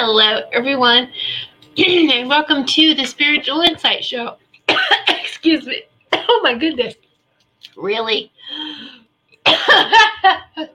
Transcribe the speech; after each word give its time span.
Hello, 0.00 0.42
everyone, 0.52 1.10
and 1.76 2.28
welcome 2.28 2.64
to 2.64 2.94
the 2.94 3.04
Spiritual 3.04 3.62
Insight 3.62 4.04
Show. 4.04 4.36
Excuse 5.08 5.66
me. 5.66 5.82
Oh 6.12 6.40
my 6.44 6.54
goodness. 6.54 6.94
Really? 7.76 8.30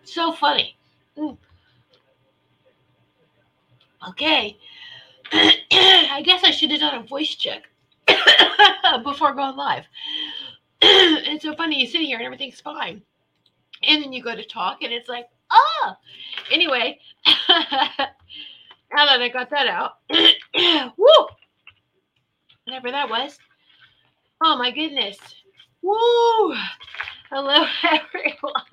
so 0.03 0.33
funny. 0.33 0.75
Mm. 1.17 1.37
Okay. 4.09 4.57
I 5.31 6.21
guess 6.25 6.43
I 6.43 6.51
should 6.51 6.71
have 6.71 6.81
done 6.81 7.01
a 7.01 7.07
voice 7.07 7.33
check 7.35 7.69
before 9.05 9.33
going 9.33 9.55
live. 9.55 9.85
it's 10.81 11.45
so 11.45 11.55
funny. 11.55 11.79
You 11.79 11.87
sit 11.87 12.01
here 12.01 12.17
and 12.17 12.25
everything's 12.25 12.59
fine. 12.59 13.01
And 13.87 14.03
then 14.03 14.11
you 14.11 14.21
go 14.21 14.35
to 14.35 14.43
talk 14.43 14.79
and 14.81 14.91
it's 14.91 15.07
like, 15.07 15.29
ah. 15.49 15.97
Anyway. 16.51 16.99
Now 18.95 19.07
that 19.07 19.21
I 19.21 19.29
got 19.29 19.49
that 19.49 19.67
out. 19.67 19.93
Woo! 20.97 21.27
Whatever 22.65 22.91
that 22.91 23.09
was. 23.09 23.39
Oh 24.43 24.55
my 24.57 24.69
goodness. 24.69 25.17
Woo! 25.81 26.55
Hello, 27.31 27.65
everyone. 27.83 28.63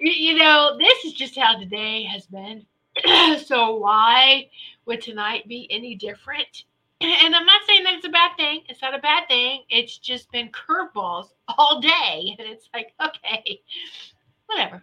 you, 0.00 0.34
know, 0.34 0.76
this 0.78 1.04
is 1.06 1.14
just 1.14 1.38
how 1.38 1.58
the 1.58 1.64
day 1.64 2.04
has 2.04 2.26
been. 2.26 2.66
so 3.46 3.76
why 3.76 4.50
would 4.84 5.00
tonight 5.00 5.48
be 5.48 5.66
any 5.70 5.94
different? 5.94 6.64
And 7.00 7.32
I'm 7.32 7.46
not 7.46 7.60
saying 7.68 7.84
that 7.84 7.94
it's 7.94 8.06
a 8.06 8.10
bad 8.10 8.32
thing. 8.36 8.62
It's 8.68 8.82
not 8.82 8.92
a 8.92 8.98
bad 8.98 9.28
thing. 9.28 9.62
It's 9.70 9.98
just 9.98 10.30
been 10.32 10.50
curveballs 10.50 11.28
all 11.46 11.80
day. 11.80 12.36
And 12.38 12.48
it's 12.48 12.68
like, 12.74 12.92
okay, 13.00 13.60
whatever 14.46 14.82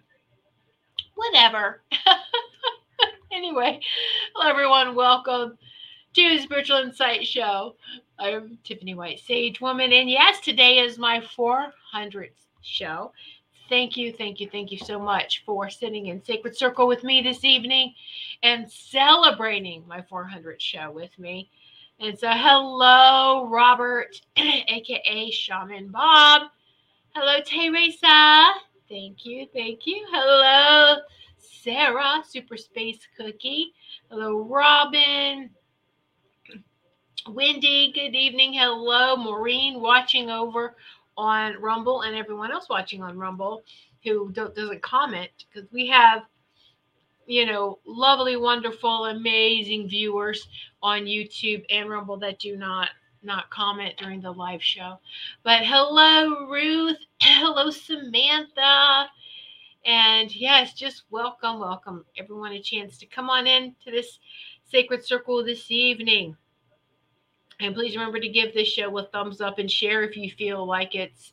whatever. 1.15 1.81
anyway, 3.31 3.79
hello 4.33 4.49
everyone. 4.49 4.95
Welcome 4.95 5.57
to 6.13 6.29
the 6.29 6.39
Spiritual 6.39 6.77
Insight 6.77 7.25
Show. 7.25 7.75
I'm 8.19 8.57
Tiffany 8.63 8.95
White, 8.95 9.19
Sage 9.19 9.61
Woman, 9.61 9.93
and 9.93 10.09
yes, 10.09 10.41
today 10.41 10.79
is 10.79 10.97
my 10.97 11.21
400th 11.37 12.29
show. 12.61 13.11
Thank 13.69 13.97
you, 13.97 14.11
thank 14.13 14.39
you, 14.39 14.49
thank 14.49 14.71
you 14.71 14.77
so 14.77 14.99
much 14.99 15.43
for 15.45 15.69
sitting 15.69 16.07
in 16.07 16.23
Sacred 16.23 16.55
Circle 16.55 16.87
with 16.87 17.03
me 17.03 17.21
this 17.21 17.43
evening 17.43 17.93
and 18.43 18.69
celebrating 18.69 19.83
my 19.87 20.01
400th 20.01 20.59
show 20.59 20.91
with 20.91 21.17
me. 21.17 21.49
And 21.99 22.17
so, 22.19 22.29
hello, 22.29 23.47
Robert, 23.49 24.21
aka 24.37 25.31
Shaman 25.31 25.87
Bob. 25.87 26.43
Hello, 27.15 27.39
Teresa. 27.45 28.51
Thank 28.87 29.25
you. 29.25 29.47
Thank 29.51 29.87
you. 29.87 30.05
Hello, 30.11 31.01
Sarah, 31.37 32.23
Super 32.27 32.55
Space 32.55 33.07
Cookie. 33.17 33.73
Hello, 34.11 34.43
Robin. 34.43 35.49
Wendy, 37.27 37.91
good 37.91 38.15
evening. 38.15 38.53
Hello, 38.53 39.15
Maureen, 39.15 39.81
watching 39.81 40.29
over 40.29 40.75
on 41.17 41.59
Rumble 41.59 42.01
and 42.01 42.15
everyone 42.15 42.51
else 42.51 42.69
watching 42.69 43.01
on 43.01 43.17
Rumble 43.17 43.63
who 44.03 44.31
doesn't 44.31 44.83
comment 44.83 45.31
because 45.51 45.67
we 45.71 45.87
have, 45.87 46.21
you 47.25 47.47
know, 47.47 47.79
lovely, 47.87 48.35
wonderful, 48.35 49.05
amazing 49.05 49.89
viewers 49.89 50.47
on 50.83 51.05
YouTube 51.05 51.65
and 51.71 51.89
Rumble 51.89 52.17
that 52.17 52.37
do 52.37 52.55
not 52.55 52.89
not 53.25 53.49
comment 53.49 53.95
during 53.97 54.21
the 54.21 54.31
live 54.31 54.63
show. 54.63 54.99
But 55.43 55.65
hello, 55.65 56.47
Ruth. 56.49 56.97
Hello, 57.21 57.71
Samantha. 57.71 59.07
And 59.85 60.35
yes, 60.35 60.73
just 60.73 61.03
welcome, 61.09 61.59
welcome 61.59 62.05
everyone 62.17 62.53
a 62.53 62.61
chance 62.61 62.97
to 62.99 63.05
come 63.05 63.29
on 63.29 63.45
in 63.45 63.75
to 63.83 63.91
this 63.91 64.19
sacred 64.63 65.05
circle 65.05 65.43
this 65.43 65.69
evening. 65.69 66.35
And 67.59 67.75
please 67.75 67.95
remember 67.95 68.19
to 68.19 68.29
give 68.29 68.53
this 68.53 68.67
show 68.67 68.97
a 68.97 69.03
thumbs 69.03 69.41
up 69.41 69.59
and 69.59 69.71
share 69.71 70.03
if 70.03 70.17
you 70.17 70.29
feel 70.29 70.65
like 70.65 70.95
it's 70.95 71.31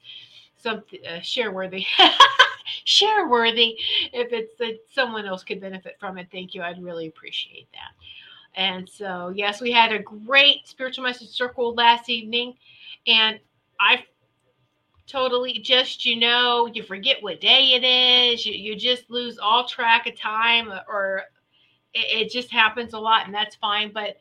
something 0.56 1.00
uh, 1.06 1.20
share 1.20 1.50
worthy. 1.50 1.86
share 2.84 3.28
worthy 3.28 3.76
if 4.12 4.32
it's 4.32 4.56
that 4.58 4.78
someone 4.92 5.26
else 5.26 5.42
could 5.42 5.60
benefit 5.60 5.96
from 5.98 6.18
it. 6.18 6.28
Thank 6.30 6.54
you. 6.54 6.62
I'd 6.62 6.82
really 6.82 7.08
appreciate 7.08 7.68
that. 7.72 7.94
And 8.54 8.88
so, 8.88 9.32
yes, 9.34 9.60
we 9.60 9.72
had 9.72 9.92
a 9.92 9.98
great 9.98 10.68
spiritual 10.68 11.04
message 11.04 11.30
circle 11.30 11.74
last 11.74 12.08
evening. 12.08 12.54
And 13.06 13.40
I 13.80 14.04
totally 15.06 15.54
just, 15.54 16.04
you 16.04 16.16
know, 16.16 16.66
you 16.66 16.82
forget 16.82 17.22
what 17.22 17.40
day 17.40 17.72
it 17.74 17.84
is. 17.84 18.46
You, 18.46 18.54
you 18.54 18.76
just 18.76 19.10
lose 19.10 19.38
all 19.38 19.66
track 19.66 20.06
of 20.06 20.18
time, 20.18 20.70
uh, 20.70 20.80
or 20.88 21.24
it, 21.94 22.26
it 22.26 22.30
just 22.30 22.50
happens 22.50 22.92
a 22.92 22.98
lot, 22.98 23.26
and 23.26 23.34
that's 23.34 23.56
fine. 23.56 23.90
But 23.92 24.16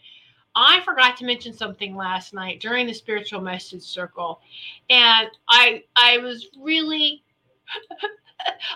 I 0.55 0.81
forgot 0.83 1.15
to 1.17 1.25
mention 1.25 1.53
something 1.53 1.95
last 1.95 2.33
night 2.33 2.59
during 2.59 2.87
the 2.87 2.93
spiritual 2.93 3.41
message 3.41 3.83
circle. 3.83 4.41
And 4.89 5.29
I 5.47 5.83
I 5.95 6.17
was 6.17 6.47
really 6.59 7.23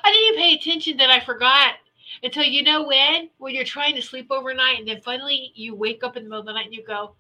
I 0.04 0.12
didn't 0.12 0.28
even 0.28 0.40
pay 0.40 0.56
attention 0.56 0.98
that 0.98 1.10
I 1.10 1.20
forgot 1.20 1.76
until 2.24 2.44
you 2.44 2.64
know 2.64 2.84
when? 2.84 3.30
When 3.38 3.56
you're 3.56 3.64
trying 3.64 3.96
to 3.96 4.02
sleep 4.02 4.28
overnight 4.32 4.80
and 4.80 4.88
then 4.88 5.02
finally 5.02 5.52
you 5.56 5.76
wake 5.76 6.04
up 6.04 6.18
in 6.18 6.24
the 6.24 6.30
middle 6.30 6.42
of 6.42 6.46
the 6.46 6.54
night 6.54 6.66
and 6.66 6.74
you 6.74 6.86
go, 6.86 7.16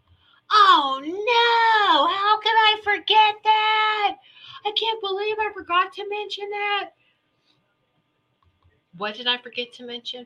Oh 0.51 1.01
no, 1.03 2.07
how 2.07 2.39
could 2.39 2.49
I 2.49 2.79
forget 2.83 3.35
that? 3.43 4.15
I 4.65 4.71
can't 4.71 5.01
believe 5.01 5.35
I 5.39 5.51
forgot 5.53 5.93
to 5.93 6.09
mention 6.09 6.49
that. 6.49 6.89
What 8.97 9.15
did 9.15 9.27
I 9.27 9.37
forget 9.37 9.73
to 9.73 9.85
mention? 9.85 10.25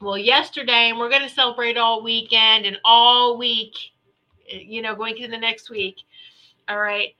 Well, 0.00 0.18
yesterday, 0.18 0.90
and 0.90 0.98
we're 0.98 1.10
going 1.10 1.22
to 1.22 1.28
celebrate 1.28 1.76
all 1.76 2.02
weekend 2.02 2.66
and 2.66 2.78
all 2.84 3.36
week, 3.36 3.74
you 4.46 4.80
know, 4.80 4.94
going 4.94 5.16
into 5.16 5.28
the 5.28 5.38
next 5.38 5.70
week. 5.70 5.96
All 6.68 6.78
right, 6.78 7.14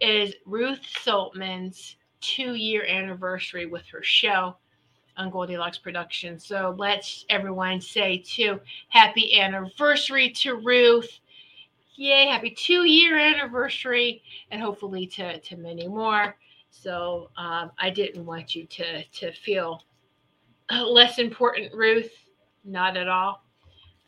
is 0.00 0.34
Ruth 0.44 0.80
Saltman's 1.02 1.96
two 2.20 2.54
year 2.54 2.84
anniversary 2.84 3.66
with 3.66 3.86
her 3.86 4.02
show 4.02 4.56
on 5.20 5.30
Goldilocks 5.30 5.78
Productions. 5.78 6.46
So 6.46 6.74
let's 6.78 7.26
everyone 7.28 7.80
say 7.80 8.18
too, 8.18 8.58
happy 8.88 9.38
anniversary 9.38 10.30
to 10.30 10.54
Ruth. 10.56 11.20
Yay, 11.96 12.26
happy 12.28 12.50
two 12.50 12.86
year 12.86 13.18
anniversary, 13.18 14.22
and 14.50 14.62
hopefully 14.62 15.06
to, 15.06 15.38
to 15.40 15.56
many 15.56 15.86
more. 15.86 16.36
So 16.70 17.30
um, 17.36 17.70
I 17.78 17.90
didn't 17.90 18.24
want 18.24 18.54
you 18.54 18.64
to, 18.66 19.04
to 19.04 19.32
feel 19.32 19.82
less 20.70 21.18
important, 21.18 21.74
Ruth. 21.74 22.12
Not 22.64 22.96
at 22.96 23.08
all. 23.08 23.44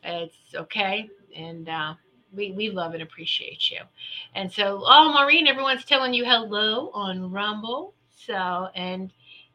It's 0.03 0.55
okay. 0.55 1.09
And 1.35 1.69
uh, 1.69 1.93
we, 2.33 2.51
we 2.53 2.71
love 2.71 2.93
and 2.93 3.03
appreciate 3.03 3.69
you. 3.69 3.81
And 4.33 4.51
so, 4.51 4.83
oh, 4.85 5.13
Maureen, 5.13 5.47
everyone's 5.47 5.85
telling 5.85 6.13
you 6.13 6.25
hello 6.25 6.89
on 6.93 7.31
Rumble. 7.31 7.93
So, 8.15 8.69
and 8.75 9.11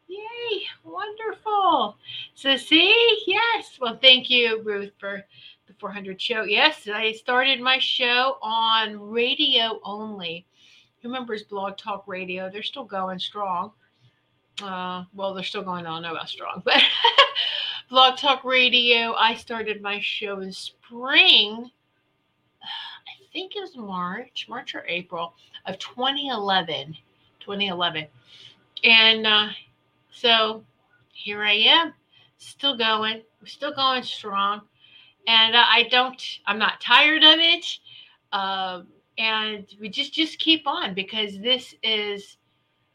yay, 0.09 0.63
wonderful. 0.83 1.97
So, 2.33 2.57
see, 2.57 3.23
yes. 3.27 3.77
Well, 3.79 3.97
thank 4.01 4.29
you, 4.29 4.61
Ruth, 4.63 4.91
for 4.99 5.23
the 5.67 5.73
400 5.79 6.19
show. 6.19 6.43
Yes, 6.43 6.87
I 6.91 7.13
started 7.13 7.61
my 7.61 7.77
show 7.77 8.37
on 8.41 8.99
radio 8.99 9.79
only. 9.83 10.45
Who 11.01 11.09
remembers 11.09 11.43
Blog 11.43 11.77
Talk 11.77 12.03
Radio? 12.07 12.49
They're 12.49 12.63
still 12.63 12.83
going 12.83 13.19
strong. 13.19 13.71
Uh, 14.61 15.05
well, 15.13 15.33
they're 15.33 15.43
still 15.43 15.63
going 15.63 15.85
on. 15.85 16.03
About 16.03 16.27
strong, 16.27 16.61
but 16.65 16.81
Blog 17.89 18.17
Talk 18.17 18.43
Radio. 18.43 19.13
I 19.13 19.35
started 19.35 19.81
my 19.81 19.99
show 20.01 20.41
in 20.41 20.51
spring. 20.51 21.69
I 22.61 23.31
think 23.31 23.55
it 23.55 23.61
was 23.61 23.77
March, 23.77 24.47
March 24.49 24.75
or 24.75 24.83
April 24.87 25.33
of 25.65 25.77
2011. 25.77 26.97
2011. 27.39 28.07
And 28.83 29.27
uh, 29.27 29.47
so 30.19 30.63
here 31.11 31.43
I 31.43 31.53
am, 31.53 31.93
still 32.37 32.77
going, 32.77 33.21
still 33.45 33.73
going 33.73 34.03
strong. 34.03 34.61
And 35.27 35.55
uh, 35.55 35.63
I 35.67 35.83
don't, 35.91 36.21
I'm 36.47 36.57
not 36.57 36.81
tired 36.81 37.23
of 37.23 37.39
it. 37.39 37.65
Um, 38.31 38.87
and 39.17 39.67
we 39.79 39.89
just 39.89 40.13
just 40.13 40.39
keep 40.39 40.65
on 40.65 40.93
because 40.93 41.37
this 41.39 41.75
is 41.83 42.37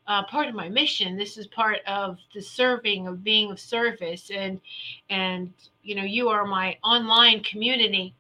uh, 0.07 0.25
part 0.25 0.49
of 0.49 0.55
my 0.55 0.69
mission. 0.69 1.17
This 1.17 1.37
is 1.37 1.47
part 1.47 1.79
of 1.87 2.19
the 2.35 2.41
serving 2.41 3.07
of 3.07 3.23
being 3.23 3.51
of 3.51 3.61
service, 3.61 4.31
and 4.35 4.61
and 5.11 5.53
you 5.83 5.95
know 5.95 6.03
you 6.03 6.29
are 6.29 6.47
my 6.47 6.77
online 6.83 7.43
community, 7.43 8.15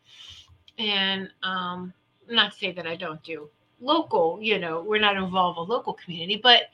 and 0.78 1.30
um, 1.42 1.92
not 2.28 2.52
to 2.52 2.58
say 2.58 2.72
that 2.72 2.86
I 2.86 2.96
don't 2.96 3.22
do 3.22 3.48
local. 3.80 4.38
You 4.40 4.58
know, 4.58 4.82
we're 4.82 5.00
not 5.00 5.16
involved 5.16 5.58
in 5.58 5.68
local 5.68 5.94
community, 5.94 6.40
but 6.42 6.64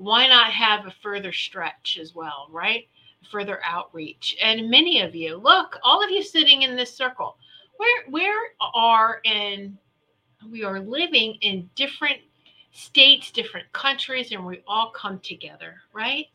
why 0.00 0.26
not 0.26 0.50
have 0.50 0.86
a 0.86 0.94
further 1.02 1.32
stretch 1.32 1.98
as 2.00 2.14
well, 2.14 2.48
right? 2.50 2.88
Further 3.30 3.60
outreach, 3.62 4.34
and 4.42 4.70
many 4.70 5.02
of 5.02 5.14
you, 5.14 5.36
look, 5.36 5.78
all 5.82 6.02
of 6.02 6.10
you 6.10 6.22
sitting 6.22 6.62
in 6.62 6.74
this 6.74 6.94
circle, 6.94 7.36
where 7.76 8.04
where 8.08 8.40
are 8.60 9.20
in 9.24 9.76
we 10.50 10.64
are 10.64 10.80
living 10.80 11.34
in 11.42 11.68
different 11.74 12.18
states, 12.72 13.30
different 13.30 13.70
countries, 13.74 14.32
and 14.32 14.44
we 14.44 14.62
all 14.66 14.90
come 14.90 15.18
together, 15.20 15.74
right? 15.92 16.26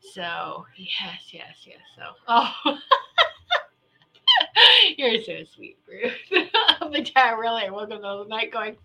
So, 0.00 0.66
yes, 0.76 1.28
yes, 1.30 1.54
yes. 1.64 1.78
So, 1.96 2.02
oh, 2.26 2.52
you're 4.96 5.22
so 5.22 5.44
sweet, 5.54 5.78
Bruce. 5.86 6.12
but 6.80 7.12
yeah, 7.14 7.34
really, 7.34 7.70
welcome 7.70 7.98
to 7.98 8.24
the 8.24 8.26
night 8.28 8.52
going, 8.52 8.76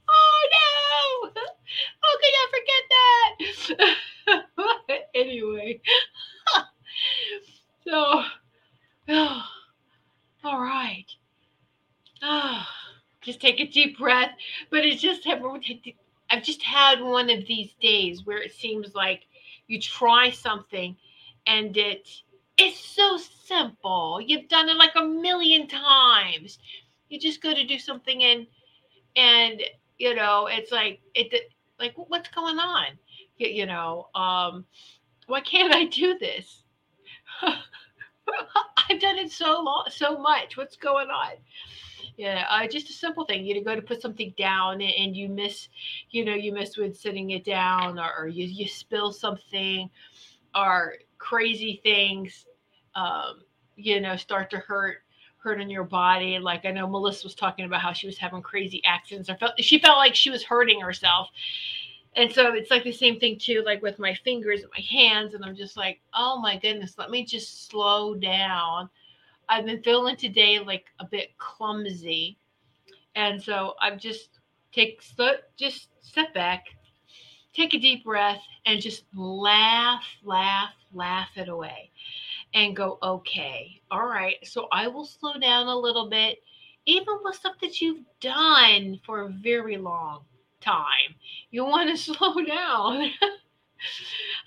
how 1.26 2.14
could 2.20 2.36
I 2.42 2.48
forget 2.56 3.96
that? 4.28 5.02
anyway, 5.16 5.82
so, 7.88 8.24
oh, 9.10 9.44
all 10.44 10.62
right. 10.62 11.06
Oh 12.22 12.66
just 13.24 13.42
take 13.42 13.60
a 13.60 13.68
deep 13.68 13.98
breath. 13.98 14.32
But 14.70 14.86
it's 14.86 15.02
just 15.02 15.28
I've 16.30 16.44
just 16.44 16.62
had 16.62 17.02
one 17.02 17.30
of 17.30 17.48
these 17.48 17.74
days 17.82 18.26
where 18.26 18.42
it 18.42 18.54
seems 18.54 18.94
like 18.94 19.24
you 19.68 19.80
try 19.80 20.30
something 20.30 20.96
and 21.48 21.76
it 21.76 22.10
it's 22.58 22.80
so 22.80 23.18
simple. 23.18 24.22
You've 24.22 24.48
done 24.48 24.70
it 24.70 24.78
like 24.78 24.96
a 24.96 25.04
million 25.04 25.68
times. 25.68 26.60
You 27.10 27.20
just 27.20 27.42
go 27.42 27.54
to 27.54 27.64
do 27.64 27.80
something 27.80 28.24
and 28.24 28.48
and 29.16 29.62
you 29.98 30.16
know 30.16 30.48
it's 30.48 30.72
like 30.72 31.00
it 31.16 31.52
like 31.80 31.94
what's 31.96 32.30
going 32.30 32.60
on? 32.60 32.86
You, 33.38 33.48
you 33.48 33.66
know, 33.66 34.08
um, 34.16 34.66
why 35.28 35.42
can't 35.42 35.74
I 35.74 35.86
do 35.86 36.18
this? 36.18 36.64
I've 37.42 39.00
done 39.00 39.18
it 39.18 39.32
so 39.32 39.62
long, 39.62 39.86
so 39.90 40.18
much. 40.18 40.56
What's 40.56 40.78
going 40.78 41.10
on? 41.10 41.34
yeah 42.18 42.46
uh, 42.50 42.68
just 42.68 42.90
a 42.90 42.94
simple 42.94 43.26
thing 43.26 43.46
you 43.46 43.56
know, 43.56 43.62
go 43.62 43.76
to 43.76 43.82
put 43.82 44.02
something 44.02 44.34
down 44.38 44.82
and 44.82 45.16
you 45.16 45.30
miss 45.30 45.70
you 46.12 46.24
know 46.24 46.34
you 46.34 46.54
miss 46.54 46.78
with 46.78 46.98
sitting 46.98 47.32
it 47.32 47.44
down 47.44 48.00
or, 48.00 48.12
or 48.18 48.28
you, 48.28 48.46
you 48.46 48.68
spill 48.68 49.12
something 49.12 49.90
or 50.56 50.96
crazy 51.18 51.80
things 51.84 52.46
um, 52.96 53.42
you 53.76 54.00
know 54.00 54.16
start 54.16 54.50
to 54.50 54.58
hurt 54.58 55.03
hurt 55.44 55.62
in 55.62 55.70
your 55.70 55.84
body. 55.84 56.40
Like 56.40 56.66
i 56.66 56.72
know 56.72 56.88
melissa 56.88 57.26
was 57.26 57.36
talking 57.36 57.66
about 57.66 57.82
how 57.82 57.94
she 57.94 58.08
was 58.08 58.18
having 58.18 58.42
crazy 58.42 58.82
accidents. 58.86 59.30
Or 59.30 59.36
felt 59.36 59.54
she 59.60 59.80
felt 59.80 59.98
like 59.98 60.16
she 60.16 60.30
was 60.30 60.44
hurting 60.44 60.80
herself. 60.80 61.30
And 62.16 62.32
so 62.32 62.54
it's 62.54 62.72
like 62.72 62.84
the 62.84 62.92
same 62.92 63.20
thing 63.20 63.38
too 63.38 63.64
like 63.66 63.82
with 63.82 64.00
my 64.00 64.14
fingers 64.24 64.62
and 64.62 64.72
my 64.76 64.84
hands. 64.84 65.34
And 65.34 65.44
i'm 65.44 65.56
just 65.56 65.78
like 65.78 66.00
oh 66.14 66.40
my 66.40 66.58
goodness 66.58 66.98
let 66.98 67.12
me 67.12 67.26
just 67.26 67.68
slow 67.68 68.16
down. 68.16 68.90
I've 69.50 69.66
been 69.66 69.84
feeling 69.84 70.16
today 70.16 70.60
like 70.60 70.86
a 71.00 71.06
bit 71.06 71.38
clumsy. 71.38 72.38
And 73.16 73.42
so 73.42 73.76
I'm 73.82 74.00
just 74.00 74.40
take 74.72 75.02
just 75.58 75.90
step 76.02 76.34
back, 76.34 76.66
take 77.54 77.74
a 77.74 77.80
deep 77.80 78.06
breath, 78.06 78.42
and 78.66 78.82
just 78.82 79.04
laugh, 79.14 80.04
laugh, 80.24 80.74
laugh 80.94 81.30
it 81.36 81.50
away 81.50 81.92
and 82.54 82.76
go, 82.76 83.00
okay, 83.02 83.82
all 83.92 84.06
right. 84.06 84.36
So 84.44 84.68
I 84.72 84.88
will 84.88 85.06
slow 85.06 85.34
down 85.40 85.68
a 85.68 85.78
little 85.78 86.10
bit, 86.10 86.42
even 86.86 87.16
with 87.24 87.36
stuff 87.36 87.56
that 87.62 87.82
you've 87.82 88.04
done 88.20 89.00
for 89.06 89.22
a 89.22 89.30
very 89.30 89.78
long 89.78 90.22
time. 90.62 91.16
You 91.52 91.66
want 91.66 91.90
to 91.90 91.98
slow 92.14 92.36
down. 92.36 93.12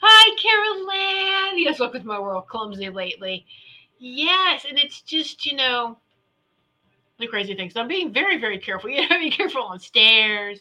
Hi, 0.00 0.36
Carol 0.40 0.90
Ann. 0.90 1.58
Yes, 1.58 1.80
look 1.80 1.92
with 1.92 2.04
my 2.04 2.18
world 2.18 2.46
clumsy 2.48 2.88
lately. 2.90 3.46
Yes, 3.98 4.64
and 4.68 4.78
it's 4.78 5.00
just, 5.02 5.44
you 5.46 5.56
know, 5.56 5.98
the 7.18 7.26
crazy 7.26 7.54
things. 7.54 7.74
So 7.74 7.80
I'm 7.80 7.88
being 7.88 8.12
very, 8.12 8.38
very 8.38 8.58
careful. 8.58 8.90
You 8.96 9.08
know, 9.08 9.18
be 9.18 9.30
careful 9.30 9.62
on 9.62 9.80
stairs, 9.80 10.60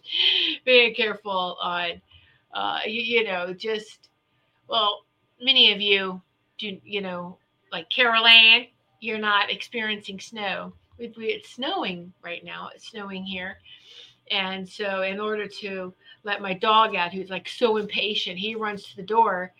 being 0.65 0.93
careful 0.95 1.57
on, 1.61 2.01
uh, 2.53 2.79
you, 2.85 3.01
you 3.01 3.23
know, 3.25 3.53
just, 3.53 4.09
well, 4.67 5.03
many 5.41 5.73
of 5.73 5.81
you 5.81 6.21
do, 6.57 6.77
you 6.83 7.01
know, 7.01 7.37
like 7.71 7.89
Carol 7.89 8.25
Ann, 8.25 8.67
you're 8.99 9.17
not 9.17 9.51
experiencing 9.51 10.19
snow. 10.19 10.73
It's 10.97 11.49
snowing 11.49 12.13
right 12.23 12.43
now. 12.43 12.69
It's 12.73 12.89
snowing 12.89 13.23
here. 13.23 13.57
And 14.31 14.67
so, 14.67 15.03
in 15.03 15.19
order 15.19 15.47
to 15.47 15.93
let 16.23 16.41
my 16.41 16.53
dog 16.53 16.95
out, 16.95 17.13
who's 17.13 17.29
like 17.29 17.47
so 17.47 17.77
impatient, 17.77 18.39
he 18.39 18.55
runs 18.55 18.83
to 18.85 18.95
the 18.95 19.03
door. 19.03 19.53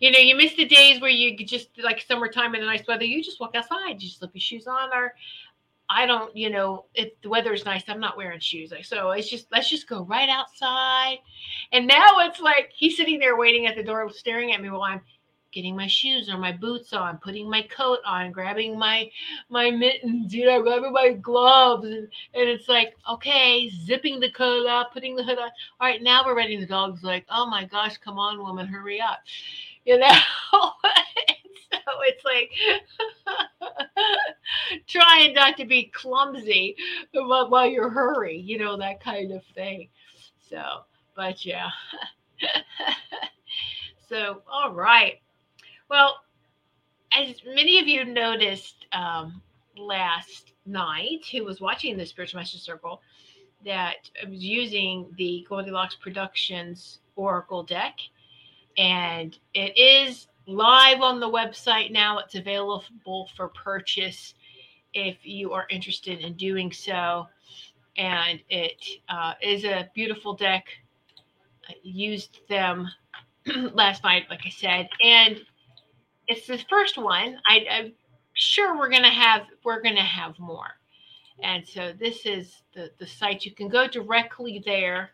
You 0.00 0.10
know, 0.10 0.18
you 0.18 0.34
miss 0.36 0.54
the 0.54 0.64
days 0.64 1.00
where 1.00 1.10
you 1.10 1.36
just 1.44 1.68
like 1.82 2.00
summertime 2.00 2.54
in 2.54 2.60
the 2.60 2.66
nice 2.66 2.86
weather, 2.86 3.04
you 3.04 3.22
just 3.22 3.38
walk 3.38 3.54
outside, 3.54 4.02
you 4.02 4.08
just 4.08 4.18
slip 4.18 4.32
your 4.34 4.40
shoes 4.40 4.66
on, 4.66 4.92
or 4.92 5.14
I 5.90 6.04
don't, 6.06 6.36
you 6.36 6.50
know, 6.50 6.86
if 6.94 7.20
the 7.22 7.28
weather 7.28 7.52
is 7.52 7.64
nice, 7.64 7.84
I'm 7.88 8.00
not 8.00 8.16
wearing 8.16 8.40
shoes. 8.40 8.72
Like, 8.72 8.84
so 8.84 9.10
it's 9.12 9.30
just 9.30 9.46
let's 9.52 9.70
just 9.70 9.88
go 9.88 10.04
right 10.04 10.28
outside. 10.28 11.18
And 11.72 11.86
now 11.86 12.18
it's 12.20 12.40
like 12.40 12.72
he's 12.74 12.96
sitting 12.96 13.18
there 13.18 13.36
waiting 13.36 13.66
at 13.66 13.76
the 13.76 13.82
door, 13.82 14.10
staring 14.10 14.52
at 14.52 14.60
me 14.60 14.70
while 14.70 14.82
I'm 14.82 15.00
getting 15.52 15.76
my 15.76 15.86
shoes 15.86 16.28
or 16.28 16.38
my 16.38 16.52
boots 16.52 16.92
on, 16.92 17.18
putting 17.18 17.48
my 17.48 17.62
coat 17.62 17.98
on, 18.06 18.32
grabbing 18.32 18.78
my 18.78 19.10
my 19.48 19.70
mittens, 19.70 20.34
you 20.34 20.46
know, 20.46 20.62
grabbing 20.62 20.92
my 20.92 21.12
gloves, 21.12 21.84
and, 21.84 22.08
and 22.34 22.48
it's 22.48 22.68
like, 22.68 22.94
okay, 23.10 23.70
zipping 23.70 24.20
the 24.20 24.30
coat 24.32 24.66
up, 24.66 24.92
putting 24.92 25.16
the 25.16 25.24
hood 25.24 25.38
on. 25.38 25.50
All 25.80 25.88
right, 25.88 26.02
now 26.02 26.24
we're 26.24 26.36
ready. 26.36 26.58
The 26.58 26.66
dog's 26.66 27.02
like, 27.02 27.24
oh 27.30 27.46
my 27.48 27.64
gosh, 27.64 27.96
come 27.98 28.18
on, 28.18 28.38
woman, 28.38 28.66
hurry 28.66 29.00
up. 29.00 29.20
you 29.84 29.98
know. 29.98 30.08
so 30.52 31.78
it's 32.02 32.24
like 32.24 32.50
trying 34.86 35.34
not 35.34 35.56
to 35.56 35.64
be 35.64 35.84
clumsy 35.94 36.76
while, 37.12 37.66
you're 37.66 37.90
hurry, 37.90 38.36
you 38.36 38.58
know, 38.58 38.76
that 38.76 39.02
kind 39.02 39.32
of 39.32 39.42
thing. 39.54 39.88
So, 40.48 40.82
but 41.16 41.44
yeah. 41.44 41.70
so, 44.08 44.42
all 44.50 44.72
right. 44.72 45.20
Well, 45.88 46.20
as 47.12 47.36
many 47.46 47.78
of 47.78 47.88
you 47.88 48.04
noticed 48.04 48.86
um, 48.92 49.40
last 49.76 50.52
night, 50.66 51.24
who 51.32 51.44
was 51.44 51.60
watching 51.60 51.96
the 51.96 52.04
Spiritual 52.04 52.40
Message 52.40 52.60
Circle, 52.60 53.00
that 53.64 54.10
I 54.22 54.28
was 54.28 54.44
using 54.44 55.06
the 55.16 55.46
Goldilocks 55.48 55.96
Productions 55.96 56.98
Oracle 57.16 57.62
deck, 57.62 57.98
and 58.76 59.36
it 59.54 59.76
is 59.76 60.28
live 60.46 61.00
on 61.00 61.20
the 61.20 61.28
website 61.28 61.90
now. 61.90 62.18
It's 62.18 62.34
available 62.34 63.28
for 63.36 63.48
purchase 63.48 64.34
if 64.92 65.16
you 65.22 65.52
are 65.52 65.66
interested 65.70 66.20
in 66.20 66.34
doing 66.34 66.70
so. 66.70 67.26
And 67.96 68.40
it 68.48 68.84
uh, 69.08 69.34
is 69.42 69.64
a 69.64 69.90
beautiful 69.94 70.34
deck. 70.34 70.66
I 71.68 71.74
used 71.82 72.40
them 72.48 72.88
last 73.72 74.04
night, 74.04 74.26
like 74.30 74.42
I 74.46 74.50
said, 74.50 74.88
and 75.02 75.40
it's 76.28 76.46
the 76.46 76.58
first 76.70 76.98
one. 76.98 77.38
I, 77.46 77.66
I'm 77.70 77.92
sure 78.34 78.76
we're 78.78 78.90
gonna 78.90 79.10
have 79.10 79.42
we're 79.64 79.82
gonna 79.82 80.04
have 80.04 80.38
more. 80.38 80.68
And 81.42 81.66
so 81.66 81.92
this 81.98 82.26
is 82.26 82.62
the, 82.74 82.90
the 82.98 83.06
site. 83.06 83.44
You 83.44 83.52
can 83.52 83.68
go 83.68 83.86
directly 83.86 84.62
there 84.64 85.10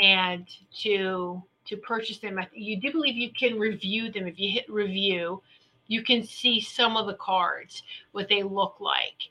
and 0.00 0.46
to 0.80 1.42
to 1.66 1.76
purchase 1.78 2.18
them. 2.18 2.38
You 2.52 2.80
do 2.80 2.92
believe 2.92 3.16
you 3.16 3.30
can 3.32 3.58
review 3.58 4.10
them. 4.12 4.26
If 4.26 4.38
you 4.38 4.50
hit 4.50 4.70
review, 4.70 5.42
you 5.86 6.02
can 6.02 6.22
see 6.22 6.60
some 6.60 6.96
of 6.96 7.06
the 7.06 7.14
cards, 7.14 7.82
what 8.12 8.28
they 8.28 8.42
look 8.42 8.76
like. 8.80 9.30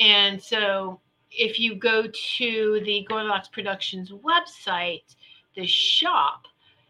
And 0.00 0.42
so 0.42 1.00
if 1.30 1.60
you 1.60 1.76
go 1.76 2.06
to 2.38 2.82
the 2.84 3.06
Goldilocks 3.08 3.48
Productions 3.48 4.10
website, 4.10 5.14
the 5.54 5.66
shop 5.66 6.46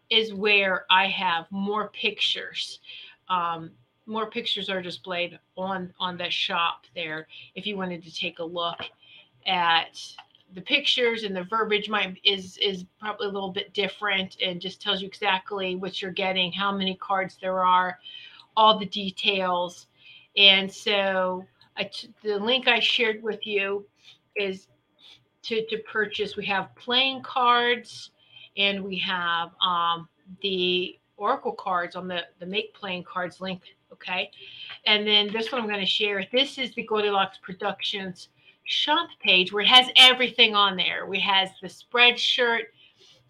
is 0.09 0.33
where 0.33 0.85
I 0.89 1.07
have 1.07 1.45
more 1.51 1.89
pictures. 1.89 2.79
Um, 3.29 3.71
more 4.05 4.29
pictures 4.29 4.69
are 4.69 4.81
displayed 4.81 5.39
on 5.57 5.93
on 5.99 6.17
the 6.17 6.29
shop 6.29 6.85
there 6.93 7.27
if 7.55 7.65
you 7.65 7.75
wanted 7.75 8.03
to 8.03 8.13
take 8.13 8.37
a 8.37 8.43
look 8.43 8.77
at 9.47 9.99
the 10.53 10.61
pictures 10.61 11.23
and 11.23 11.35
the 11.35 11.43
verbiage 11.43 11.89
might 11.89 12.19
is 12.23 12.57
is 12.57 12.85
probably 12.99 13.27
a 13.27 13.31
little 13.31 13.51
bit 13.51 13.73
different 13.73 14.37
and 14.45 14.61
just 14.61 14.79
tells 14.79 15.01
you 15.01 15.07
exactly 15.07 15.75
what 15.75 16.01
you're 16.01 16.11
getting 16.11 16.51
how 16.51 16.71
many 16.71 16.95
cards 16.95 17.37
there 17.41 17.65
are 17.65 17.97
all 18.57 18.77
the 18.77 18.85
details. 18.85 19.87
And 20.37 20.71
so 20.71 21.45
the 22.23 22.37
link 22.37 22.67
i 22.67 22.79
shared 22.79 23.21
with 23.21 23.45
you 23.45 23.85
is 24.35 24.67
to 25.43 25.65
to 25.67 25.77
purchase. 25.79 26.35
We 26.35 26.45
have 26.47 26.73
playing 26.75 27.23
cards 27.23 28.11
and 28.57 28.83
we 28.83 28.97
have 28.99 29.51
um, 29.61 30.07
the 30.41 30.97
oracle 31.17 31.53
cards 31.53 31.95
on 31.95 32.07
the 32.07 32.21
the 32.39 32.45
make 32.45 32.73
playing 32.73 33.03
cards 33.03 33.41
link 33.41 33.61
Okay. 33.95 34.29
And 34.85 35.07
then 35.07 35.31
this 35.31 35.51
one 35.51 35.61
I'm 35.61 35.67
going 35.67 35.79
to 35.79 35.85
share. 35.85 36.25
This 36.31 36.57
is 36.57 36.73
the 36.75 36.83
Goldilocks 36.83 37.37
Productions 37.41 38.27
shop 38.65 39.07
page 39.21 39.53
where 39.53 39.63
it 39.63 39.69
has 39.69 39.87
everything 39.95 40.53
on 40.53 40.75
there. 40.75 41.05
We 41.05 41.19
has 41.21 41.49
the 41.61 41.69
spreadshirt 41.69 42.63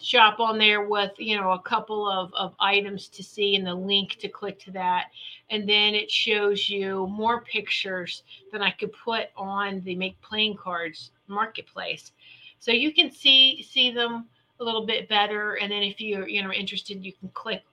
shop 0.02 0.40
on 0.40 0.58
there 0.58 0.88
with 0.88 1.12
you 1.18 1.40
know 1.40 1.52
a 1.52 1.62
couple 1.62 2.10
of, 2.10 2.34
of 2.34 2.56
items 2.60 3.08
to 3.10 3.24
see 3.24 3.56
and 3.56 3.66
the 3.66 3.74
link 3.74 4.18
to 4.20 4.28
click 4.28 4.60
to 4.60 4.72
that 4.72 5.06
and 5.52 5.70
then 5.70 5.96
it 5.96 6.12
shows 6.12 6.68
you 6.68 7.08
more 7.08 7.40
pictures 7.44 8.24
than 8.52 8.62
i 8.62 8.70
could 8.72 8.92
put 8.92 9.28
on 9.38 9.80
the 9.86 9.96
make 9.96 10.22
playing 10.22 10.54
cards 10.58 11.12
marketplace 11.28 12.12
so 12.60 12.74
you 12.74 12.94
can 12.94 13.10
see 13.10 13.64
see 13.64 13.90
them 13.90 14.26
a 14.60 14.64
little 14.66 14.86
bit 14.86 15.08
better 15.08 15.54
and 15.56 15.72
then 15.72 15.82
if 15.82 16.02
you're 16.02 16.28
you 16.28 16.44
know 16.44 16.52
interested 16.52 17.02
you 17.02 17.14
can 17.14 17.30
click 17.30 17.64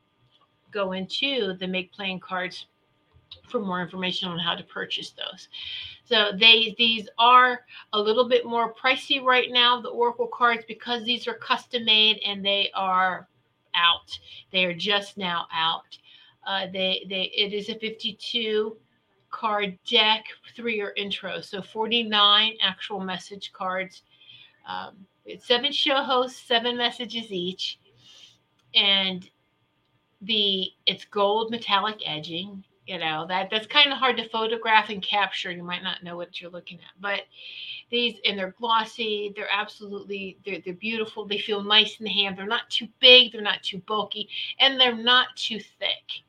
go 0.73 0.93
into 0.93 1.55
the 1.59 1.67
make 1.67 1.93
playing 1.93 2.21
cards 2.21 2.67
for 3.49 3.61
more 3.61 3.83
information 3.83 4.29
on 4.29 4.39
how 4.39 4.55
to 4.55 4.65
purchase 4.65 5.11
those. 5.11 5.49
So 6.05 6.33
they 6.39 6.75
these 6.79 7.09
are 7.19 7.61
a 7.93 8.01
little 8.01 8.29
bit 8.29 8.45
more 8.45 8.75
pricey 8.75 9.23
right 9.23 9.51
now, 9.51 9.81
the 9.81 9.89
Oracle 9.89 10.27
cards, 10.27 10.65
because 10.67 11.05
these 11.05 11.27
are 11.27 11.35
custom 11.35 11.85
made 11.85 12.21
and 12.27 12.45
they 12.45 12.71
are 12.75 13.29
out. 13.75 14.19
They 14.51 14.65
are 14.65 14.75
just 14.75 15.17
now 15.17 15.47
out. 15.53 15.99
Uh, 16.47 16.67
they 16.73 17.07
they 17.09 17.33
it 17.37 17.53
is 17.53 17.69
a 17.69 17.79
52 17.79 18.77
card 19.31 19.79
deck, 19.89 20.27
three-year 20.55 20.93
intro, 20.97 21.41
so 21.41 21.63
49 21.63 22.57
actual 22.61 23.01
message 23.01 23.53
cards. 23.53 24.03
Um, 24.69 25.07
it's 25.25 25.47
seven 25.47 25.73
show 25.73 26.03
hosts, 26.03 26.41
seven 26.47 26.77
messages 26.77 27.31
each, 27.31 27.79
and 28.75 29.29
the 30.23 30.69
it's 30.87 31.05
gold 31.05 31.51
metallic 31.51 32.01
edging 32.07 32.63
you 32.87 32.99
know 32.99 33.27
that 33.29 33.49
that's 33.51 33.67
kind 33.67 33.93
of 33.93 33.99
hard 33.99 34.17
to 34.17 34.29
photograph 34.29 34.89
and 34.89 35.03
capture. 35.03 35.51
You 35.51 35.63
might 35.63 35.83
not 35.83 36.03
know 36.03 36.17
what 36.17 36.41
you're 36.41 36.51
looking 36.51 36.79
at 36.79 37.01
but 37.01 37.23
these 37.91 38.17
and 38.25 38.39
they're 38.39 38.55
glossy 38.59 39.33
they're 39.37 39.49
absolutely 39.53 40.39
they're, 40.45 40.61
they're 40.65 40.75
beautiful. 40.75 41.25
They 41.27 41.39
feel 41.39 41.63
nice 41.63 41.99
in 42.01 42.05
the 42.05 42.11
hand. 42.11 42.37
They're 42.37 42.47
not 42.47 42.71
too 42.71 42.89
big 43.01 43.33
they're 43.33 43.41
not 43.41 43.63
too 43.63 43.79
bulky 43.87 44.29
and 44.59 44.81
they're 44.81 44.97
not 44.97 45.29
too 45.37 45.59
thick. 45.59 46.23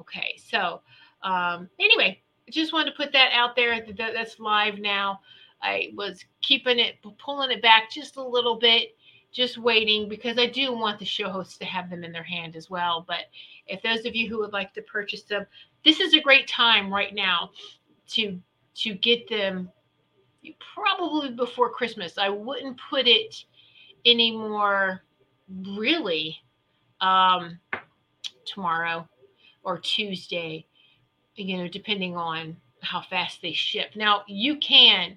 Okay 0.00 0.38
so 0.38 0.80
um 1.22 1.68
anyway 1.78 2.20
just 2.50 2.72
wanted 2.72 2.90
to 2.90 2.96
put 2.96 3.12
that 3.12 3.32
out 3.32 3.54
there. 3.56 3.80
That, 3.80 4.14
that's 4.14 4.38
live 4.38 4.78
now. 4.78 5.20
I 5.60 5.90
was 5.94 6.24
keeping 6.40 6.78
it 6.78 6.96
pulling 7.18 7.50
it 7.50 7.62
back 7.62 7.90
just 7.90 8.16
a 8.16 8.22
little 8.26 8.56
bit 8.56 8.96
just 9.38 9.56
waiting 9.56 10.08
because 10.08 10.36
I 10.36 10.46
do 10.46 10.72
want 10.72 10.98
the 10.98 11.04
show 11.04 11.30
hosts 11.30 11.58
to 11.58 11.64
have 11.64 11.90
them 11.90 12.02
in 12.02 12.10
their 12.10 12.24
hand 12.24 12.56
as 12.56 12.68
well. 12.68 13.04
But 13.06 13.26
if 13.68 13.80
those 13.82 14.04
of 14.04 14.16
you 14.16 14.28
who 14.28 14.40
would 14.40 14.52
like 14.52 14.74
to 14.74 14.82
purchase 14.82 15.22
them, 15.22 15.46
this 15.84 16.00
is 16.00 16.12
a 16.12 16.20
great 16.20 16.48
time 16.48 16.92
right 16.92 17.14
now 17.14 17.50
to 18.08 18.40
to 18.78 18.94
get 18.94 19.28
them 19.28 19.70
probably 20.74 21.30
before 21.30 21.70
Christmas. 21.70 22.18
I 22.18 22.30
wouldn't 22.30 22.80
put 22.90 23.06
it 23.06 23.44
anymore 24.04 25.02
really 25.68 26.36
um 27.00 27.60
tomorrow 28.44 29.08
or 29.62 29.78
Tuesday, 29.78 30.66
you 31.36 31.58
know, 31.58 31.68
depending 31.68 32.16
on 32.16 32.56
how 32.82 33.02
fast 33.02 33.40
they 33.40 33.52
ship. 33.52 33.92
Now 33.94 34.24
you 34.26 34.56
can 34.56 35.16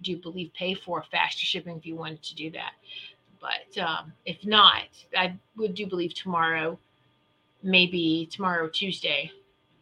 do 0.00 0.16
believe 0.16 0.50
pay 0.54 0.72
for 0.72 1.04
faster 1.10 1.44
shipping 1.44 1.76
if 1.76 1.84
you 1.84 1.94
wanted 1.94 2.22
to 2.22 2.34
do 2.34 2.50
that. 2.52 2.72
But 3.44 3.82
um, 3.82 4.12
if 4.24 4.44
not, 4.44 4.84
I 5.16 5.36
would 5.56 5.74
do 5.74 5.86
believe 5.86 6.14
tomorrow, 6.14 6.78
maybe 7.62 8.26
tomorrow, 8.32 8.68
Tuesday, 8.68 9.30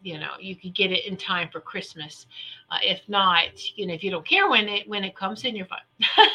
you 0.03 0.19
know 0.19 0.33
you 0.41 0.57
could 0.57 0.75
get 0.75 0.91
it 0.91 1.07
in 1.07 1.17
time 1.17 1.49
for 1.51 1.61
christmas. 1.61 2.27
Uh, 2.71 2.79
if 2.83 3.01
not 3.09 3.51
you 3.77 3.87
know 3.87 3.95
if 3.95 4.03
you 4.03 4.11
don't 4.11 4.27
care 4.27 4.51
when 4.51 4.69
it 4.69 4.89
when 4.89 5.05
it 5.05 5.15
comes 5.15 5.45
in 5.45 5.57
you're 5.57 5.67
fine. 5.67 5.81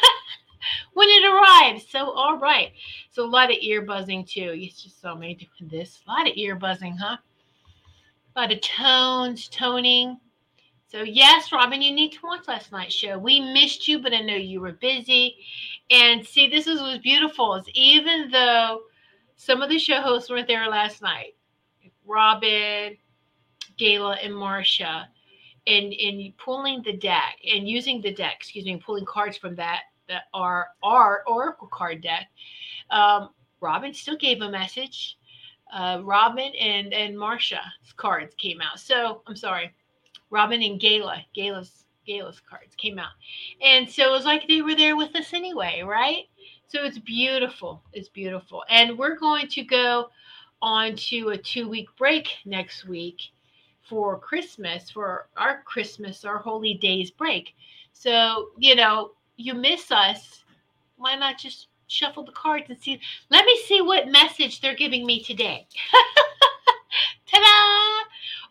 When 0.92 1.08
it 1.08 1.24
arrives 1.24 1.86
so 1.88 2.10
all 2.10 2.36
right. 2.36 2.72
So 3.12 3.24
a 3.24 3.30
lot 3.30 3.50
of 3.50 3.58
ear 3.60 3.82
buzzing 3.82 4.24
too. 4.24 4.54
It's 4.56 4.82
just 4.82 5.00
so 5.00 5.14
many 5.14 5.34
doing 5.34 5.70
this. 5.70 6.02
A 6.06 6.10
lot 6.10 6.28
of 6.28 6.32
ear 6.34 6.56
buzzing 6.56 6.96
huh? 6.96 7.16
A 8.34 8.40
lot 8.40 8.52
of 8.52 8.60
tones 8.60 9.48
toning 9.48 10.18
so 10.88 11.02
yes 11.02 11.52
robin 11.52 11.82
you 11.82 11.92
need 11.92 12.12
to 12.12 12.18
watch 12.22 12.48
last 12.48 12.72
night's 12.72 12.94
show 12.94 13.18
we 13.18 13.40
missed 13.40 13.86
you 13.86 14.00
but 14.00 14.12
i 14.12 14.20
know 14.20 14.34
you 14.34 14.60
were 14.60 14.72
busy 14.72 15.36
and 15.90 16.26
see 16.26 16.48
this 16.48 16.66
is 16.66 16.80
was 16.80 16.98
beautiful 16.98 17.54
is 17.54 17.68
even 17.74 18.30
though 18.30 18.80
some 19.36 19.62
of 19.62 19.68
the 19.68 19.78
show 19.78 20.00
hosts 20.00 20.30
weren't 20.30 20.48
there 20.48 20.68
last 20.68 21.02
night 21.02 21.34
robin 22.06 22.96
Gayla 23.78 24.24
and 24.24 24.34
Marcia 24.34 25.08
and 25.66 25.92
in 25.92 26.32
pulling 26.42 26.82
the 26.82 26.96
deck 26.96 27.36
and 27.48 27.68
using 27.68 28.00
the 28.00 28.12
deck, 28.12 28.36
excuse 28.38 28.64
me, 28.64 28.80
pulling 28.84 29.04
cards 29.04 29.36
from 29.36 29.54
that 29.56 29.82
that 30.08 30.24
are 30.34 30.68
our 30.82 31.22
Oracle 31.26 31.68
card 31.68 32.02
deck. 32.02 32.26
Um, 32.90 33.30
Robin 33.60 33.92
still 33.92 34.16
gave 34.16 34.40
a 34.40 34.50
message. 34.50 35.16
Uh, 35.72 36.00
Robin 36.02 36.52
and 36.58 36.94
and 36.94 37.18
Marcia's 37.18 37.60
cards 37.96 38.34
came 38.36 38.60
out. 38.60 38.80
So 38.80 39.22
I'm 39.26 39.36
sorry, 39.36 39.72
Robin 40.30 40.62
and 40.62 40.80
Gayla, 40.80 41.24
Gayla's 41.36 41.84
Gayla's 42.06 42.40
cards 42.40 42.74
came 42.76 42.98
out, 42.98 43.12
and 43.62 43.88
so 43.88 44.04
it 44.04 44.10
was 44.10 44.24
like 44.24 44.48
they 44.48 44.62
were 44.62 44.74
there 44.74 44.96
with 44.96 45.14
us 45.14 45.34
anyway, 45.34 45.82
right? 45.84 46.24
So 46.68 46.84
it's 46.84 46.98
beautiful. 46.98 47.82
It's 47.92 48.08
beautiful, 48.08 48.64
and 48.70 48.98
we're 48.98 49.18
going 49.18 49.48
to 49.48 49.62
go 49.62 50.10
on 50.60 50.96
to 50.96 51.28
a 51.30 51.38
two 51.38 51.68
week 51.68 51.88
break 51.96 52.28
next 52.44 52.86
week 52.86 53.22
for 53.88 54.18
Christmas, 54.18 54.90
for 54.90 55.28
our 55.36 55.62
Christmas, 55.62 56.24
our 56.24 56.38
holy 56.38 56.74
days 56.74 57.10
break. 57.10 57.54
So, 57.92 58.50
you 58.58 58.74
know, 58.74 59.12
you 59.36 59.54
miss 59.54 59.90
us. 59.90 60.44
Why 60.96 61.14
not 61.14 61.38
just 61.38 61.68
shuffle 61.86 62.24
the 62.24 62.32
cards 62.32 62.66
and 62.68 62.78
see? 62.78 63.00
Let 63.30 63.44
me 63.44 63.58
see 63.66 63.80
what 63.80 64.08
message 64.08 64.60
they're 64.60 64.74
giving 64.74 65.06
me 65.06 65.22
today. 65.22 65.66
ta-da! 67.26 67.97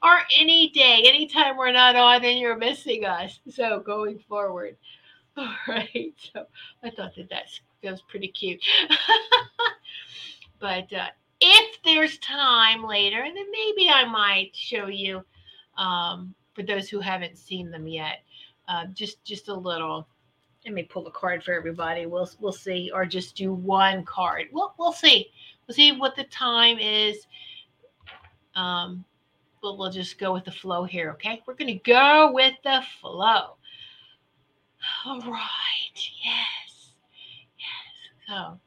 Or 0.03 0.19
any 0.39 0.69
day, 0.69 1.03
anytime 1.05 1.57
we're 1.57 1.71
not 1.71 1.95
on, 1.95 2.21
then 2.21 2.37
you're 2.37 2.57
missing 2.57 3.05
us. 3.05 3.39
So 3.49 3.79
going 3.79 4.19
forward. 4.27 4.77
All 5.37 5.53
right. 5.67 6.13
So 6.33 6.45
I 6.83 6.89
thought 6.89 7.15
that 7.15 7.29
that's, 7.29 7.61
that 7.83 7.91
was 7.91 8.01
pretty 8.03 8.27
cute. 8.29 8.63
but 10.59 10.91
uh, 10.93 11.07
if 11.39 11.81
there's 11.83 12.17
time 12.19 12.83
later, 12.83 13.21
and 13.21 13.35
then 13.35 13.45
maybe 13.51 13.89
I 13.89 14.05
might 14.05 14.55
show 14.55 14.87
you 14.87 15.23
um, 15.77 16.33
for 16.53 16.63
those 16.63 16.89
who 16.89 16.99
haven't 16.99 17.37
seen 17.37 17.69
them 17.69 17.87
yet, 17.87 18.23
uh, 18.67 18.85
just 18.93 19.23
just 19.23 19.47
a 19.47 19.53
little. 19.53 20.07
Let 20.65 20.73
me 20.73 20.83
pull 20.83 21.07
a 21.07 21.11
card 21.11 21.43
for 21.43 21.53
everybody. 21.53 22.05
We'll 22.05 22.29
we'll 22.39 22.51
see, 22.51 22.91
or 22.93 23.05
just 23.05 23.35
do 23.35 23.53
one 23.53 24.03
card. 24.03 24.47
We'll 24.51 24.73
we'll 24.77 24.91
see. 24.91 25.31
We'll 25.67 25.75
see 25.75 25.91
what 25.91 26.15
the 26.15 26.25
time 26.25 26.79
is. 26.79 27.27
Um, 28.55 29.05
but 29.61 29.77
we'll 29.77 29.91
just 29.91 30.19
go 30.19 30.33
with 30.33 30.45
the 30.45 30.51
flow 30.51 30.83
here. 30.83 31.11
Okay, 31.11 31.41
we're 31.45 31.53
gonna 31.55 31.79
go 31.79 32.31
with 32.31 32.53
the 32.63 32.81
flow. 33.01 33.57
All 35.05 35.21
right. 35.21 35.97
Yes. 36.23 36.93
Yes. 37.57 38.27
So, 38.27 38.59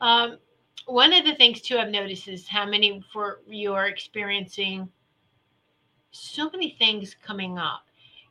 um, 0.00 0.38
one 0.86 1.12
of 1.12 1.24
the 1.24 1.34
things 1.34 1.60
too 1.60 1.78
I've 1.78 1.90
noticed 1.90 2.28
is 2.28 2.46
how 2.46 2.66
many 2.66 3.02
for 3.12 3.40
you 3.46 3.74
are 3.74 3.88
experiencing 3.88 4.88
so 6.10 6.50
many 6.50 6.76
things 6.78 7.14
coming 7.22 7.58
up. 7.58 7.82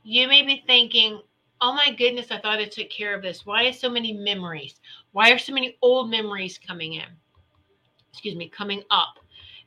You 0.02 0.28
may 0.28 0.42
be 0.42 0.62
thinking, 0.66 1.20
oh 1.60 1.72
my 1.74 1.92
goodness, 1.92 2.30
I 2.30 2.38
thought 2.38 2.58
I 2.58 2.64
took 2.64 2.90
care 2.90 3.14
of 3.14 3.22
this. 3.22 3.46
Why 3.46 3.64
are 3.66 3.72
so 3.72 3.88
many 3.88 4.12
memories? 4.12 4.80
Why 5.12 5.30
are 5.30 5.38
so 5.38 5.52
many 5.52 5.76
old 5.82 6.10
memories 6.10 6.58
coming 6.58 6.94
in? 6.94 7.08
Excuse 8.12 8.36
me, 8.36 8.48
coming 8.48 8.82
up. 8.90 9.18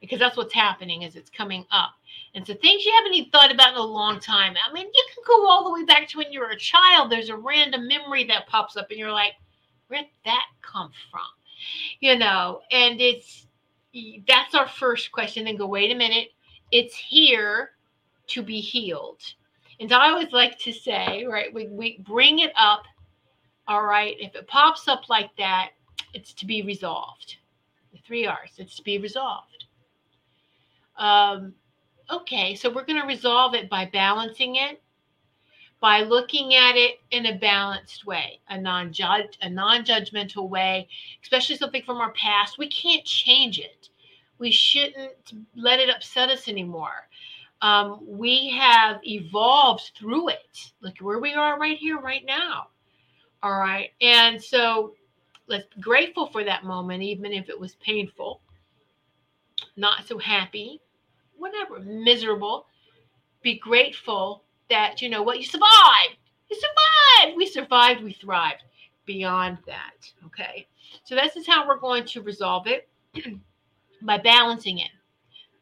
Because 0.02 0.20
that's 0.20 0.38
what's 0.38 0.54
happening 0.54 1.04
is 1.04 1.16
it's 1.16 1.30
coming 1.30 1.66
up. 1.72 1.92
And 2.36 2.46
so 2.46 2.54
things 2.54 2.86
you 2.86 2.94
haven't 2.94 3.14
even 3.14 3.32
thought 3.32 3.52
about 3.52 3.74
in 3.74 3.80
a 3.80 3.84
long 3.84 4.20
time. 4.20 4.56
I 4.68 4.72
mean, 4.72 4.86
you 4.86 5.06
can 5.14 5.24
go 5.26 5.50
all 5.50 5.64
the 5.64 5.74
way 5.74 5.84
back 5.86 6.08
to 6.10 6.18
when 6.18 6.32
you 6.32 6.40
were 6.40 6.52
a 6.52 6.58
child. 6.58 7.12
There's 7.12 7.30
a 7.30 7.36
random 7.36 7.88
memory 7.88 8.24
that 8.26 8.48
pops 8.48 8.78
up 8.78 8.90
and 8.92 9.00
you're 9.00 9.12
like, 9.12 9.34
where'd 9.88 10.06
that 10.26 10.46
come 10.62 10.92
from? 11.12 11.22
You 12.00 12.18
know, 12.18 12.62
and 12.72 13.02
it's 13.02 13.48
that's 14.28 14.54
our 14.54 14.68
first 14.68 15.12
question. 15.12 15.46
Then 15.46 15.58
go, 15.58 15.66
wait 15.66 15.92
a 15.92 15.96
minute, 15.96 16.30
it's 16.72 16.96
here 16.96 17.72
to 18.28 18.44
be 18.44 18.62
healed. 18.62 19.22
And 19.80 19.92
I 19.92 20.10
always 20.10 20.32
like 20.32 20.60
to 20.60 20.74
say, 20.74 21.26
right, 21.26 21.54
we, 21.54 21.68
we 21.68 22.00
bring 22.00 22.40
it 22.40 22.52
up. 22.58 22.84
All 23.68 23.86
right, 23.86 24.16
if 24.20 24.36
it 24.36 24.48
pops 24.48 24.88
up 24.88 25.10
like 25.10 25.30
that, 25.38 25.70
it's 26.14 26.34
to 26.34 26.46
be 26.46 26.62
resolved. 26.62 27.38
The 27.92 28.00
three 28.00 28.26
R's, 28.26 28.52
it's 28.58 28.76
to 28.78 28.84
be 28.84 28.98
resolved. 28.98 29.66
Um, 30.98 31.54
okay, 32.12 32.56
so 32.56 32.70
we're 32.70 32.86
going 32.86 33.02
to 33.02 33.08
resolve 33.08 33.54
it 33.54 33.70
by 33.70 33.86
balancing 33.86 34.56
it, 34.56 34.82
by 35.80 36.02
looking 36.02 36.56
at 36.56 36.76
it 36.76 37.00
in 37.12 37.28
a 37.28 37.38
balanced 37.38 38.06
way, 38.06 38.40
a 38.50 38.60
non-judge, 38.60 39.38
a 39.42 39.50
non-judgmental 39.50 40.50
way, 40.50 40.88
especially 41.24 41.56
something 41.56 41.84
from 41.84 41.98
our 41.98 42.12
past. 42.14 42.58
We 42.58 42.68
can't 42.68 43.06
change 43.06 43.60
it. 43.60 43.90
We 44.40 44.52
shouldn't 44.52 45.34
let 45.56 45.80
it 45.80 45.90
upset 45.90 46.30
us 46.30 46.48
anymore 46.48 47.10
um, 47.62 48.00
we 48.06 48.50
have 48.52 49.00
evolved 49.06 49.92
through 49.98 50.30
it. 50.30 50.72
Look 50.82 50.98
where 51.00 51.20
we 51.20 51.34
are 51.34 51.60
right 51.60 51.78
here, 51.78 52.00
right 52.00 52.24
now. 52.26 52.68
All 53.44 53.60
right. 53.60 53.92
And 54.02 54.42
so 54.42 54.96
let's 55.48 55.66
be 55.76 55.82
grateful 55.82 56.28
for 56.28 56.44
that 56.44 56.64
moment, 56.64 57.04
even 57.04 57.34
if 57.34 57.50
it 57.50 57.60
was 57.60 57.76
painful, 57.76 58.42
not 59.76 60.08
so 60.08 60.18
happy, 60.18 60.82
whatever, 61.40 61.80
miserable. 61.80 62.68
Be 63.42 63.58
grateful 63.58 64.44
that, 64.70 65.02
you 65.02 65.10
know 65.10 65.24
what, 65.24 65.40
you 65.40 65.46
survived. 65.46 66.18
You 66.50 66.58
survived. 66.58 67.38
We 67.38 67.48
survived. 67.48 68.04
We 68.04 68.14
thrived. 68.14 68.64
Beyond 69.06 69.58
that. 69.66 70.12
Okay. 70.26 70.68
So 71.04 71.16
this 71.16 71.36
is 71.36 71.48
how 71.48 71.68
we're 71.68 71.80
going 71.80 72.06
to 72.06 72.22
resolve 72.22 72.68
it 72.68 72.88
by 74.04 74.18
balancing 74.18 74.80
it. 74.80 74.92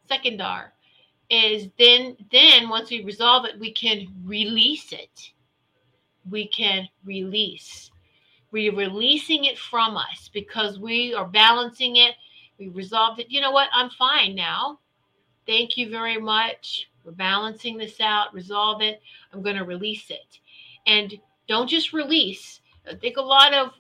Second 0.08 0.42
R 0.42 0.74
is 1.30 1.68
then 1.78 2.16
then 2.32 2.70
once 2.70 2.90
we 2.90 3.04
resolve 3.04 3.46
it 3.46 3.60
we 3.60 3.72
can 3.72 4.08
release 4.24 4.94
it 4.94 5.32
we 6.30 6.48
can 6.48 6.88
release 7.04 7.92
we're 8.52 8.74
releasing 8.74 9.44
it 9.44 9.58
from 9.58 9.98
us 9.98 10.30
because 10.34 10.80
we 10.80 11.14
are 11.14 11.28
balancing 11.28 11.98
it 11.98 12.14
we 12.60 12.70
resolved 12.70 13.20
it 13.20 13.30
you 13.30 13.42
know 13.42 13.52
what 13.52 13.68
i'm 13.74 13.90
fine 13.90 14.36
now 14.36 14.80
thank 15.48 15.78
you 15.78 15.90
very 15.90 16.20
much 16.20 16.90
we're 17.08 17.14
balancing 17.14 17.78
this 17.78 18.02
out. 18.02 18.34
Resolve 18.34 18.82
it. 18.82 19.02
I'm 19.32 19.42
going 19.42 19.56
to 19.56 19.64
release 19.64 20.12
it. 20.12 20.40
And 20.86 21.18
don't 21.48 21.70
just 21.70 21.94
release. 21.94 22.60
I 22.86 22.96
think 22.96 23.16
a 23.16 23.22
lot 23.22 23.54
of 23.54 23.72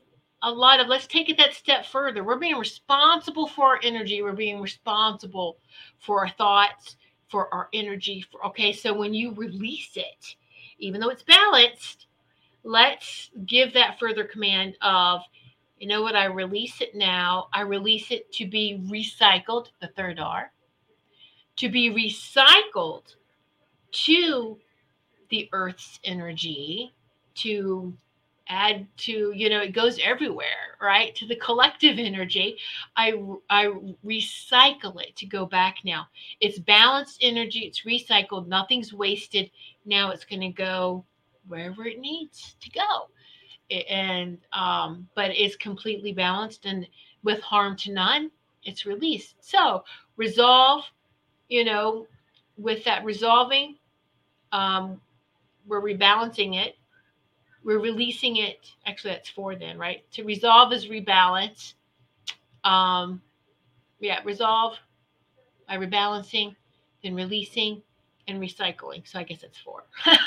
a 0.44 0.50
lot 0.50 0.80
of 0.80 0.88
let's 0.88 1.08
take 1.08 1.30
it 1.30 1.38
that 1.38 1.54
step 1.54 1.86
further. 1.86 2.24
We're 2.24 2.40
being 2.40 2.56
responsible 2.56 3.48
for 3.48 3.66
our 3.66 3.80
energy. 3.84 4.22
We're 4.22 4.32
being 4.32 4.62
responsible 4.62 5.58
for 6.00 6.22
our 6.22 6.30
thoughts 6.30 6.96
for 7.28 7.54
our 7.54 7.68
energy. 7.74 8.24
For, 8.32 8.46
okay, 8.46 8.72
so 8.72 8.94
when 8.94 9.14
you 9.14 9.34
release 9.34 9.98
it, 9.98 10.36
even 10.80 11.02
though 11.02 11.10
it's 11.10 11.24
balanced, 11.24 12.08
let's 12.64 13.30
give 13.46 13.74
that 13.74 14.00
further 14.00 14.24
command 14.24 14.78
of, 14.82 15.20
you 15.80 15.88
know 15.90 16.02
what, 16.02 16.16
I 16.16 16.26
release 16.26 16.80
it 16.80 16.96
now. 16.96 17.50
I 17.52 17.62
release 17.62 18.10
it 18.12 18.32
to 18.34 18.48
be 18.48 18.82
recycled, 18.90 19.68
the 19.82 19.90
third 19.98 20.18
R, 20.18 20.52
to 21.58 21.70
be 21.70 21.90
recycled 21.90 23.16
to 23.92 24.58
the 25.30 25.50
earth's 25.54 26.00
energy, 26.04 26.94
to 27.36 27.94
add 28.50 28.88
to 28.96 29.34
you 29.36 29.50
know 29.50 29.60
it 29.60 29.74
goes 29.74 30.00
everywhere 30.02 30.68
right? 30.82 31.16
To 31.16 31.28
the 31.28 31.36
collective 31.36 31.98
energy. 32.00 32.58
I 32.96 33.14
i 33.50 33.66
recycle 34.06 35.02
it 35.02 35.16
to 35.18 35.26
go 35.26 35.46
back 35.46 35.78
now. 35.84 36.08
It's 36.40 36.60
balanced 36.60 37.20
energy 37.22 37.60
it's 37.60 37.84
recycled 37.84 38.48
nothing's 38.48 38.94
wasted. 38.94 39.52
Now 39.86 40.12
it's 40.12 40.26
going 40.26 40.42
to 40.42 40.50
go 40.50 41.06
wherever 41.48 41.86
it 41.86 42.00
needs 42.00 42.56
to 42.62 42.70
go. 42.70 43.10
And 43.90 44.38
um 44.54 45.08
but 45.16 45.32
it's 45.32 45.56
completely 45.56 46.14
balanced 46.14 46.66
and 46.66 46.88
with 47.24 47.42
harm 47.42 47.76
to 47.78 47.92
none 47.92 48.32
it's 48.64 48.86
released. 48.86 49.36
So 49.40 49.84
resolve 50.18 50.84
you 51.50 51.64
know 51.64 52.08
with 52.58 52.84
that 52.86 53.04
resolving 53.04 53.76
um 54.52 55.00
we're 55.68 55.82
rebalancing 55.82 56.56
it 56.56 56.76
we're 57.68 57.80
releasing 57.80 58.38
it. 58.38 58.72
Actually, 58.86 59.16
that's 59.16 59.28
four 59.28 59.54
then, 59.56 59.78
right? 59.78 60.10
To 60.14 60.24
resolve 60.24 60.72
is 60.72 60.88
rebalance. 60.88 61.74
Um, 62.64 63.22
yeah, 64.00 64.22
resolve 64.24 64.78
by 65.68 65.76
rebalancing, 65.76 66.56
then 67.04 67.14
releasing 67.14 67.82
and 68.26 68.42
recycling. 68.42 69.06
So 69.06 69.20
I 69.20 69.24
guess 69.24 69.44
it's 69.44 69.58
four. 69.58 69.84
but 70.06 70.20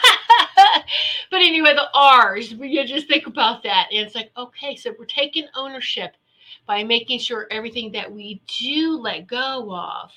anyway, 1.32 1.72
the 1.72 1.88
R's, 1.94 2.52
you 2.52 2.84
just 2.86 3.08
think 3.08 3.26
about 3.26 3.62
that. 3.62 3.88
And 3.90 4.06
it's 4.06 4.14
like, 4.14 4.30
okay, 4.36 4.76
so 4.76 4.94
we're 4.98 5.06
taking 5.06 5.46
ownership 5.56 6.16
by 6.66 6.84
making 6.84 7.20
sure 7.20 7.46
everything 7.50 7.92
that 7.92 8.12
we 8.12 8.42
do 8.60 8.98
let 8.98 9.26
go 9.26 9.74
of 9.74 10.10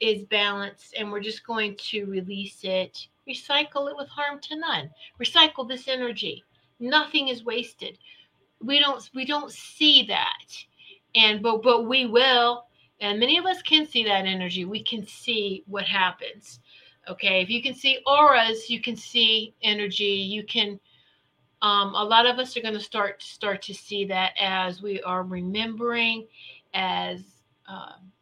is 0.00 0.22
balanced 0.24 0.94
and 0.98 1.10
we're 1.10 1.20
just 1.20 1.46
going 1.46 1.76
to 1.76 2.04
release 2.04 2.60
it. 2.62 3.08
Recycle 3.28 3.90
it 3.90 3.96
with 3.96 4.08
harm 4.08 4.40
to 4.40 4.56
none. 4.56 4.90
Recycle 5.20 5.68
this 5.68 5.88
energy. 5.88 6.44
Nothing 6.80 7.28
is 7.28 7.44
wasted. 7.44 7.98
We 8.62 8.78
don't 8.78 9.08
we 9.14 9.24
don't 9.24 9.52
see 9.52 10.04
that. 10.06 10.64
And 11.14 11.42
but 11.42 11.62
but 11.62 11.86
we 11.86 12.06
will 12.06 12.64
and 13.00 13.20
many 13.20 13.38
of 13.38 13.46
us 13.46 13.62
can 13.62 13.86
see 13.86 14.04
that 14.04 14.26
energy. 14.26 14.64
We 14.64 14.82
can 14.82 15.06
see 15.06 15.64
what 15.66 15.84
happens. 15.84 16.60
Okay 17.08 17.42
if 17.42 17.50
you 17.50 17.62
can 17.62 17.74
see 17.74 17.98
auras 18.06 18.70
you 18.70 18.80
can 18.80 18.96
see 18.96 19.54
energy. 19.62 20.04
You 20.04 20.44
can 20.44 20.78
um, 21.60 21.94
a 21.96 22.04
lot 22.04 22.24
of 22.24 22.38
us 22.38 22.56
are 22.56 22.60
going 22.60 22.74
to 22.74 22.80
start 22.80 23.20
start 23.20 23.62
to 23.62 23.74
see 23.74 24.04
that 24.06 24.32
as 24.40 24.80
we 24.80 25.02
are 25.02 25.24
remembering 25.24 26.26
as 26.72 27.22
um, 27.66 28.12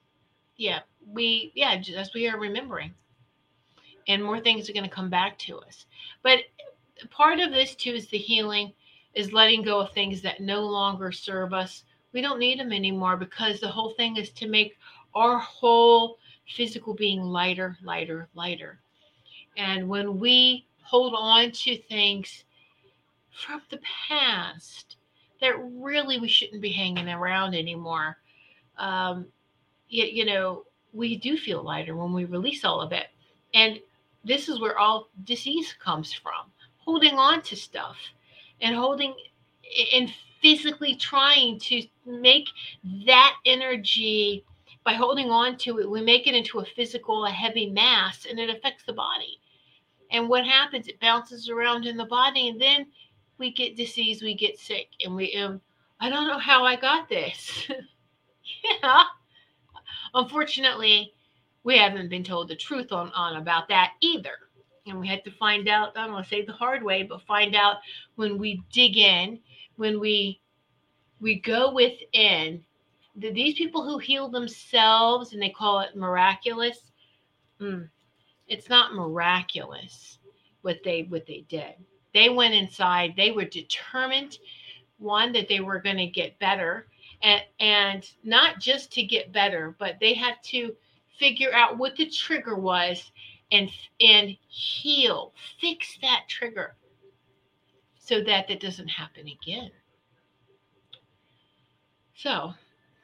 yeah 0.57 0.81
we 1.13 1.53
yeah 1.55 1.81
as 1.97 2.13
we 2.15 2.29
are 2.29 2.39
remembering 2.39 2.93
and 4.09 4.23
more 4.23 4.41
things 4.41 4.69
are 4.69 4.73
going 4.73 4.85
to 4.85 4.91
come 4.91 5.11
back 5.11 5.39
to 5.39 5.59
us. 5.61 5.87
But 6.23 6.41
part 7.11 7.41
of 7.41 7.51
this 7.51 7.75
too 7.75 7.91
is 7.91 8.07
the 8.07 8.19
healing 8.19 8.73
is 9.15 9.33
letting 9.33 9.63
go 9.63 9.81
of 9.81 9.93
things 9.93 10.23
that 10.23 10.41
no 10.41 10.61
longer 10.61 11.11
serve 11.11 11.53
us. 11.53 11.85
We 12.13 12.21
don't 12.21 12.39
need 12.39 12.61
them 12.61 12.73
anymore 12.73 13.17
because 13.17 13.61
the 13.61 13.69
whole 13.69 13.91
thing 13.91 14.17
is 14.17 14.31
to 14.31 14.49
make 14.49 14.77
our 15.15 15.39
whole 15.39 16.19
physical 16.47 16.95
being 16.95 17.21
lighter, 17.21 17.77
lighter, 17.83 18.29
lighter. 18.35 18.79
And 19.57 19.89
when 19.89 20.21
we 20.21 20.67
hold 20.83 21.15
on 21.17 21.51
to 21.51 21.77
things 21.77 22.45
from 23.31 23.63
the 23.71 23.81
past 24.09 24.97
that 25.41 25.55
really 25.59 26.19
we 26.21 26.29
shouldn't 26.29 26.63
be 26.63 26.73
hanging 26.73 27.09
around 27.09 27.55
anymore, 27.55 28.19
um, 28.79 29.27
you, 29.89 30.05
you 30.05 30.25
know, 30.25 30.65
we 30.97 31.17
do 31.17 31.37
feel 31.37 31.63
lighter 31.63 31.95
when 31.95 32.13
we 32.13 32.25
release 32.25 32.65
all 32.65 32.81
of 32.81 32.93
it. 32.93 33.07
And 33.55 33.79
this 34.25 34.49
is 34.49 34.61
where 34.61 34.79
all 34.79 35.09
disease 35.25 35.75
comes 35.83 36.13
from 36.13 36.51
holding 36.79 37.15
on 37.15 37.43
to 37.43 37.57
stuff 37.57 37.97
and 38.61 38.75
holding 38.75 39.15
and 39.93 40.13
physically 40.41 40.95
trying 40.95 41.59
to 41.59 41.83
make 42.07 42.49
that 43.07 43.35
energy 43.45 44.45
by 44.85 44.93
holding 44.93 45.31
on 45.31 45.57
to 45.59 45.81
it 45.81 45.91
we 45.91 46.01
make 46.01 46.29
it 46.29 46.35
into 46.35 46.61
a 46.61 46.65
physical 46.65 47.25
a 47.25 47.31
heavy 47.31 47.69
mass 47.69 48.27
and 48.29 48.39
it 48.39 48.49
affects 48.51 48.85
the 48.85 48.93
body. 48.93 49.41
And 50.13 50.29
what 50.29 50.47
happens? 50.47 50.87
It 50.87 51.01
bounces 51.01 51.49
around 51.49 51.87
in 51.87 51.97
the 51.97 52.05
body 52.05 52.49
and 52.49 52.61
then 52.61 52.87
we 53.39 53.53
get 53.53 53.77
disease 53.77 54.23
we 54.23 54.35
get 54.35 54.59
sick 54.59 54.89
and 55.05 55.15
we 55.15 55.35
um 55.37 55.61
i 56.01 56.09
don't 56.09 56.29
know 56.29 56.39
how 56.39 56.65
i 56.65 56.77
got 56.77 57.09
this. 57.09 57.69
Yeah 58.83 59.03
unfortunately 60.17 61.13
we 61.63 61.79
haven't 61.79 62.09
been 62.09 62.25
told 62.25 62.49
the 62.49 62.57
truth 62.57 62.93
on, 62.93 63.11
on 63.13 63.37
about 63.37 63.69
that 63.69 63.93
either. 64.01 64.35
And 64.87 65.01
we 65.01 65.09
had 65.09 65.25
to 65.25 65.31
find 65.33 65.69
out 65.69 65.97
i 65.97 66.05
don't 66.05 66.13
want 66.13 66.25
to 66.25 66.31
say 66.31 66.45
the 66.45 66.53
hard 66.53 66.83
way 66.83 67.03
but 67.03 67.23
find 67.23 67.57
out 67.57 67.79
when 68.15 68.39
we 68.39 68.63
dig 68.73 68.97
in 68.97 69.41
when 69.77 69.99
we 70.01 70.41
we 71.21 71.41
go 71.41 71.73
within 71.73 72.63
the, 73.17 73.33
these 73.33 73.55
people 73.55 73.83
who 73.83 73.99
heal 73.99 74.29
themselves 74.29 75.33
and 75.33 75.43
they 75.43 75.49
call 75.49 75.81
it 75.81 75.97
miraculous 75.97 76.93
mm, 77.61 77.89
it's 78.49 78.69
not 78.69 78.95
miraculous 78.95 80.19
what 80.63 80.79
they 80.85 81.03
what 81.09 81.27
they 81.27 81.45
did. 81.49 81.75
They 82.15 82.29
went 82.29 82.55
inside 82.55 83.15
they 83.17 83.33
were 83.33 83.45
determined 83.45 84.39
one 84.99 85.33
that 85.33 85.49
they 85.49 85.61
were 85.61 85.81
going 85.81 85.99
to 85.99 86.07
get 86.07 86.39
better 86.39 86.87
and 87.23 87.43
and 87.61 88.11
not 88.25 88.59
just 88.59 88.93
to 88.93 89.03
get 89.03 89.33
better 89.33 89.75
but 89.79 89.97
they 90.01 90.15
had 90.15 90.35
to 90.43 90.75
figure 91.19 91.53
out 91.55 91.79
what 91.79 91.97
the 91.97 92.09
trigger 92.09 92.57
was 92.57 93.11
and 93.53 93.71
and 94.01 94.37
heal 94.49 95.33
fix 95.61 95.99
that 96.03 96.25
trigger 96.29 96.77
so 97.99 98.23
that 98.23 98.49
that 98.49 98.61
doesn't 98.61 98.89
happen 98.89 99.29
again 99.29 99.71
so 102.15 102.53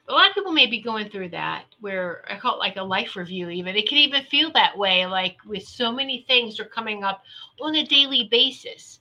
a 0.09 0.11
lot 0.11 0.29
of 0.29 0.35
people 0.35 0.51
may 0.51 0.65
be 0.65 0.81
going 0.81 1.09
through 1.09 1.29
that 1.29 1.65
where 1.79 2.25
I 2.29 2.37
call 2.37 2.55
it 2.55 2.59
like 2.59 2.75
a 2.75 2.83
life 2.83 3.15
review, 3.15 3.49
even. 3.49 3.75
It 3.75 3.87
can 3.87 3.97
even 3.99 4.23
feel 4.25 4.51
that 4.51 4.77
way, 4.77 5.05
like 5.05 5.37
with 5.45 5.63
so 5.63 5.91
many 5.91 6.25
things 6.27 6.59
are 6.59 6.65
coming 6.65 7.03
up 7.03 7.23
on 7.61 7.75
a 7.75 7.85
daily 7.85 8.27
basis. 8.29 8.99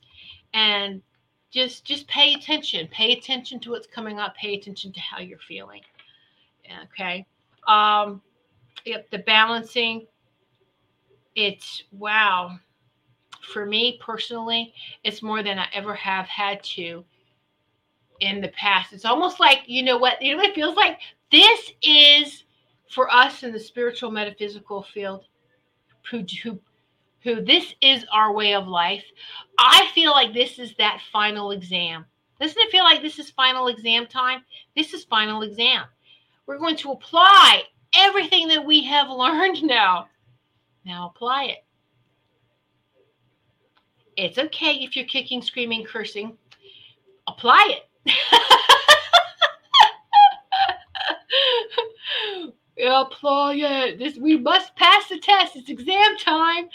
And 0.55 1.03
just 1.52 1.84
just 1.84 2.08
pay 2.08 2.34
attention. 2.34 2.88
Pay 2.88 3.12
attention 3.12 3.60
to 3.60 3.70
what's 3.70 3.86
coming 3.86 4.18
up. 4.18 4.34
Pay 4.36 4.54
attention 4.54 4.92
to 4.92 5.00
how 5.00 5.20
you're 5.20 5.38
feeling. 5.46 5.82
Okay. 6.84 7.26
Um, 7.68 8.22
yep, 8.84 9.10
the 9.10 9.18
balancing. 9.18 10.06
It's 11.34 11.84
wow. 11.92 12.58
For 13.52 13.66
me 13.66 13.98
personally, 14.00 14.72
it's 15.04 15.22
more 15.22 15.42
than 15.42 15.58
I 15.58 15.66
ever 15.74 15.94
have 15.94 16.26
had 16.26 16.62
to 16.64 17.04
in 18.20 18.40
the 18.40 18.48
past. 18.48 18.92
It's 18.92 19.04
almost 19.04 19.40
like, 19.40 19.62
you 19.66 19.82
know 19.82 19.98
what, 19.98 20.22
you 20.22 20.32
know 20.32 20.36
what 20.38 20.50
it 20.50 20.54
feels 20.54 20.76
like? 20.76 21.00
This 21.32 21.72
is 21.82 22.44
for 22.88 23.12
us 23.12 23.42
in 23.42 23.52
the 23.52 23.58
spiritual 23.58 24.12
metaphysical 24.12 24.82
field 24.82 25.24
who, 26.08 26.24
who, 26.42 26.60
who 27.22 27.42
this 27.42 27.74
is 27.80 28.04
our 28.12 28.32
way 28.32 28.54
of 28.54 28.66
life. 28.66 29.04
I 29.58 29.88
feel 29.94 30.11
like 30.11 30.32
this 30.32 30.58
is 30.58 30.74
that 30.78 31.00
final 31.12 31.52
exam. 31.52 32.04
Doesn't 32.40 32.61
it 32.61 32.70
feel 32.70 32.85
like 32.85 33.02
this 33.02 33.18
is 33.18 33.30
final 33.30 33.68
exam 33.68 34.06
time? 34.06 34.42
This 34.74 34.92
is 34.92 35.04
final 35.04 35.42
exam. 35.42 35.85
We're 36.46 36.58
going 36.58 36.76
to 36.78 36.90
apply 36.90 37.62
everything 37.94 38.48
that 38.48 38.64
we 38.64 38.82
have 38.85 39.08
learned 39.16 39.62
now. 39.62 40.08
Now 40.85 41.12
apply 41.14 41.44
it. 41.44 41.64
It's 44.16 44.38
okay 44.38 44.74
if 44.74 44.96
you're 44.96 45.06
kicking, 45.06 45.40
screaming, 45.40 45.85
cursing. 45.85 46.37
Apply 47.28 47.78
it. 48.06 48.12
Apply 52.85 53.54
it. 53.54 53.98
This 53.98 54.16
we 54.16 54.37
must 54.37 54.74
pass 54.74 55.08
the 55.08 55.18
test. 55.18 55.54
It's 55.56 55.70
exam 55.70 56.16
time. 56.18 56.68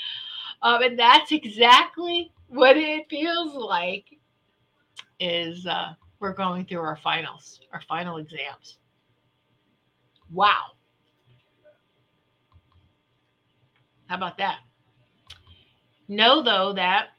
Um, 0.62 0.82
and 0.82 1.00
that's 1.00 1.32
exactly 1.32 2.32
what 2.48 2.78
it 2.78 3.10
feels 3.10 3.54
like 3.54 4.06
is 5.20 5.66
uh, 5.66 5.94
we're 6.20 6.34
going 6.34 6.66
through 6.66 6.80
our 6.80 6.98
finals, 6.98 7.60
our 7.74 7.82
final 7.88 8.18
exams. 8.18 8.78
Wow. 10.32 10.72
How 14.08 14.16
about 14.16 14.38
that? 14.38 14.60
Know 16.08 16.42
though 16.42 16.74
that 16.74 17.10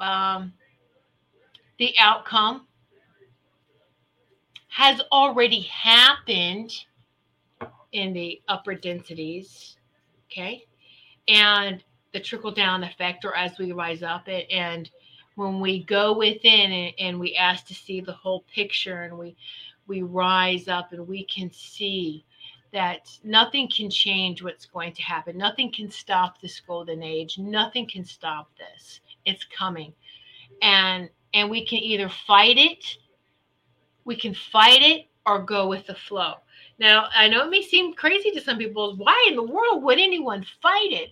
um, 0.00 0.52
the 1.78 1.94
outcome 1.98 2.66
has 4.68 5.00
already 5.12 5.62
happened 5.62 6.72
in 7.92 8.12
the 8.12 8.40
upper 8.48 8.74
densities. 8.74 9.76
Okay. 10.26 10.64
And 11.28 11.82
the 12.12 12.20
trickle 12.20 12.50
down 12.50 12.84
effect, 12.84 13.24
or 13.24 13.34
as 13.34 13.58
we 13.58 13.72
rise 13.72 14.02
up 14.02 14.28
it, 14.28 14.50
and 14.50 14.90
when 15.34 15.60
we 15.60 15.84
go 15.84 16.16
within 16.16 16.72
and, 16.72 16.94
and 16.98 17.20
we 17.20 17.34
ask 17.36 17.66
to 17.66 17.74
see 17.74 18.00
the 18.00 18.12
whole 18.12 18.44
picture 18.52 19.02
and 19.02 19.16
we 19.16 19.36
we 19.86 20.02
rise 20.02 20.68
up 20.68 20.92
and 20.92 21.08
we 21.08 21.24
can 21.24 21.50
see 21.50 22.24
that 22.72 23.08
nothing 23.24 23.70
can 23.74 23.88
change 23.88 24.42
what's 24.42 24.66
going 24.66 24.92
to 24.92 25.02
happen. 25.02 25.38
Nothing 25.38 25.72
can 25.72 25.90
stop 25.90 26.38
this 26.40 26.60
golden 26.60 27.02
age. 27.02 27.38
Nothing 27.38 27.88
can 27.88 28.04
stop 28.04 28.50
this. 28.58 29.00
It's 29.24 29.44
coming. 29.44 29.94
And 30.60 31.08
and 31.32 31.48
we 31.48 31.64
can 31.64 31.78
either 31.78 32.08
fight 32.08 32.58
it 32.58 32.98
we 34.08 34.16
can 34.16 34.32
fight 34.32 34.80
it 34.80 35.06
or 35.26 35.42
go 35.42 35.68
with 35.68 35.86
the 35.86 35.94
flow. 35.94 36.36
Now, 36.78 37.08
I 37.14 37.28
know 37.28 37.44
it 37.44 37.50
may 37.50 37.60
seem 37.60 37.92
crazy 37.92 38.30
to 38.30 38.40
some 38.40 38.56
people. 38.56 38.96
Why 38.96 39.26
in 39.28 39.36
the 39.36 39.42
world 39.42 39.82
would 39.82 39.98
anyone 39.98 40.46
fight 40.62 40.92
it? 40.92 41.10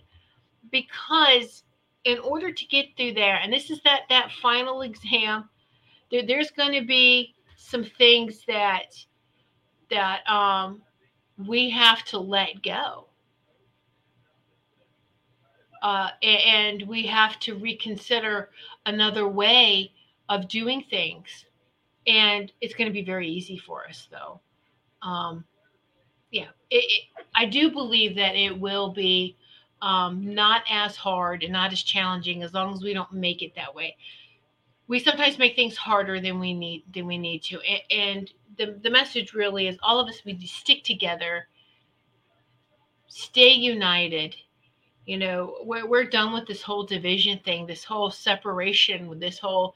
Because 0.71 1.63
in 2.03 2.19
order 2.19 2.51
to 2.51 2.65
get 2.67 2.87
through 2.95 3.13
there, 3.13 3.37
and 3.37 3.51
this 3.51 3.69
is 3.69 3.81
that 3.83 4.01
that 4.09 4.31
final 4.41 4.81
exam, 4.81 5.49
there, 6.11 6.25
there's 6.25 6.51
going 6.51 6.73
to 6.73 6.85
be 6.85 7.35
some 7.57 7.83
things 7.83 8.43
that 8.47 8.95
that 9.89 10.27
um, 10.29 10.81
we 11.47 11.69
have 11.69 12.03
to 12.05 12.19
let 12.19 12.61
go. 12.63 13.05
Uh, 15.83 16.09
and 16.23 16.81
we 16.87 17.05
have 17.05 17.39
to 17.39 17.55
reconsider 17.55 18.49
another 18.85 19.27
way 19.27 19.91
of 20.29 20.47
doing 20.47 20.83
things 20.89 21.45
and 22.07 22.51
it's 22.61 22.73
going 22.73 22.87
to 22.87 22.93
be 22.93 23.03
very 23.03 23.27
easy 23.27 23.57
for 23.57 23.85
us 23.87 24.07
though 24.11 24.39
um, 25.01 25.43
yeah 26.31 26.47
it, 26.69 26.83
it, 26.87 27.03
i 27.35 27.45
do 27.45 27.69
believe 27.71 28.15
that 28.15 28.35
it 28.35 28.57
will 28.57 28.91
be 28.91 29.35
um, 29.81 30.33
not 30.33 30.63
as 30.69 30.95
hard 30.95 31.43
and 31.43 31.53
not 31.53 31.71
as 31.71 31.83
challenging 31.83 32.43
as 32.43 32.53
long 32.53 32.73
as 32.73 32.81
we 32.81 32.93
don't 32.93 33.11
make 33.13 33.41
it 33.41 33.55
that 33.55 33.73
way. 33.73 33.95
We 34.87 34.99
sometimes 34.99 35.37
make 35.37 35.55
things 35.55 35.75
harder 35.75 36.21
than 36.21 36.39
we 36.39 36.53
need 36.53 36.83
than 36.93 37.05
we 37.05 37.17
need 37.17 37.43
to 37.43 37.59
and, 37.61 37.81
and 37.91 38.31
the, 38.57 38.79
the 38.81 38.89
message 38.89 39.33
really 39.33 39.67
is 39.67 39.77
all 39.81 39.99
of 39.99 40.07
us 40.07 40.21
we 40.25 40.37
stick 40.45 40.83
together 40.83 41.47
stay 43.07 43.51
united 43.51 44.35
you 45.05 45.17
know 45.17 45.57
we're, 45.63 45.85
we're 45.85 46.03
done 46.03 46.33
with 46.33 46.47
this 46.47 46.61
whole 46.61 46.85
division 46.85 47.39
thing 47.39 47.65
this 47.65 47.83
whole 47.83 48.09
separation 48.09 49.07
with 49.07 49.19
this 49.19 49.39
whole 49.39 49.75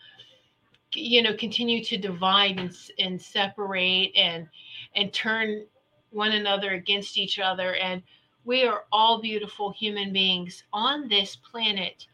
you 0.93 1.21
know 1.21 1.33
continue 1.35 1.83
to 1.83 1.97
divide 1.97 2.59
and, 2.59 2.75
and 2.99 3.21
separate 3.21 4.11
and 4.15 4.47
and 4.95 5.13
turn 5.13 5.65
one 6.09 6.33
another 6.33 6.71
against 6.71 7.17
each 7.17 7.39
other 7.39 7.75
and 7.75 8.01
we 8.45 8.63
are 8.63 8.85
all 8.91 9.21
beautiful 9.21 9.71
human 9.71 10.11
beings 10.13 10.63
on 10.73 11.07
this 11.07 11.35
planet. 11.35 12.07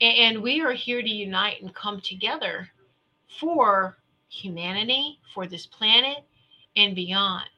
And 0.00 0.42
we 0.42 0.60
are 0.60 0.72
here 0.72 1.02
to 1.02 1.08
unite 1.08 1.60
and 1.60 1.74
come 1.74 2.00
together 2.00 2.68
for 3.40 3.98
humanity 4.28 5.18
for 5.34 5.46
this 5.46 5.66
planet 5.66 6.24
and 6.76 6.94
beyond. 6.94 7.48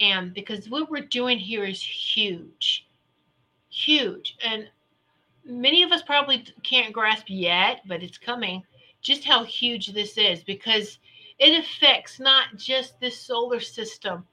And 0.00 0.32
because 0.32 0.68
what 0.68 0.90
we're 0.90 1.02
doing 1.02 1.38
here 1.38 1.64
is 1.64 1.82
huge 1.82 2.86
huge. 3.72 4.36
And 4.44 4.68
many 5.44 5.82
of 5.82 5.90
us 5.92 6.02
probably 6.02 6.44
can't 6.62 6.92
grasp 6.92 7.24
yet 7.28 7.80
but 7.86 8.02
it's 8.02 8.18
coming 8.18 8.62
just 9.00 9.24
how 9.24 9.42
huge 9.42 9.88
this 9.88 10.16
is 10.16 10.44
because 10.44 10.98
it 11.40 11.58
affects 11.58 12.20
not 12.20 12.54
just 12.56 13.00
this 13.00 13.20
solar 13.20 13.58
system, 13.58 14.24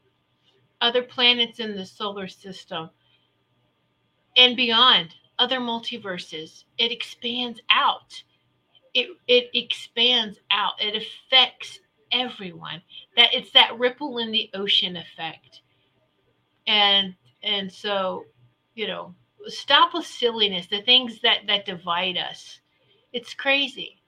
other 0.81 1.03
planets 1.03 1.59
in 1.59 1.75
the 1.75 1.85
solar 1.85 2.27
system, 2.27 2.89
and 4.37 4.55
beyond, 4.55 5.15
other 5.39 5.59
multiverses. 5.59 6.65
It 6.77 6.91
expands 6.91 7.61
out. 7.71 8.23
It, 8.93 9.09
it 9.27 9.49
expands 9.53 10.39
out. 10.51 10.73
It 10.81 10.95
affects 10.95 11.79
everyone. 12.11 12.81
That 13.17 13.33
it's 13.33 13.51
that 13.53 13.77
ripple 13.79 14.19
in 14.19 14.31
the 14.31 14.49
ocean 14.55 14.97
effect. 14.97 15.61
and 16.67 17.15
and 17.43 17.71
so 17.71 18.25
you 18.75 18.87
know 18.87 19.13
stop 19.47 19.93
with 19.93 20.05
silliness 20.05 20.67
the 20.67 20.81
things 20.81 21.19
that 21.21 21.39
that 21.47 21.65
divide 21.65 22.17
us 22.17 22.59
it's 23.13 23.33
crazy 23.33 24.01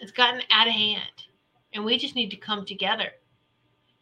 it's 0.00 0.12
gotten 0.12 0.42
out 0.52 0.66
of 0.68 0.72
hand 0.72 1.26
and 1.74 1.84
we 1.84 1.98
just 1.98 2.14
need 2.14 2.30
to 2.30 2.36
come 2.36 2.64
together 2.64 3.10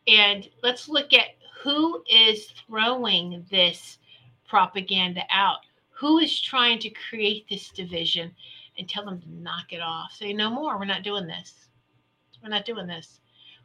and 0.08 0.48
let's 0.62 0.88
look 0.88 1.12
at 1.12 1.35
who 1.66 2.04
is 2.08 2.52
throwing 2.64 3.44
this 3.50 3.98
propaganda 4.46 5.22
out? 5.30 5.66
Who 5.90 6.18
is 6.20 6.40
trying 6.40 6.78
to 6.78 6.90
create 6.90 7.44
this 7.50 7.70
division 7.70 8.30
and 8.78 8.88
tell 8.88 9.04
them 9.04 9.20
to 9.20 9.32
knock 9.32 9.72
it 9.72 9.80
off? 9.80 10.12
Say 10.12 10.32
no 10.32 10.48
more. 10.48 10.78
We're 10.78 10.84
not 10.84 11.02
doing 11.02 11.26
this. 11.26 11.66
We're 12.40 12.50
not 12.50 12.66
doing 12.66 12.86
this. 12.86 13.18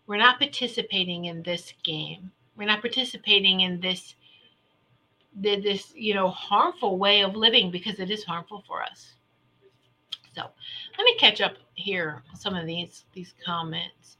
We're 0.07 0.17
not 0.17 0.39
participating 0.39 1.25
in 1.25 1.43
this 1.43 1.75
game. 1.83 2.31
We're 2.57 2.65
not 2.65 2.81
participating 2.81 3.61
in 3.61 3.79
this 3.79 4.15
this 5.35 5.93
you 5.95 6.15
know 6.15 6.27
harmful 6.29 6.97
way 6.97 7.21
of 7.21 7.35
living 7.35 7.69
because 7.69 7.99
it 7.99 8.09
is 8.09 8.23
harmful 8.23 8.63
for 8.67 8.81
us. 8.81 9.13
So 10.33 10.41
let 10.97 11.05
me 11.05 11.15
catch 11.19 11.39
up 11.39 11.53
here 11.75 12.23
some 12.33 12.55
of 12.55 12.65
these 12.65 13.05
these 13.13 13.35
comments 13.45 14.17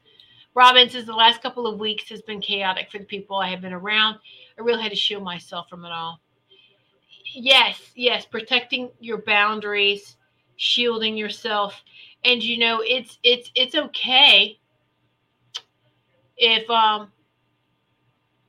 robin 0.54 0.88
says 0.88 1.04
the 1.06 1.12
last 1.12 1.42
couple 1.42 1.66
of 1.66 1.78
weeks 1.78 2.08
has 2.08 2.22
been 2.22 2.40
chaotic 2.40 2.90
for 2.90 2.98
the 2.98 3.04
people 3.04 3.36
i 3.36 3.48
have 3.48 3.60
been 3.60 3.72
around. 3.72 4.18
I 4.58 4.62
really 4.62 4.82
had 4.82 4.90
to 4.90 4.96
shield 4.96 5.24
myself 5.24 5.68
from 5.68 5.84
it 5.84 5.92
all. 5.92 6.20
Yes 7.34 7.80
yes 7.94 8.26
protecting 8.26 8.90
your 9.00 9.18
boundaries 9.18 10.16
shielding 10.56 11.16
yourself. 11.16 11.82
And 12.24 12.42
you 12.42 12.58
know 12.58 12.82
it's 12.86 13.18
it's 13.22 13.50
it's 13.54 13.74
okay 13.74 14.58
if 16.36 16.68
um 16.70 17.10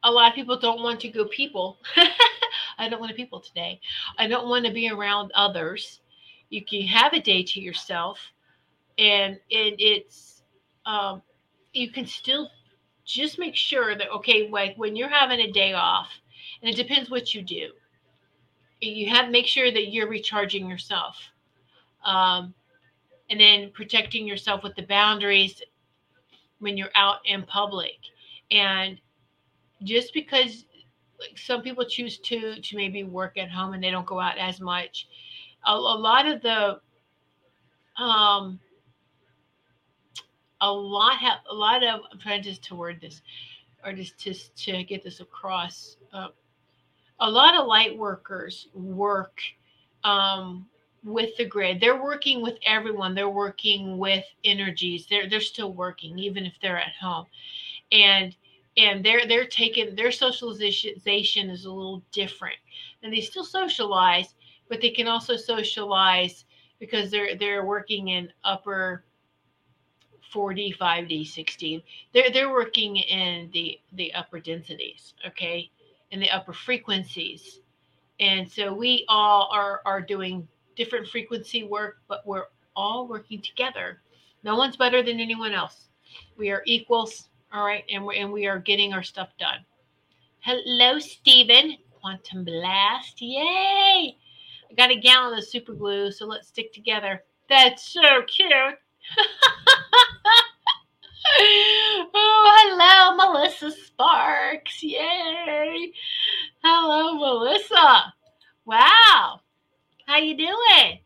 a 0.04 0.12
lot 0.12 0.30
of 0.30 0.36
people 0.36 0.60
don't 0.60 0.82
want 0.82 1.00
to 1.02 1.08
go 1.08 1.26
people. 1.26 1.78
I 2.78 2.90
don't 2.90 3.00
want 3.00 3.10
to 3.10 3.16
people 3.16 3.40
today. 3.40 3.80
I 4.18 4.28
don't 4.28 4.50
want 4.50 4.66
to 4.66 4.72
be 4.72 4.90
around 4.90 5.32
others. 5.34 6.02
You 6.50 6.64
can 6.64 6.82
have 6.82 7.14
a 7.14 7.22
day 7.22 7.44
to 7.44 7.62
yourself, 7.62 8.20
and 8.98 9.40
and 9.52 9.76
it's 9.80 10.44
um, 10.86 11.22
you 11.74 11.92
can 11.92 12.06
still 12.06 12.50
just 13.06 13.38
make 13.38 13.56
sure 13.56 13.96
that 13.96 14.10
okay, 14.12 14.50
like 14.50 14.76
when 14.78 14.96
you're 14.96 15.10
having 15.10 15.40
a 15.40 15.52
day 15.52 15.74
off, 15.74 16.10
and 16.62 16.70
it 16.72 16.76
depends 16.78 17.10
what 17.10 17.34
you 17.34 17.42
do. 17.42 17.72
You 18.80 19.10
have 19.10 19.30
make 19.30 19.48
sure 19.48 19.72
that 19.72 19.92
you're 19.92 20.10
recharging 20.10 20.70
yourself, 20.70 21.18
um, 22.06 22.54
and 23.30 23.40
then 23.40 23.72
protecting 23.74 24.28
yourself 24.28 24.64
with 24.64 24.76
the 24.76 24.84
boundaries 24.84 25.62
when 26.60 26.78
you're 26.78 26.92
out 26.96 27.18
in 27.26 27.44
public, 27.44 27.98
and 28.52 29.00
just 29.84 30.14
because 30.14 30.66
like 31.20 31.38
some 31.38 31.62
people 31.62 31.86
choose 31.86 32.18
to 32.20 32.60
to 32.62 32.76
maybe 32.76 33.04
work 33.04 33.38
at 33.38 33.50
home 33.50 33.74
and 33.74 33.84
they 33.84 33.92
don't 33.92 34.06
go 34.06 34.20
out 34.20 34.38
as 34.38 34.60
much 34.60 35.08
a, 35.66 35.72
a 35.72 35.76
lot 35.76 36.26
of 36.26 36.42
the 36.42 36.80
um 38.02 38.60
a 40.64 40.72
lot 40.72 41.16
a 41.50 41.54
lot 41.54 41.84
of 41.84 42.02
i'm 42.12 42.20
trying 42.20 42.42
just 42.42 42.64
to 42.64 42.76
word 42.76 43.00
this 43.02 43.22
or 43.86 43.94
just 43.94 44.18
to, 44.18 44.34
to 44.56 44.84
get 44.84 45.04
this 45.04 45.20
across 45.20 45.98
uh, 46.14 46.30
a 47.20 47.30
lot 47.30 47.56
of 47.56 47.68
light 47.68 47.98
workers 47.98 48.68
work 48.74 49.42
um, 50.04 50.66
with 51.04 51.36
the 51.38 51.46
grid. 51.46 51.80
They're 51.80 52.02
working 52.02 52.42
with 52.42 52.58
everyone. 52.66 53.14
They're 53.14 53.30
working 53.30 53.98
with 53.98 54.26
energies. 54.44 55.06
They're 55.10 55.30
they're 55.30 55.42
still 55.42 55.74
working 55.74 56.18
even 56.18 56.46
if 56.46 56.54
they're 56.62 56.80
at 56.80 56.94
home. 57.00 57.26
And 57.92 58.36
and 58.78 59.06
they're 59.06 59.28
they're 59.28 59.46
taking 59.46 59.96
their 59.96 60.12
socialization 60.12 61.50
is 61.50 61.66
a 61.66 61.72
little 61.72 62.04
different. 62.12 62.58
And 63.04 63.14
they 63.14 63.22
still 63.22 63.46
socialize 63.46 64.34
but 64.70 64.82
they 64.82 64.90
can 64.90 65.08
also 65.08 65.36
socialize 65.36 66.46
because 66.80 67.12
they're 67.12 67.36
they're 67.36 67.66
working 67.66 68.10
in 68.10 68.32
upper 68.44 69.04
4d 70.34 70.78
5d 70.78 71.28
16 71.28 71.82
they're 72.14 72.30
they're 72.32 72.52
working 72.52 72.98
in 72.98 73.50
the 73.54 73.80
the 73.94 74.14
upper 74.14 74.40
densities 74.40 75.14
okay 75.26 75.70
in 76.12 76.20
the 76.20 76.30
upper 76.30 76.54
frequencies 76.54 77.60
and 78.20 78.50
so 78.50 78.74
we 78.74 79.06
all 79.08 79.50
are 79.52 79.82
are 79.86 80.02
doing 80.02 80.48
different 80.76 81.08
frequency 81.08 81.64
work 81.64 81.98
but 82.08 82.26
we're 82.26 82.46
all 82.76 83.08
working 83.08 83.42
together 83.42 84.02
no 84.44 84.56
one's 84.56 84.78
better 84.78 85.04
than 85.04 85.20
anyone 85.20 85.54
else 85.54 85.90
we 86.38 86.50
are 86.50 86.64
equals 86.66 87.30
all 87.54 87.64
right, 87.64 87.84
and 87.94 88.04
we 88.04 88.18
and 88.18 88.32
we 88.32 88.48
are 88.48 88.58
getting 88.58 88.94
our 88.94 89.04
stuff 89.04 89.30
done. 89.38 89.60
Hello, 90.40 90.98
Stephen. 90.98 91.78
Quantum 92.02 92.44
blast. 92.44 93.22
Yay! 93.22 94.18
I 94.70 94.74
got 94.76 94.90
a 94.90 94.96
gallon 94.96 95.38
of 95.38 95.46
super 95.46 95.74
glue, 95.74 96.12
so 96.12 96.26
let's 96.26 96.48
stick 96.48 96.74
together. 96.74 97.24
That's 97.48 97.94
so 97.94 98.24
cute. 98.26 98.50
oh, 101.26 102.58
hello, 102.60 103.16
Melissa 103.16 103.72
Sparks. 103.72 104.84
Yay. 104.84 105.94
Hello, 106.64 107.16
Melissa. 107.16 108.14
Wow. 108.66 109.42
How 110.06 110.18
you 110.18 110.38
doing? 110.38 111.00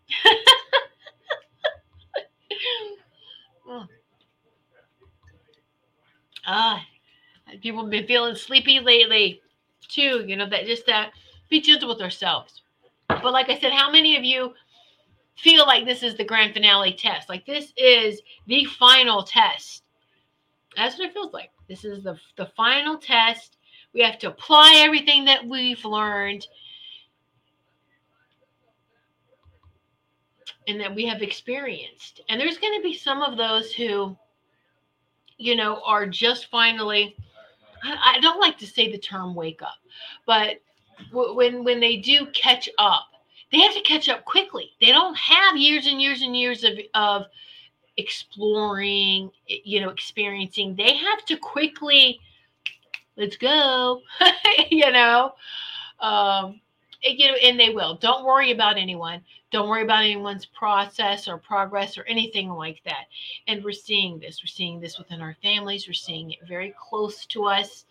oh. 3.68 3.86
Ah, 6.50 6.82
people 7.62 7.82
have 7.82 7.92
been 7.92 8.08
feeling 8.08 8.34
sleepy 8.34 8.80
lately 8.80 9.42
too. 9.90 10.24
You 10.26 10.38
know, 10.38 10.48
that 10.48 10.66
just 10.66 10.86
that 10.86 11.12
be 11.50 11.60
gentle 11.60 11.90
with 11.90 12.02
ourselves. 12.02 12.62
But 13.10 13.34
like 13.34 13.50
I 13.50 13.60
said, 13.60 13.74
how 13.74 13.92
many 13.92 14.16
of 14.16 14.24
you 14.24 14.54
feel 15.36 15.66
like 15.66 15.84
this 15.84 16.04
is 16.04 16.16
the 16.16 16.24
grand 16.24 16.54
finale 16.54 16.94
test? 16.94 17.28
Like 17.28 17.46
this 17.46 17.74
is 17.76 18.22
the 18.48 18.64
final 18.64 19.24
test. 19.24 19.84
That's 20.78 20.98
what 20.98 21.10
it 21.10 21.14
feels 21.14 21.34
like. 21.34 21.52
This 21.68 21.84
is 21.84 22.04
the 22.04 22.18
the 22.38 22.46
final 22.56 22.98
test. 22.98 23.58
We 23.94 24.02
have 24.02 24.20
to 24.20 24.28
apply 24.30 24.84
everything 24.86 25.26
that 25.26 25.46
we've 25.46 25.84
learned 25.84 26.48
and 30.68 30.80
that 30.80 30.94
we 30.94 31.06
have 31.06 31.22
experienced. 31.22 32.22
And 32.30 32.40
there's 32.40 32.58
going 32.58 32.78
to 32.78 32.84
be 32.84 32.94
some 32.94 33.22
of 33.22 33.38
those 33.38 33.74
who 33.74 34.16
you 35.38 35.56
know, 35.56 35.82
are 35.86 36.06
just 36.06 36.48
finally, 36.48 37.16
I, 37.84 38.20
don't 38.22 38.40
like 38.40 38.58
to 38.60 38.68
say 38.68 38.92
the 38.92 38.98
term 38.98 39.36
wake 39.36 39.62
up, 39.62 39.78
but 40.26 40.58
when 41.12 41.64
when 41.64 41.80
they 41.80 41.98
do 41.98 42.26
catch 42.34 42.68
up, 42.80 43.06
they 43.52 43.60
have 43.60 43.74
to 43.76 43.82
catch 43.82 44.10
up 44.10 44.26
quickly. 44.26 44.72
They 44.82 44.88
don't 44.88 45.16
have 45.16 45.56
years 45.56 45.86
and 45.86 46.02
years 46.02 46.24
and 46.24 46.36
years 46.36 46.64
of, 46.64 46.74
of 46.96 47.26
exploring, 47.98 49.32
you 49.48 49.82
know, 49.82 49.90
experiencing. 49.90 50.76
They 50.76 50.96
have 50.96 51.26
to 51.26 51.38
quickly, 51.38 52.20
let's 53.16 53.38
go, 53.38 54.02
you 54.70 54.92
know. 54.92 55.34
Um, 56.00 56.62
you 57.04 57.28
know, 57.28 57.38
and 57.44 57.60
they 57.60 57.70
will. 57.70 57.96
Don't 57.96 58.26
worry 58.26 58.52
about 58.52 58.78
anyone. 58.78 59.22
Don't 59.52 59.70
worry 59.70 59.84
about 59.84 60.04
anyone's 60.04 60.46
process 60.46 61.28
or 61.28 61.38
progress 61.38 61.98
or 61.98 62.04
anything 62.04 62.50
like 62.50 62.82
that. 62.86 63.06
And 63.48 63.64
we're 63.64 63.72
seeing 63.72 64.20
this. 64.20 64.42
We're 64.42 64.48
seeing 64.48 64.80
this 64.80 64.98
within 64.98 65.22
our 65.22 65.38
families. 65.42 65.88
We're 65.88 65.94
seeing 65.94 66.32
it 66.32 66.40
very 66.48 66.74
close 66.78 67.26
to 67.28 67.46
us. 67.46 67.86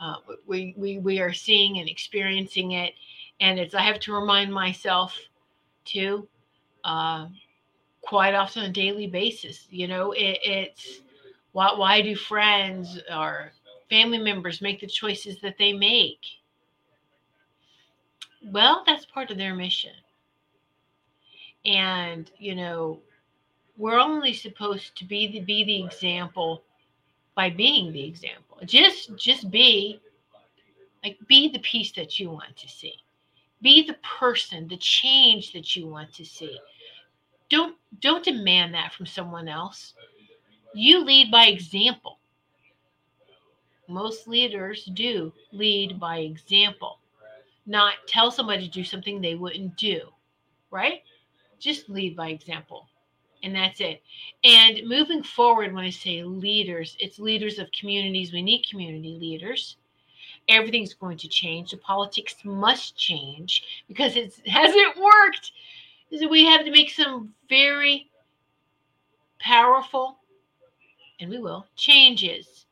Uh, 0.00 0.16
we, 0.46 0.74
we, 0.76 0.98
we 0.98 1.20
are 1.20 1.32
seeing 1.32 1.78
and 1.78 1.88
experiencing 1.88 2.72
it. 2.72 2.94
And 3.40 3.58
it's, 3.58 3.74
I 3.74 3.82
have 3.82 3.98
to 4.00 4.12
remind 4.12 4.52
myself 4.52 5.18
too, 5.84 6.28
uh, 6.84 7.26
quite 8.06 8.34
often 8.34 8.64
on 8.64 8.70
a 8.70 8.72
daily 8.72 9.06
basis. 9.06 9.66
You 9.70 9.88
know, 9.88 10.12
it, 10.12 10.38
it's 10.42 11.00
why, 11.52 11.74
why 11.76 12.02
do 12.02 12.16
friends 12.16 12.98
or 13.14 13.52
family 13.90 14.18
members 14.18 14.60
make 14.60 14.80
the 14.80 14.86
choices 14.86 15.40
that 15.40 15.56
they 15.58 15.72
make? 15.72 16.20
Well, 18.46 18.82
that's 18.86 19.06
part 19.06 19.30
of 19.30 19.38
their 19.38 19.54
mission 19.54 19.92
and 21.64 22.30
you 22.38 22.54
know 22.54 22.98
we're 23.76 23.98
only 23.98 24.32
supposed 24.32 24.96
to 24.96 25.04
be 25.04 25.26
the 25.26 25.40
be 25.40 25.64
the 25.64 25.82
example 25.82 26.62
by 27.34 27.50
being 27.50 27.92
the 27.92 28.04
example 28.04 28.58
just 28.64 29.16
just 29.16 29.50
be 29.50 30.00
like 31.02 31.18
be 31.26 31.48
the 31.48 31.58
piece 31.60 31.92
that 31.92 32.18
you 32.18 32.30
want 32.30 32.56
to 32.56 32.68
see 32.68 32.94
be 33.62 33.86
the 33.86 33.96
person 34.18 34.68
the 34.68 34.76
change 34.76 35.52
that 35.52 35.74
you 35.74 35.86
want 35.86 36.12
to 36.12 36.24
see 36.24 36.58
don't 37.50 37.76
don't 38.00 38.24
demand 38.24 38.74
that 38.74 38.92
from 38.92 39.06
someone 39.06 39.48
else 39.48 39.94
you 40.74 41.04
lead 41.04 41.30
by 41.30 41.46
example 41.46 42.18
most 43.88 44.26
leaders 44.26 44.84
do 44.94 45.32
lead 45.52 46.00
by 46.00 46.18
example 46.18 46.98
not 47.66 47.94
tell 48.06 48.30
somebody 48.30 48.64
to 48.66 48.70
do 48.70 48.84
something 48.84 49.20
they 49.20 49.34
wouldn't 49.34 49.76
do 49.76 50.00
right 50.70 51.02
just 51.64 51.88
lead 51.88 52.14
by 52.14 52.28
example. 52.28 52.86
And 53.42 53.54
that's 53.54 53.80
it. 53.80 54.02
And 54.44 54.86
moving 54.86 55.22
forward, 55.22 55.72
when 55.72 55.84
I 55.84 55.90
say 55.90 56.22
leaders, 56.22 56.96
it's 57.00 57.18
leaders 57.18 57.58
of 57.58 57.72
communities. 57.72 58.32
We 58.32 58.42
need 58.42 58.66
community 58.68 59.16
leaders. 59.20 59.76
everything's 60.46 60.92
going 60.92 61.16
to 61.16 61.28
change. 61.28 61.70
The 61.70 61.78
politics 61.78 62.36
must 62.44 62.98
change 62.98 63.62
because 63.88 64.14
it 64.14 64.34
hasn't 64.46 64.98
worked. 64.98 65.52
So 66.12 66.28
we 66.28 66.44
have 66.44 66.64
to 66.64 66.70
make 66.70 66.90
some 66.90 67.34
very 67.48 68.10
powerful, 69.40 70.18
and 71.20 71.28
we 71.30 71.38
will, 71.38 71.66
changes. 71.76 72.66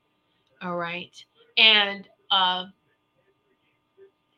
All 0.62 0.76
right. 0.76 1.12
And 1.58 2.08
uh, 2.30 2.66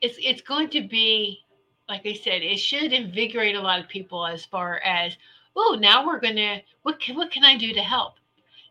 it's 0.00 0.16
it's 0.20 0.42
going 0.42 0.70
to 0.70 0.86
be, 0.88 1.40
like 1.88 2.06
I 2.06 2.14
said, 2.14 2.42
it 2.42 2.58
should 2.58 2.92
invigorate 2.92 3.56
a 3.56 3.60
lot 3.60 3.80
of 3.80 3.88
people 3.88 4.26
as 4.26 4.44
far 4.44 4.78
as, 4.78 5.16
oh, 5.54 5.76
now 5.78 6.06
we're 6.06 6.20
gonna 6.20 6.62
what 6.82 7.00
can 7.00 7.16
what 7.16 7.30
can 7.30 7.44
I 7.44 7.56
do 7.56 7.72
to 7.72 7.82
help? 7.82 8.14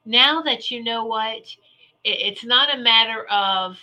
Now 0.06 0.42
that 0.42 0.72
you 0.72 0.84
know 0.84 1.06
what, 1.06 1.38
it, 1.38 1.58
it's 2.04 2.44
not 2.44 2.74
a 2.74 2.82
matter 2.82 3.26
of 3.26 3.78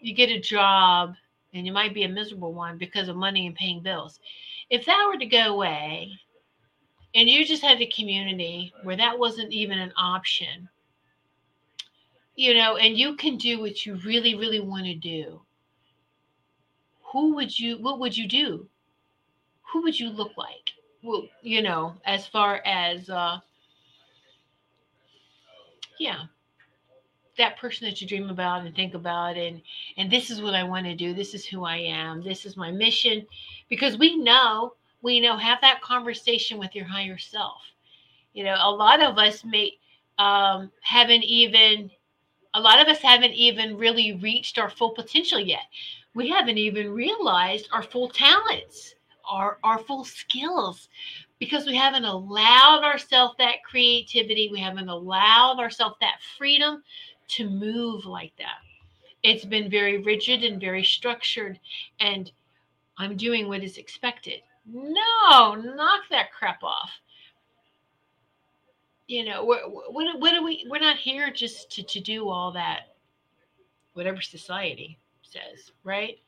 you 0.00 0.14
get 0.14 0.30
a 0.30 0.40
job 0.40 1.14
and 1.52 1.66
you 1.66 1.72
might 1.72 1.94
be 1.94 2.04
a 2.04 2.08
miserable 2.08 2.54
one 2.54 2.78
because 2.78 3.08
of 3.08 3.16
money 3.16 3.46
and 3.46 3.54
paying 3.54 3.82
bills. 3.82 4.18
If 4.70 4.86
that 4.86 5.06
were 5.08 5.18
to 5.18 5.26
go 5.26 5.52
away, 5.54 6.18
and 7.14 7.28
you 7.28 7.44
just 7.44 7.62
had 7.62 7.80
a 7.80 7.86
community 7.86 8.72
where 8.84 8.96
that 8.96 9.18
wasn't 9.18 9.52
even 9.52 9.78
an 9.78 9.92
option, 9.96 10.68
you 12.36 12.54
know, 12.54 12.76
and 12.76 12.96
you 12.96 13.16
can 13.16 13.36
do 13.36 13.60
what 13.60 13.84
you 13.84 13.96
really, 14.04 14.36
really 14.36 14.60
want 14.60 14.84
to 14.86 14.94
do, 14.94 15.40
who 17.02 17.34
would 17.34 17.58
you, 17.58 17.78
what 17.78 17.98
would 17.98 18.16
you 18.16 18.28
do? 18.28 18.68
Who 19.72 19.82
would 19.82 19.98
you 19.98 20.08
look 20.08 20.36
like? 20.36 20.70
Well, 21.02 21.24
you 21.42 21.62
know, 21.62 21.94
as 22.04 22.26
far 22.26 22.62
as, 22.64 23.10
uh, 23.10 23.40
yeah, 25.98 26.24
that 27.38 27.58
person 27.58 27.88
that 27.88 28.00
you 28.00 28.06
dream 28.06 28.30
about 28.30 28.64
and 28.64 28.74
think 28.74 28.94
about 28.94 29.36
and 29.36 29.62
and 29.96 30.10
this 30.10 30.30
is 30.30 30.42
what 30.42 30.54
I 30.54 30.62
want 30.62 30.86
to 30.86 30.94
do. 30.94 31.14
This 31.14 31.34
is 31.34 31.44
who 31.46 31.64
I 31.64 31.76
am. 31.76 32.22
This 32.22 32.44
is 32.44 32.56
my 32.56 32.70
mission 32.70 33.26
because 33.70 33.96
we 33.96 34.16
know 34.16 34.74
we 35.02 35.18
know 35.20 35.38
have 35.38 35.62
that 35.62 35.80
conversation 35.80 36.58
with 36.58 36.74
your 36.74 36.84
higher 36.84 37.16
self. 37.16 37.62
You 38.34 38.44
know 38.44 38.56
a 38.58 38.70
lot 38.70 39.02
of 39.02 39.16
us 39.16 39.44
may 39.44 39.78
um, 40.18 40.70
haven't 40.82 41.24
even 41.24 41.90
a 42.52 42.60
lot 42.60 42.80
of 42.80 42.88
us 42.88 43.00
haven't 43.00 43.32
even 43.32 43.78
really 43.78 44.14
reached 44.14 44.58
our 44.58 44.68
full 44.68 44.90
potential 44.90 45.40
yet. 45.40 45.62
We 46.14 46.28
haven't 46.28 46.58
even 46.58 46.90
realized 46.92 47.68
our 47.72 47.82
full 47.82 48.08
talents 48.08 48.94
our 49.30 49.58
our 49.62 49.78
full 49.78 50.04
skills 50.04 50.88
because 51.38 51.64
we 51.64 51.74
haven't 51.74 52.04
allowed 52.04 52.82
ourselves 52.84 53.34
that 53.38 53.62
creativity. 53.64 54.50
We 54.52 54.60
haven't 54.60 54.88
allowed 54.88 55.58
ourselves 55.58 55.96
that 56.00 56.20
freedom 56.36 56.82
to 57.28 57.48
move 57.48 58.04
like 58.04 58.32
that. 58.38 58.58
It's 59.22 59.44
been 59.44 59.70
very 59.70 59.98
rigid 59.98 60.44
and 60.44 60.60
very 60.60 60.84
structured 60.84 61.58
and 62.00 62.30
i'm 62.98 63.16
doing 63.16 63.48
what 63.48 63.62
is 63.62 63.78
expected 63.78 64.40
no, 64.66 65.54
knock 65.54 66.02
that 66.10 66.32
crap 66.32 66.62
off. 66.62 66.90
You 69.06 69.24
know, 69.24 69.44
what, 69.44 69.62
what, 70.20 70.34
are 70.34 70.44
we? 70.44 70.66
We're 70.68 70.78
not 70.78 70.96
here 70.96 71.30
just 71.32 71.70
to, 71.72 71.82
to 71.82 72.00
do 72.00 72.28
all 72.28 72.52
that, 72.52 72.94
whatever 73.94 74.20
society 74.20 74.98
says, 75.22 75.72
right? 75.84 76.18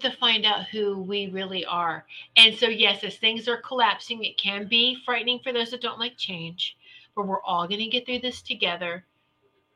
to 0.00 0.10
find 0.10 0.44
out 0.44 0.66
who 0.66 1.00
we 1.00 1.28
really 1.28 1.64
are. 1.64 2.04
And 2.36 2.56
so, 2.56 2.66
yes, 2.66 3.04
as 3.04 3.18
things 3.18 3.46
are 3.46 3.62
collapsing, 3.62 4.24
it 4.24 4.36
can 4.36 4.66
be 4.66 4.98
frightening 5.04 5.38
for 5.44 5.52
those 5.52 5.70
that 5.70 5.80
don't 5.80 6.00
like 6.00 6.16
change, 6.16 6.76
but 7.14 7.28
we're 7.28 7.42
all 7.42 7.68
going 7.68 7.78
to 7.78 7.86
get 7.86 8.04
through 8.04 8.18
this 8.18 8.42
together. 8.42 9.04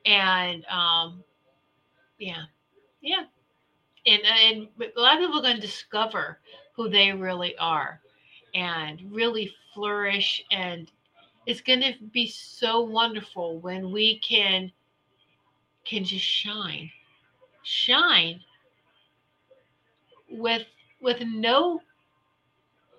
And 0.05 0.65
um, 0.65 1.23
yeah, 2.19 2.43
yeah. 3.01 3.23
And, 4.07 4.23
and 4.25 4.69
a 4.97 5.01
lot 5.01 5.15
of 5.15 5.21
people 5.21 5.39
are 5.39 5.43
going 5.43 5.57
to 5.57 5.61
discover 5.61 6.39
who 6.75 6.89
they 6.89 7.13
really 7.13 7.57
are 7.59 8.01
and 8.55 9.01
really 9.13 9.53
flourish 9.75 10.43
and 10.51 10.91
it's 11.47 11.61
going 11.61 11.81
to 11.81 11.95
be 12.13 12.29
so 12.29 12.81
wonderful 12.81 13.59
when 13.59 13.93
we 13.93 14.19
can 14.19 14.71
can 15.85 16.05
just 16.05 16.25
shine 16.25 16.91
shine 17.63 18.41
with 20.31 20.67
with 21.01 21.21
no 21.23 21.81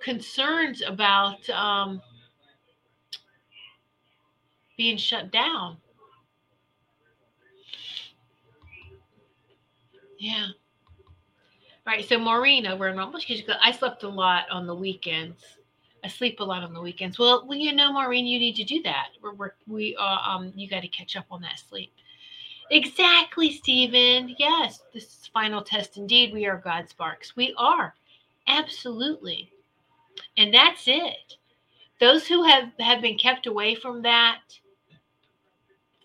concerns 0.01 0.81
about 0.81 1.47
um, 1.49 2.01
being 4.75 4.97
shut 4.97 5.31
down. 5.31 5.77
Yeah 10.17 10.47
Right. 11.91 12.07
So 12.07 12.17
Maureen 12.17 12.67
over 12.67 12.87
in 12.87 12.95
Rumble, 12.95 13.19
she 13.19 13.43
goes, 13.43 13.57
I 13.61 13.73
slept 13.73 14.03
a 14.03 14.07
lot 14.07 14.45
on 14.49 14.65
the 14.65 14.73
weekends. 14.73 15.43
I 16.05 16.07
sleep 16.07 16.39
a 16.39 16.43
lot 16.43 16.63
on 16.63 16.73
the 16.73 16.79
weekends. 16.79 17.19
Well, 17.19 17.45
well, 17.45 17.57
you 17.57 17.73
know, 17.75 17.91
Maureen, 17.91 18.25
you 18.25 18.39
need 18.39 18.55
to 18.55 18.63
do 18.63 18.81
that. 18.83 19.09
We're, 19.21 19.33
we're 19.33 19.51
we 19.67 19.97
uh, 19.99 20.19
um 20.25 20.53
you 20.55 20.69
got 20.69 20.83
to 20.83 20.87
catch 20.87 21.17
up 21.17 21.25
on 21.29 21.41
that 21.41 21.59
sleep. 21.59 21.91
Exactly, 22.69 23.51
Stephen. 23.51 24.33
Yes, 24.39 24.83
this 24.93 25.03
is 25.03 25.29
final 25.33 25.61
test 25.61 25.97
indeed. 25.97 26.31
We 26.31 26.45
are 26.45 26.55
God 26.63 26.87
sparks. 26.87 27.35
We 27.35 27.53
are. 27.57 27.93
Absolutely. 28.47 29.51
And 30.37 30.53
that's 30.53 30.83
it. 30.87 31.35
Those 31.99 32.25
who 32.25 32.43
have, 32.43 32.71
have 32.79 33.01
been 33.01 33.17
kept 33.17 33.47
away 33.47 33.75
from 33.75 34.01
that, 34.03 34.39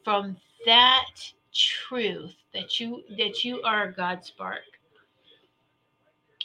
from 0.03 0.37
that 0.67 1.11
truth 1.55 2.35
that 2.53 2.81
you 2.81 3.05
that 3.17 3.45
you 3.45 3.63
are 3.63 3.85
a 3.85 3.93
God 3.93 4.25
spark 4.25 4.76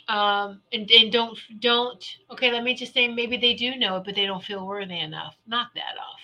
um, 0.07 0.61
and, 0.73 0.89
and 0.91 1.11
don't 1.11 1.37
don't 1.59 2.17
okay 2.31 2.51
let 2.51 2.63
me 2.63 2.73
just 2.73 2.93
say 2.93 3.07
maybe 3.07 3.37
they 3.37 3.53
do 3.53 3.75
know 3.75 3.97
it 3.97 4.03
but 4.05 4.15
they 4.15 4.25
don't 4.25 4.43
feel 4.43 4.65
worthy 4.65 4.99
enough 4.99 5.35
knock 5.47 5.69
that 5.75 5.97
off. 5.99 6.19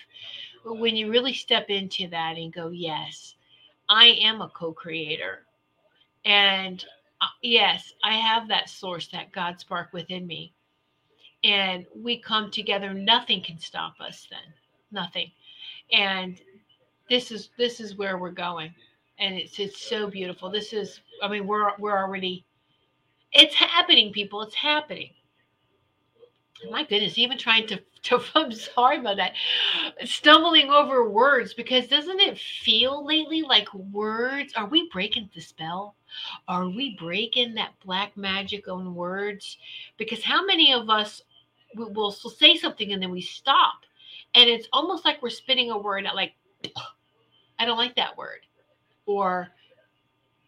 But 0.63 0.79
when 0.79 0.95
you 0.95 1.09
really 1.09 1.33
step 1.33 1.69
into 1.69 2.07
that 2.09 2.37
and 2.37 2.53
go 2.53 2.69
yes 2.69 3.35
i 3.89 4.07
am 4.21 4.41
a 4.41 4.49
co-creator. 4.49 5.45
And 6.25 6.83
uh, 7.21 7.27
yes 7.41 7.93
i 8.03 8.13
have 8.13 8.47
that 8.47 8.69
source 8.69 9.07
that 9.09 9.31
god 9.31 9.59
spark 9.59 9.93
within 9.93 10.27
me. 10.27 10.53
And 11.43 11.85
we 11.95 12.19
come 12.19 12.51
together 12.51 12.93
nothing 12.93 13.43
can 13.43 13.59
stop 13.59 13.95
us 14.01 14.27
then 14.29 14.53
nothing. 14.91 15.31
And 15.91 16.39
this 17.09 17.31
is 17.31 17.49
this 17.57 17.79
is 17.79 17.97
where 17.97 18.17
we're 18.17 18.31
going. 18.31 18.73
And 19.19 19.35
it's 19.35 19.59
it's 19.59 19.81
so 19.81 20.09
beautiful. 20.09 20.49
This 20.49 20.73
is 20.73 20.99
i 21.21 21.27
mean 21.27 21.47
we're 21.47 21.71
we're 21.77 21.97
already 21.97 22.45
it's 23.31 23.55
happening, 23.55 24.11
people. 24.11 24.41
It's 24.41 24.55
happening. 24.55 25.11
My 26.71 26.83
goodness, 26.83 27.17
even 27.17 27.37
trying 27.37 27.67
to, 27.67 27.79
to 28.03 28.21
I'm 28.35 28.51
sorry 28.51 28.99
about 28.99 29.17
that. 29.17 29.33
Stumbling 30.05 30.69
over 30.69 31.09
words 31.09 31.53
because 31.53 31.87
doesn't 31.87 32.19
it 32.19 32.37
feel 32.37 33.05
lately 33.05 33.41
like 33.41 33.71
words? 33.73 34.53
Are 34.55 34.65
we 34.65 34.89
breaking 34.91 35.29
the 35.35 35.41
spell? 35.41 35.95
Are 36.47 36.67
we 36.67 36.95
breaking 36.97 37.53
that 37.55 37.73
black 37.83 38.15
magic 38.17 38.67
on 38.67 38.95
words? 38.95 39.57
Because 39.97 40.23
how 40.23 40.45
many 40.45 40.73
of 40.73 40.89
us 40.89 41.21
will 41.75 42.11
say 42.11 42.55
something 42.57 42.93
and 42.93 43.01
then 43.01 43.11
we 43.11 43.21
stop? 43.21 43.81
And 44.33 44.49
it's 44.49 44.67
almost 44.73 45.05
like 45.05 45.21
we're 45.21 45.29
spitting 45.29 45.71
a 45.71 45.77
word 45.77 46.05
out 46.05 46.15
like, 46.15 46.33
I 47.59 47.65
don't 47.65 47.77
like 47.77 47.95
that 47.95 48.17
word. 48.17 48.39
Or 49.05 49.49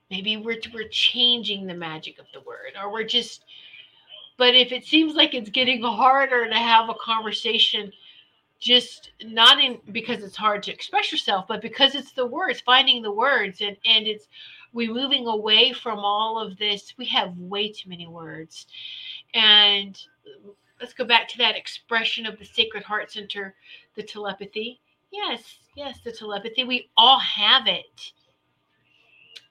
maybe 0.10 0.38
we're 0.38 0.60
we're 0.74 0.88
changing 0.90 1.66
the 1.66 1.74
magic 1.74 2.20
of 2.20 2.26
the 2.34 2.42
word 2.42 2.74
or 2.82 2.92
we're 2.92 3.04
just 3.04 3.46
but 4.38 4.56
if 4.56 4.72
it 4.72 4.86
seems 4.86 5.16
like 5.16 5.34
it's 5.34 5.50
getting 5.50 5.82
harder 5.82 6.48
to 6.48 6.56
have 6.56 6.90
a 6.90 6.96
conversation 6.96 7.92
just 8.60 9.12
not 9.24 9.64
in 9.64 9.80
because 9.92 10.24
it's 10.24 10.36
hard 10.36 10.62
to 10.64 10.72
express 10.72 11.12
yourself 11.12 11.46
but 11.48 11.62
because 11.62 11.96
it's 11.96 12.12
the 12.12 12.26
words 12.26 12.62
finding 12.62 13.02
the 13.02 13.12
words 13.12 13.62
and 13.62 13.78
and 13.86 14.08
it's 14.08 14.28
we 14.74 14.88
moving 14.88 15.28
away 15.28 15.74
from 15.74 16.00
all 16.00 16.40
of 16.40 16.58
this 16.58 16.94
we 16.98 17.06
have 17.06 17.36
way 17.38 17.72
too 17.72 17.90
many 17.90 18.08
words. 18.08 18.68
And 19.34 20.00
let's 20.80 20.94
go 20.94 21.06
back 21.06 21.28
to 21.30 21.38
that 21.40 21.58
expression 21.58 22.26
of 22.26 22.38
the 22.38 22.46
sacred 22.46 22.84
heart 22.84 23.12
center 23.12 23.56
the 23.96 24.04
telepathy. 24.04 24.80
Yes 25.12 25.60
yes 25.76 26.00
the 26.04 26.12
telepathy 26.12 26.64
we 26.64 26.90
all 26.98 27.20
have 27.20 27.68
it 27.68 28.12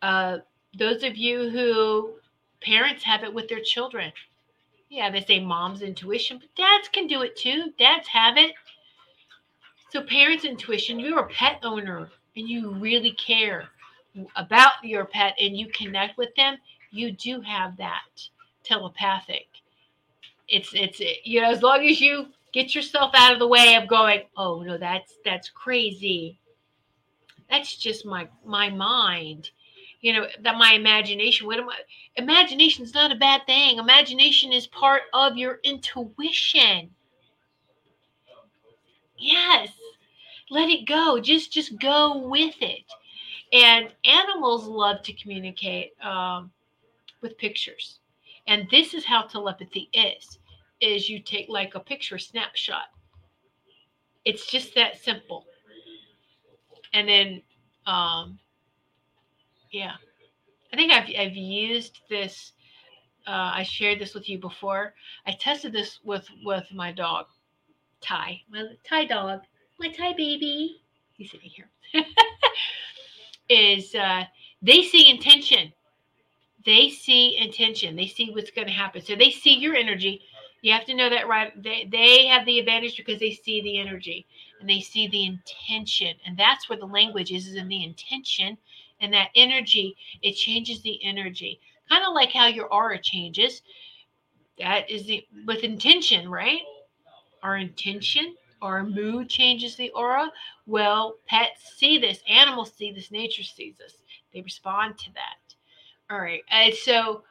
uh, 0.02 0.38
those 0.78 1.02
of 1.02 1.16
you 1.16 1.50
who 1.50 2.14
parents 2.60 3.04
have 3.04 3.22
it 3.22 3.32
with 3.32 3.48
their 3.48 3.60
children. 3.60 4.12
Yeah, 4.90 5.10
they 5.10 5.22
say 5.22 5.40
mom's 5.40 5.82
intuition, 5.82 6.38
but 6.38 6.54
dads 6.56 6.88
can 6.88 7.06
do 7.06 7.22
it 7.22 7.36
too. 7.36 7.72
Dads 7.78 8.08
have 8.08 8.36
it. 8.36 8.52
So, 9.90 10.02
parents' 10.02 10.44
intuition, 10.44 10.98
you're 10.98 11.20
a 11.20 11.28
pet 11.28 11.60
owner 11.62 12.10
and 12.36 12.48
you 12.48 12.72
really 12.72 13.12
care 13.12 13.68
about 14.36 14.72
your 14.82 15.04
pet 15.04 15.34
and 15.40 15.56
you 15.56 15.68
connect 15.68 16.16
with 16.18 16.34
them, 16.36 16.56
you 16.90 17.12
do 17.12 17.40
have 17.40 17.76
that 17.76 18.28
telepathic. 18.64 19.46
It's, 20.48 20.70
it's, 20.72 21.00
you 21.24 21.40
know, 21.40 21.50
as 21.50 21.62
long 21.62 21.86
as 21.86 22.00
you 22.00 22.28
get 22.52 22.74
yourself 22.74 23.12
out 23.14 23.32
of 23.32 23.38
the 23.38 23.46
way 23.46 23.74
of 23.74 23.88
going, 23.88 24.22
oh 24.36 24.62
no, 24.62 24.78
that's, 24.78 25.14
that's 25.24 25.50
crazy. 25.50 26.38
That's 27.50 27.76
just 27.76 28.06
my, 28.06 28.28
my 28.44 28.70
mind 28.70 29.50
you 30.00 30.12
know 30.12 30.26
that 30.42 30.56
my 30.56 30.72
imagination 30.72 31.46
what 31.46 31.58
am 31.58 31.68
i 31.68 31.76
imagination 32.18 32.84
is 32.84 32.92
not 32.92 33.12
a 33.12 33.16
bad 33.16 33.46
thing. 33.46 33.78
Imagination 33.78 34.52
is 34.52 34.66
part 34.66 35.02
of 35.14 35.36
your 35.36 35.60
intuition. 35.64 36.90
Yes. 39.16 39.70
Let 40.50 40.68
it 40.68 40.86
go. 40.86 41.20
Just 41.20 41.52
just 41.52 41.78
go 41.78 42.18
with 42.18 42.56
it. 42.60 42.84
And 43.52 43.88
animals 44.04 44.66
love 44.66 45.02
to 45.04 45.12
communicate 45.14 45.92
um, 46.02 46.50
with 47.22 47.38
pictures. 47.38 48.00
And 48.46 48.68
this 48.70 48.94
is 48.94 49.04
how 49.04 49.22
telepathy 49.22 49.88
is 49.92 50.38
is 50.80 51.08
you 51.08 51.20
take 51.20 51.48
like 51.48 51.74
a 51.74 51.80
picture 51.80 52.18
snapshot. 52.18 52.86
It's 54.24 54.46
just 54.46 54.74
that 54.74 55.02
simple. 55.02 55.44
And 56.92 57.08
then 57.08 57.42
um, 57.86 58.38
yeah. 59.70 59.92
I 60.72 60.76
think 60.76 60.92
I've, 60.92 61.08
I've 61.18 61.36
used 61.36 62.00
this. 62.08 62.52
Uh, 63.26 63.52
I 63.54 63.62
shared 63.62 63.98
this 63.98 64.14
with 64.14 64.28
you 64.28 64.38
before. 64.38 64.94
I 65.26 65.32
tested 65.32 65.72
this 65.72 66.00
with 66.04 66.26
with 66.44 66.66
my 66.72 66.92
dog, 66.92 67.26
Ty, 68.00 68.40
my 68.50 68.64
Ty 68.84 69.06
dog, 69.06 69.40
my 69.78 69.88
Ty 69.88 70.14
baby. 70.14 70.82
He's 71.16 71.30
sitting 71.30 71.50
here. 71.50 71.68
is 73.48 73.94
uh, 73.94 74.24
they 74.62 74.82
see 74.82 75.10
intention. 75.10 75.72
They 76.64 76.90
see 76.90 77.36
intention. 77.36 77.96
They 77.96 78.06
see 78.06 78.30
what's 78.30 78.50
going 78.50 78.66
to 78.66 78.72
happen. 78.72 79.02
So 79.02 79.14
they 79.14 79.30
see 79.30 79.54
your 79.54 79.74
energy. 79.74 80.22
You 80.60 80.72
have 80.72 80.84
to 80.86 80.94
know 80.94 81.08
that 81.08 81.28
right. 81.28 81.52
They 81.62 81.88
they 81.90 82.26
have 82.26 82.44
the 82.44 82.58
advantage 82.58 82.96
because 82.96 83.20
they 83.20 83.32
see 83.32 83.62
the 83.62 83.78
energy 83.78 84.26
and 84.60 84.68
they 84.68 84.80
see 84.80 85.08
the 85.08 85.24
intention, 85.24 86.14
and 86.26 86.36
that's 86.36 86.68
where 86.68 86.78
the 86.78 86.86
language 86.86 87.30
is, 87.30 87.46
is 87.46 87.54
in 87.54 87.68
the 87.68 87.84
intention 87.84 88.58
and 89.00 89.12
that 89.12 89.30
energy, 89.34 89.96
it 90.22 90.32
changes 90.32 90.82
the 90.82 90.98
energy. 91.04 91.60
Kind 91.88 92.04
of 92.06 92.14
like 92.14 92.32
how 92.32 92.46
your 92.46 92.66
aura 92.66 93.00
changes. 93.00 93.62
That 94.58 94.90
is 94.90 95.06
the 95.06 95.26
with 95.46 95.64
intention, 95.64 96.28
right? 96.28 96.60
Our 97.42 97.56
intention, 97.56 98.34
our 98.60 98.82
mood 98.84 99.28
changes 99.28 99.76
the 99.76 99.90
aura. 99.90 100.30
Well, 100.66 101.16
pets 101.26 101.74
see 101.76 101.98
this, 101.98 102.20
animals 102.28 102.72
see 102.76 102.92
this, 102.92 103.10
nature 103.10 103.44
sees 103.44 103.74
this. 103.78 103.94
They 104.34 104.42
respond 104.42 104.98
to 104.98 105.12
that. 105.14 105.54
All 106.10 106.20
right. 106.20 106.42
And 106.50 106.74
so 106.74 107.22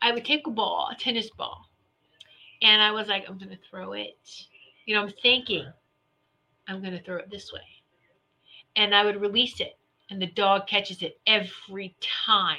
I 0.00 0.12
would 0.12 0.24
take 0.24 0.46
a 0.46 0.50
ball, 0.50 0.88
a 0.92 0.94
tennis 0.94 1.30
ball, 1.30 1.68
and 2.62 2.80
I 2.80 2.92
was 2.92 3.08
like, 3.08 3.24
I'm 3.28 3.38
going 3.38 3.50
to 3.50 3.58
throw 3.68 3.92
it. 3.92 4.18
You 4.86 4.94
know, 4.94 5.02
I'm 5.02 5.12
thinking, 5.22 5.66
I'm 6.68 6.80
going 6.80 6.92
to 6.92 7.02
throw 7.02 7.16
it 7.16 7.30
this 7.30 7.52
way. 7.52 7.60
And 8.76 8.94
I 8.94 9.04
would 9.04 9.20
release 9.20 9.60
it 9.60 9.76
and 10.10 10.20
the 10.20 10.26
dog 10.26 10.66
catches 10.66 11.02
it 11.02 11.18
every 11.26 11.94
time. 12.00 12.58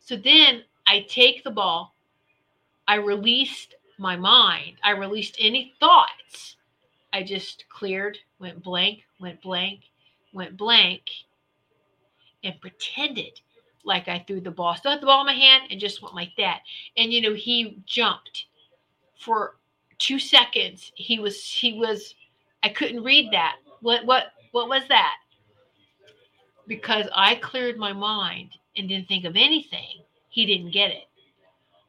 So 0.00 0.16
then 0.16 0.62
I 0.86 1.06
take 1.08 1.44
the 1.44 1.50
ball, 1.50 1.94
I 2.86 2.96
released 2.96 3.74
my 3.98 4.16
mind, 4.16 4.76
I 4.82 4.92
released 4.92 5.36
any 5.38 5.74
thoughts. 5.80 6.56
I 7.12 7.22
just 7.22 7.64
cleared, 7.68 8.18
went 8.38 8.62
blank, 8.62 9.04
went 9.18 9.40
blank, 9.40 9.80
went 10.32 10.56
blank, 10.56 11.02
and 12.44 12.60
pretended 12.60 13.40
like 13.84 14.08
I 14.08 14.24
threw 14.26 14.40
the 14.40 14.50
ball. 14.50 14.76
Still 14.76 14.92
had 14.92 15.00
the 15.00 15.06
ball 15.06 15.20
in 15.20 15.26
my 15.26 15.32
hand 15.32 15.64
and 15.70 15.80
just 15.80 16.02
went 16.02 16.14
like 16.14 16.32
that. 16.36 16.60
And 16.96 17.12
you 17.12 17.20
know, 17.20 17.34
he 17.34 17.78
jumped 17.86 18.46
for 19.18 19.56
two 19.98 20.18
seconds. 20.18 20.92
He 20.94 21.18
was 21.18 21.42
he 21.42 21.74
was 21.74 22.14
I 22.62 22.68
couldn't 22.68 23.02
read 23.02 23.32
that. 23.32 23.56
What 23.80 24.04
what 24.04 24.32
what 24.52 24.68
was 24.68 24.82
that? 24.88 25.16
Because 26.68 27.06
I 27.14 27.34
cleared 27.36 27.78
my 27.78 27.92
mind 27.92 28.50
and 28.76 28.88
didn't 28.88 29.08
think 29.08 29.24
of 29.24 29.34
anything, 29.34 30.02
he 30.28 30.46
didn't 30.46 30.70
get 30.70 30.90
it. 30.90 31.04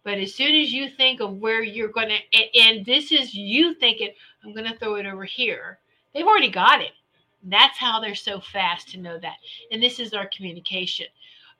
But 0.03 0.17
as 0.17 0.33
soon 0.33 0.55
as 0.55 0.71
you 0.71 0.89
think 0.89 1.19
of 1.19 1.37
where 1.37 1.61
you're 1.61 1.89
going 1.89 2.09
to, 2.09 2.59
and 2.59 2.85
this 2.85 3.11
is 3.11 3.35
you 3.35 3.75
thinking, 3.75 4.09
I'm 4.43 4.53
going 4.53 4.71
to 4.71 4.77
throw 4.79 4.95
it 4.95 5.05
over 5.05 5.25
here, 5.25 5.79
they've 6.13 6.25
already 6.25 6.49
got 6.49 6.81
it. 6.81 6.93
That's 7.43 7.77
how 7.77 7.99
they're 7.99 8.15
so 8.15 8.39
fast 8.39 8.89
to 8.89 8.97
know 8.97 9.19
that. 9.19 9.35
And 9.71 9.83
this 9.83 9.99
is 9.99 10.13
our 10.13 10.29
communication. 10.35 11.07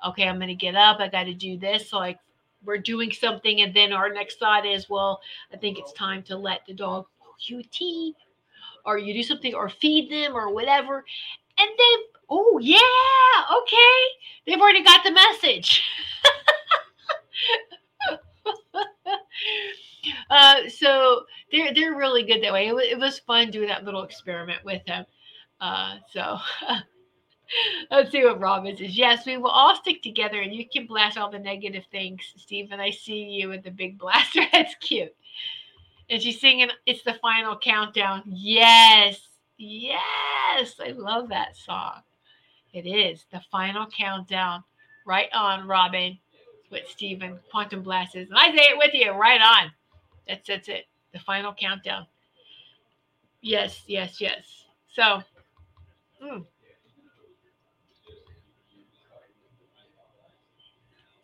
Okay, 0.05 0.27
I'm 0.27 0.37
going 0.37 0.47
to 0.47 0.55
get 0.55 0.75
up. 0.75 0.99
I 0.99 1.09
got 1.09 1.25
to 1.25 1.33
do 1.33 1.57
this. 1.57 1.93
Like, 1.93 2.19
we're 2.65 2.77
doing 2.77 3.11
something. 3.11 3.61
And 3.61 3.73
then 3.73 3.93
our 3.93 4.09
next 4.09 4.39
thought 4.39 4.65
is, 4.65 4.89
well, 4.89 5.21
I 5.53 5.57
think 5.57 5.77
it's 5.77 5.93
time 5.93 6.23
to 6.23 6.37
let 6.37 6.65
the 6.65 6.73
dog 6.73 7.05
you 7.41 7.63
tea 7.71 8.15
or 8.85 8.97
you 8.97 9.13
do 9.13 9.23
something 9.23 9.53
or 9.53 9.69
feed 9.69 10.09
them 10.11 10.35
or 10.35 10.53
whatever. 10.53 11.05
And 11.57 11.69
they 11.77 12.18
Oh, 12.29 12.59
yeah. 12.61 12.77
Okay. 13.61 14.01
They've 14.45 14.59
already 14.59 14.83
got 14.83 15.03
the 15.03 15.11
message. 15.11 15.81
uh, 20.29 20.69
so 20.69 21.23
they're, 21.51 21.73
they're 21.73 21.95
really 21.95 22.23
good 22.23 22.43
that 22.43 22.53
way. 22.53 22.67
It, 22.67 22.75
it 22.75 22.99
was 22.99 23.19
fun 23.19 23.51
doing 23.51 23.67
that 23.67 23.83
little 23.83 24.03
experiment 24.03 24.63
with 24.63 24.83
them. 24.85 25.05
Uh, 25.59 25.97
so 26.11 26.37
let's 27.91 28.11
see 28.11 28.23
what 28.23 28.39
Robin 28.39 28.77
says. 28.77 28.97
Yes, 28.97 29.25
we 29.25 29.37
will 29.37 29.49
all 29.49 29.75
stick 29.75 30.01
together 30.01 30.41
and 30.41 30.53
you 30.53 30.67
can 30.67 30.87
blast 30.87 31.17
all 31.17 31.31
the 31.31 31.39
negative 31.39 31.83
things, 31.91 32.21
Stephen. 32.37 32.79
I 32.79 32.91
see 32.91 33.23
you 33.23 33.49
with 33.49 33.63
the 33.63 33.71
big 33.71 33.97
blaster. 33.97 34.41
That's 34.51 34.75
cute. 34.75 35.15
And 36.09 36.21
she's 36.21 36.41
singing, 36.41 36.69
It's 36.85 37.03
the 37.03 37.15
Final 37.21 37.57
Countdown. 37.57 38.23
Yes. 38.25 39.19
Yes. 39.57 40.75
I 40.83 40.91
love 40.95 41.29
that 41.29 41.55
song. 41.55 42.01
It 42.73 42.85
is 42.85 43.25
the 43.31 43.41
final 43.51 43.87
countdown. 43.87 44.63
Right 45.05 45.29
on, 45.33 45.67
Robin. 45.67 46.17
with 46.71 46.87
Stephen 46.87 47.39
Quantum 47.51 47.81
Blast 47.81 48.15
is. 48.15 48.29
And 48.29 48.37
I 48.37 48.51
say 48.55 48.63
it 48.63 48.77
with 48.77 48.93
you. 48.93 49.11
Right 49.11 49.41
on. 49.41 49.71
That's 50.27 50.47
that's 50.47 50.67
it. 50.69 50.85
The 51.13 51.19
final 51.19 51.53
countdown. 51.53 52.05
Yes, 53.41 53.83
yes, 53.87 54.21
yes. 54.21 54.65
So 54.93 55.23
mm. 56.23 56.45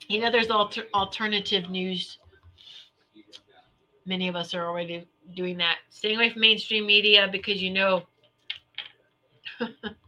you 0.08 0.20
know 0.22 0.32
there's 0.32 0.50
alter- 0.50 0.88
alternative 0.94 1.70
news 1.70 2.18
many 4.06 4.28
of 4.28 4.36
us 4.36 4.54
are 4.54 4.68
already 4.68 5.06
doing 5.36 5.58
that 5.58 5.78
staying 5.90 6.16
away 6.16 6.30
from 6.30 6.42
mainstream 6.42 6.86
media 6.86 7.28
because 7.32 7.62
you 7.62 7.72
know 7.72 8.04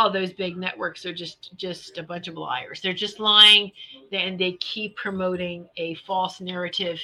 all 0.00 0.10
those 0.10 0.32
big 0.32 0.56
networks 0.56 1.04
are 1.04 1.12
just 1.12 1.54
just 1.56 1.98
a 1.98 2.02
bunch 2.02 2.26
of 2.26 2.34
liars. 2.34 2.80
They're 2.80 2.94
just 2.94 3.20
lying, 3.20 3.70
and 4.12 4.38
they 4.38 4.52
keep 4.52 4.96
promoting 4.96 5.68
a 5.76 5.94
false 6.06 6.40
narrative. 6.40 6.98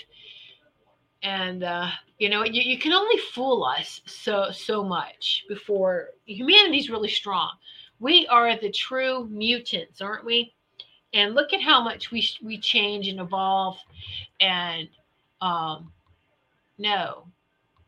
And 1.23 1.63
uh, 1.63 1.91
you 2.19 2.31
know, 2.31 2.43
you, 2.43 2.63
you 2.63 2.79
can 2.79 2.95
only 2.95 3.19
fool 3.35 3.65
us 3.65 4.01
so 4.07 4.47
so 4.51 4.83
much 4.83 5.45
before 5.47 6.09
humanity's 6.25 6.89
really 6.89 7.11
strong. 7.11 7.51
We 8.01 8.27
are 8.29 8.59
the 8.59 8.71
true 8.71 9.27
mutants, 9.27 10.01
aren't 10.01 10.25
we? 10.25 10.55
And 11.13 11.35
look 11.35 11.53
at 11.53 11.61
how 11.61 11.85
much 11.85 12.11
we 12.11 12.27
we 12.43 12.57
change 12.57 13.09
and 13.09 13.21
evolve. 13.21 13.77
And 14.41 14.89
um, 15.43 15.93
no, 16.79 17.27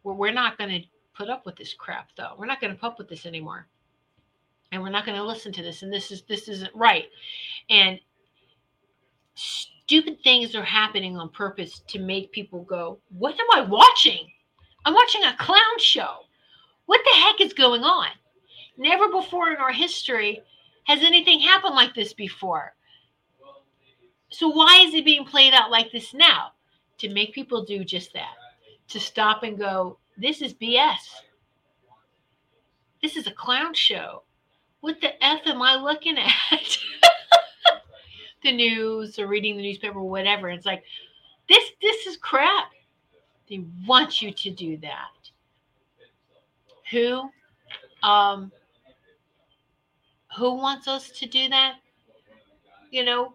we're, 0.02 0.12
we're 0.12 0.32
not 0.32 0.58
going 0.58 0.82
to 0.82 0.86
put 1.16 1.30
up 1.30 1.46
with 1.46 1.56
this 1.56 1.72
crap, 1.72 2.10
though. 2.14 2.34
We're 2.36 2.44
not 2.44 2.60
going 2.60 2.74
to 2.74 2.78
put 2.78 2.88
up 2.88 2.98
with 2.98 3.08
this 3.08 3.24
anymore 3.24 3.66
and 4.70 4.82
we're 4.82 4.90
not 4.90 5.06
going 5.06 5.16
to 5.16 5.24
listen 5.24 5.52
to 5.52 5.62
this 5.62 5.82
and 5.82 5.92
this 5.92 6.10
is 6.10 6.22
this 6.28 6.48
isn't 6.48 6.74
right. 6.74 7.06
And 7.70 7.98
stupid 9.34 10.18
things 10.22 10.54
are 10.54 10.64
happening 10.64 11.16
on 11.16 11.30
purpose 11.30 11.80
to 11.88 11.98
make 11.98 12.32
people 12.32 12.62
go 12.64 12.98
what 13.10 13.34
am 13.34 13.46
i 13.54 13.60
watching? 13.62 14.28
I'm 14.84 14.94
watching 14.94 15.24
a 15.24 15.36
clown 15.36 15.78
show. 15.78 16.18
What 16.86 17.00
the 17.04 17.20
heck 17.20 17.40
is 17.40 17.52
going 17.52 17.82
on? 17.82 18.08
Never 18.76 19.08
before 19.08 19.50
in 19.50 19.56
our 19.56 19.72
history 19.72 20.42
has 20.84 21.00
anything 21.02 21.40
happened 21.40 21.74
like 21.74 21.94
this 21.94 22.14
before. 22.14 22.74
So 24.30 24.48
why 24.48 24.84
is 24.86 24.94
it 24.94 25.04
being 25.04 25.24
played 25.24 25.52
out 25.52 25.70
like 25.70 25.90
this 25.92 26.14
now? 26.14 26.52
To 26.98 27.12
make 27.12 27.34
people 27.34 27.64
do 27.64 27.84
just 27.84 28.12
that. 28.14 28.34
To 28.88 29.00
stop 29.00 29.42
and 29.42 29.58
go 29.58 29.98
this 30.18 30.42
is 30.42 30.52
bs 30.52 30.96
this 33.02 33.16
is 33.16 33.26
a 33.28 33.32
clown 33.32 33.72
show 33.72 34.22
what 34.80 35.00
the 35.00 35.22
F 35.24 35.40
am 35.46 35.62
I 35.62 35.76
looking 35.76 36.18
at? 36.18 36.32
the 38.42 38.52
news 38.52 39.18
or 39.18 39.26
reading 39.26 39.56
the 39.56 39.62
newspaper 39.62 39.98
or 39.98 40.08
whatever. 40.08 40.48
It's 40.48 40.66
like, 40.66 40.84
this 41.48 41.64
this 41.80 42.06
is 42.06 42.16
crap. 42.16 42.70
They 43.48 43.64
want 43.86 44.20
you 44.20 44.32
to 44.32 44.50
do 44.50 44.76
that. 44.78 45.30
Who? 46.90 47.30
Um 48.02 48.52
who 50.36 50.54
wants 50.54 50.86
us 50.86 51.10
to 51.10 51.26
do 51.26 51.48
that? 51.48 51.76
You 52.90 53.04
know, 53.04 53.34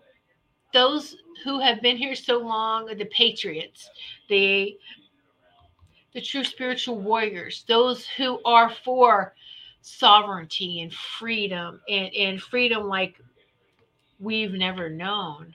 those 0.74 1.18
who 1.44 1.60
have 1.60 1.82
been 1.82 1.98
here 1.98 2.16
so 2.16 2.38
long, 2.38 2.90
are 2.90 2.96
the 2.96 3.06
patriots, 3.06 3.90
the 4.30 4.78
the 6.14 6.22
true 6.22 6.44
spiritual 6.44 7.00
warriors, 7.00 7.66
those 7.68 8.06
who 8.06 8.40
are 8.46 8.70
for 8.70 9.34
sovereignty 9.84 10.80
and 10.82 10.94
freedom 10.94 11.82
and, 11.90 12.14
and 12.16 12.42
freedom 12.42 12.88
like 12.88 13.20
we've 14.18 14.54
never 14.54 14.90
known 14.90 15.54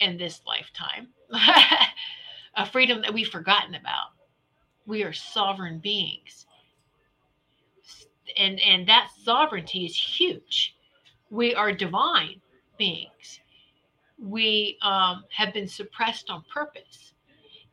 in 0.00 0.16
this 0.16 0.40
lifetime, 0.46 1.08
a 2.56 2.66
freedom 2.66 3.02
that 3.02 3.12
we've 3.12 3.28
forgotten 3.28 3.74
about. 3.74 4.08
We 4.86 5.04
are 5.04 5.12
sovereign 5.12 5.78
beings. 5.78 6.46
And, 8.38 8.58
and 8.60 8.88
that 8.88 9.10
sovereignty 9.22 9.84
is 9.84 9.96
huge. 9.96 10.74
We 11.30 11.54
are 11.54 11.72
divine 11.72 12.40
beings. 12.78 13.40
We 14.18 14.78
um, 14.80 15.24
have 15.30 15.52
been 15.52 15.68
suppressed 15.68 16.30
on 16.30 16.42
purpose. 16.52 17.12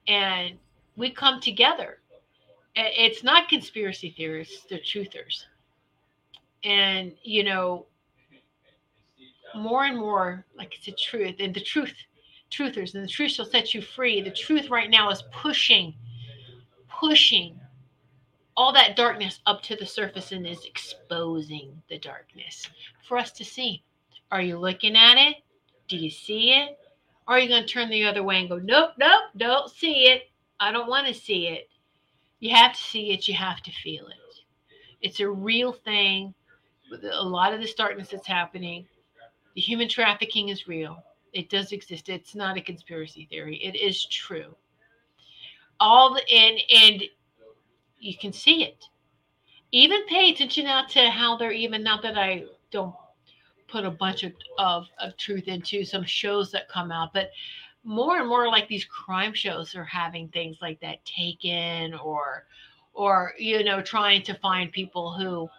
And 0.07 0.57
we 0.97 1.09
come 1.09 1.39
together. 1.39 1.99
It's 2.75 3.23
not 3.23 3.49
conspiracy 3.49 4.13
theorists, 4.15 4.65
they're 4.69 4.79
truthers. 4.79 5.45
And, 6.63 7.13
you 7.23 7.43
know, 7.43 7.87
more 9.55 9.85
and 9.85 9.97
more 9.97 10.45
like 10.57 10.75
it's 10.75 10.87
a 10.87 10.91
truth 10.91 11.35
and 11.39 11.53
the 11.53 11.61
truth 11.61 11.93
truthers 12.51 12.95
and 12.95 13.03
the 13.03 13.07
truth 13.07 13.31
shall 13.31 13.45
set 13.45 13.73
you 13.73 13.81
free. 13.81 14.21
The 14.21 14.31
truth 14.31 14.69
right 14.69 14.89
now 14.89 15.09
is 15.09 15.23
pushing 15.31 15.93
pushing 16.87 17.59
all 18.57 18.73
that 18.73 18.95
darkness 18.95 19.39
up 19.45 19.61
to 19.63 19.75
the 19.75 19.85
surface 19.85 20.31
and 20.31 20.45
is 20.45 20.65
exposing 20.65 21.81
the 21.89 21.97
darkness 21.97 22.69
for 23.07 23.17
us 23.17 23.31
to 23.31 23.45
see. 23.45 23.83
Are 24.31 24.41
you 24.41 24.57
looking 24.57 24.95
at 24.95 25.17
it? 25.17 25.37
Do 25.87 25.95
you 25.95 26.09
see 26.09 26.51
it? 26.51 26.77
Or 27.27 27.35
are 27.35 27.39
you 27.39 27.47
going 27.47 27.65
to 27.65 27.69
turn 27.69 27.89
the 27.89 28.05
other 28.05 28.23
way 28.23 28.39
and 28.39 28.49
go 28.49 28.57
nope 28.57 28.91
nope 28.97 29.23
don't 29.37 29.71
see 29.71 30.07
it. 30.07 30.29
I 30.59 30.71
don't 30.71 30.89
want 30.89 31.07
to 31.07 31.13
see 31.13 31.47
it 31.47 31.69
you 32.39 32.55
have 32.55 32.73
to 32.73 32.81
see 32.81 33.11
it 33.11 33.27
you 33.27 33.33
have 33.33 33.61
to 33.61 33.71
feel 33.71 34.07
it 34.07 34.43
it's 35.01 35.19
a 35.19 35.29
real 35.29 35.71
thing 35.71 36.33
a 37.13 37.23
lot 37.23 37.53
of 37.53 37.59
this 37.59 37.73
darkness 37.73 38.09
that's 38.09 38.27
happening 38.27 38.85
the 39.55 39.61
human 39.61 39.89
trafficking 39.89 40.47
is 40.47 40.69
real. 40.69 41.03
It 41.33 41.49
does 41.49 41.71
exist. 41.71 42.07
It's 42.07 42.35
not 42.35 42.57
a 42.57 42.61
conspiracy 42.61 43.27
theory. 43.29 43.57
It 43.57 43.75
is 43.75 44.05
true. 44.05 44.55
All 45.81 46.13
the 46.13 46.21
and 46.31 46.59
and 46.73 47.03
you 47.99 48.17
can 48.17 48.31
see 48.31 48.63
it. 48.63 48.85
Even 49.71 50.05
pay 50.07 50.31
attention 50.31 50.65
now 50.65 50.85
to 50.85 51.09
how 51.09 51.35
they're 51.35 51.51
even 51.51 51.83
not 51.83 52.01
that 52.03 52.17
I 52.17 52.45
don't 52.71 52.95
put 53.67 53.83
a 53.83 53.91
bunch 53.91 54.23
of, 54.23 54.31
of, 54.57 54.87
of 54.97 55.15
truth 55.17 55.47
into 55.47 55.83
some 55.83 56.05
shows 56.05 56.51
that 56.51 56.69
come 56.69 56.91
out, 56.91 57.13
but 57.13 57.29
more 57.83 58.17
and 58.17 58.27
more 58.27 58.47
like 58.47 58.67
these 58.67 58.85
crime 58.85 59.33
shows 59.33 59.75
are 59.75 59.85
having 59.85 60.27
things 60.29 60.57
like 60.61 60.79
that 60.81 61.03
taken 61.05 61.93
or 61.95 62.45
or 62.93 63.33
you 63.37 63.63
know 63.63 63.81
trying 63.81 64.21
to 64.23 64.33
find 64.35 64.71
people 64.71 65.13
who 65.13 65.49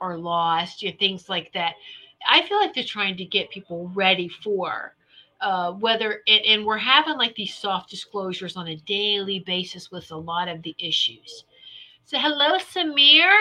are 0.00 0.18
lost 0.18 0.82
you 0.82 0.90
know, 0.90 0.96
things 0.98 1.28
like 1.28 1.52
that 1.52 1.74
I 2.28 2.42
feel 2.42 2.58
like 2.58 2.74
they're 2.74 2.84
trying 2.84 3.16
to 3.16 3.24
get 3.24 3.50
people 3.50 3.90
ready 3.94 4.28
for 4.28 4.94
uh, 5.42 5.72
whether 5.72 6.22
it, 6.26 6.46
and 6.46 6.64
we're 6.64 6.78
having 6.78 7.18
like 7.18 7.34
these 7.34 7.54
soft 7.54 7.90
disclosures 7.90 8.56
on 8.56 8.68
a 8.68 8.76
daily 8.76 9.40
basis 9.40 9.90
with 9.90 10.10
a 10.12 10.16
lot 10.16 10.48
of 10.48 10.62
the 10.62 10.74
issues. 10.78 11.44
So, 12.04 12.18
hello, 12.18 12.58
Samir. 12.58 13.32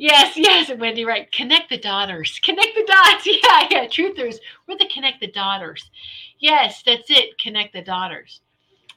Yes, 0.00 0.34
yes, 0.36 0.70
Wendy, 0.78 1.04
right. 1.04 1.30
Connect 1.30 1.68
the 1.68 1.76
daughters. 1.78 2.40
Connect 2.42 2.74
the 2.74 2.84
dots. 2.86 3.26
Yeah, 3.26 3.68
yeah. 3.70 3.86
Truthers. 3.86 4.36
We're 4.66 4.78
the 4.78 4.88
connect 4.92 5.20
the 5.20 5.26
daughters. 5.26 5.90
Yes, 6.38 6.82
that's 6.84 7.10
it. 7.10 7.36
Connect 7.38 7.74
the 7.74 7.82
daughters. 7.82 8.40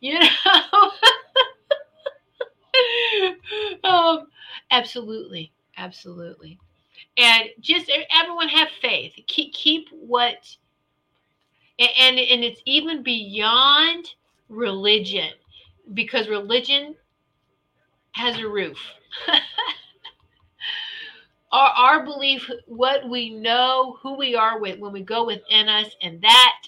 You 0.01 0.19
know? 0.19 0.91
um, 3.83 4.27
absolutely. 4.71 5.51
Absolutely 5.77 6.59
and 7.17 7.49
just 7.61 7.91
everyone 8.11 8.49
have 8.49 8.69
faith 8.81 9.13
keep 9.27 9.53
keep 9.53 9.87
what 9.91 10.57
and 11.79 12.19
and 12.19 12.43
it's 12.43 12.61
even 12.65 13.03
beyond 13.03 14.07
religion 14.49 15.31
because 15.93 16.27
religion 16.27 16.95
has 18.13 18.37
a 18.39 18.47
roof 18.47 18.77
our, 21.53 21.69
our 21.69 22.03
belief 22.03 22.49
what 22.67 23.07
we 23.09 23.29
know 23.29 23.97
who 24.01 24.17
we 24.17 24.35
are 24.35 24.59
with 24.59 24.79
when 24.79 24.91
we 24.91 25.01
go 25.01 25.25
within 25.25 25.69
us 25.69 25.95
and 26.01 26.21
that 26.21 26.63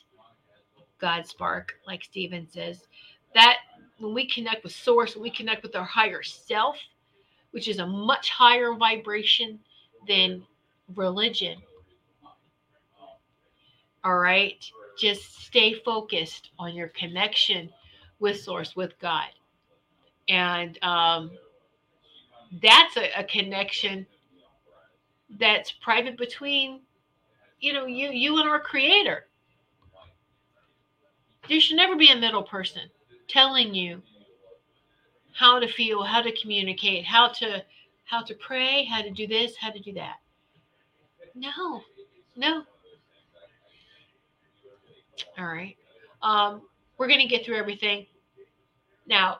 god 1.01 1.27
spark 1.27 1.73
like 1.85 2.03
stephen 2.03 2.47
says 2.49 2.87
that 3.33 3.57
when 3.99 4.13
we 4.13 4.25
connect 4.25 4.63
with 4.63 4.73
source 4.73 5.15
when 5.15 5.23
we 5.23 5.29
connect 5.29 5.63
with 5.63 5.75
our 5.75 5.83
higher 5.83 6.23
self 6.23 6.77
which 7.55 7.69
is 7.69 7.79
a 7.79 7.87
much 7.87 8.29
higher 8.29 8.73
vibration 8.73 9.57
than 10.09 10.43
religion. 10.93 11.57
All 14.03 14.17
right. 14.17 14.61
Just 14.99 15.41
stay 15.45 15.73
focused 15.85 16.51
on 16.59 16.75
your 16.75 16.89
connection 16.89 17.69
with 18.19 18.41
Source, 18.41 18.75
with 18.75 18.99
God. 18.99 19.29
And 20.27 20.77
um, 20.83 21.31
that's 22.61 22.97
a, 22.97 23.09
a 23.19 23.23
connection 23.23 24.05
that's 25.39 25.71
private 25.71 26.17
between, 26.17 26.81
you 27.59 27.73
know, 27.73 27.85
you, 27.85 28.09
you 28.09 28.39
and 28.39 28.49
our 28.49 28.59
creator. 28.59 29.25
There 31.47 31.59
should 31.59 31.77
never 31.77 31.95
be 31.95 32.11
a 32.11 32.15
middle 32.15 32.43
person 32.43 32.89
telling 33.27 33.73
you 33.73 34.01
how 35.33 35.59
to 35.59 35.67
feel, 35.67 36.03
how 36.03 36.21
to 36.21 36.31
communicate, 36.31 37.05
how 37.05 37.27
to 37.27 37.63
how 38.05 38.21
to 38.21 38.35
pray, 38.35 38.85
how 38.85 39.01
to 39.01 39.09
do 39.09 39.27
this, 39.27 39.55
how 39.57 39.71
to 39.71 39.79
do 39.79 39.91
that. 39.93 40.17
No, 41.33 41.81
no. 42.35 42.63
All 45.37 45.45
right. 45.45 45.75
Um, 46.21 46.61
we're 46.97 47.07
going 47.07 47.19
to 47.19 47.27
get 47.27 47.45
through 47.45 47.57
everything. 47.57 48.05
Now, 49.07 49.39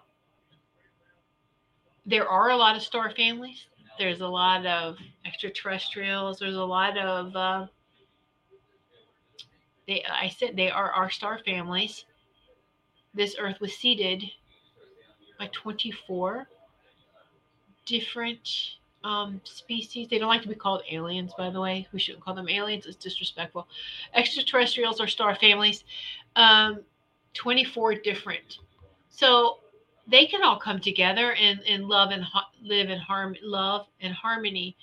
there 2.06 2.28
are 2.28 2.50
a 2.50 2.58
lot 2.58 2.76
of 2.76 2.82
star 2.82 3.12
families. 3.12 3.66
There's 3.98 4.22
a 4.22 4.28
lot 4.28 4.66
of 4.66 4.98
extraterrestrials. 5.26 6.40
There's 6.40 6.56
a 6.56 6.64
lot 6.64 6.98
of, 6.98 7.36
uh, 7.36 7.68
they, 9.88 10.04
I 10.10 10.30
said 10.30 10.56
they 10.56 10.70
are 10.70 10.92
our 10.92 11.10
star 11.10 11.40
families. 11.46 12.06
This 13.14 13.36
Earth 13.40 13.60
was 13.62 13.74
seeded 13.74 14.24
by 15.40 15.50
24 15.54 16.48
different 17.86 18.76
um, 19.04 19.40
species. 19.44 20.08
They 20.10 20.18
don't 20.18 20.28
like 20.28 20.42
to 20.42 20.48
be 20.48 20.56
called 20.56 20.82
aliens, 20.90 21.34
by 21.38 21.50
the 21.50 21.62
way. 21.62 21.88
We 21.94 22.00
shouldn't 22.00 22.24
call 22.24 22.34
them 22.34 22.50
aliens. 22.50 22.86
It's 22.88 22.98
disrespectful. 22.98 23.68
Extraterrestrials 24.14 25.00
are 25.00 25.08
star 25.08 25.36
families. 25.36 25.84
Um, 26.36 26.82
24 27.36 27.96
different. 27.96 28.60
So 29.10 29.60
they 30.08 30.26
can 30.26 30.44
all 30.44 30.60
come 30.60 30.80
together 30.80 31.34
and, 31.34 31.60
and 31.68 31.88
love 31.88 32.12
and 32.12 32.24
ha- 32.24 32.50
live 32.62 32.90
in 32.90 33.00
harm, 33.00 33.36
love 33.42 33.88
and 34.02 34.14
harmony. 34.14 34.78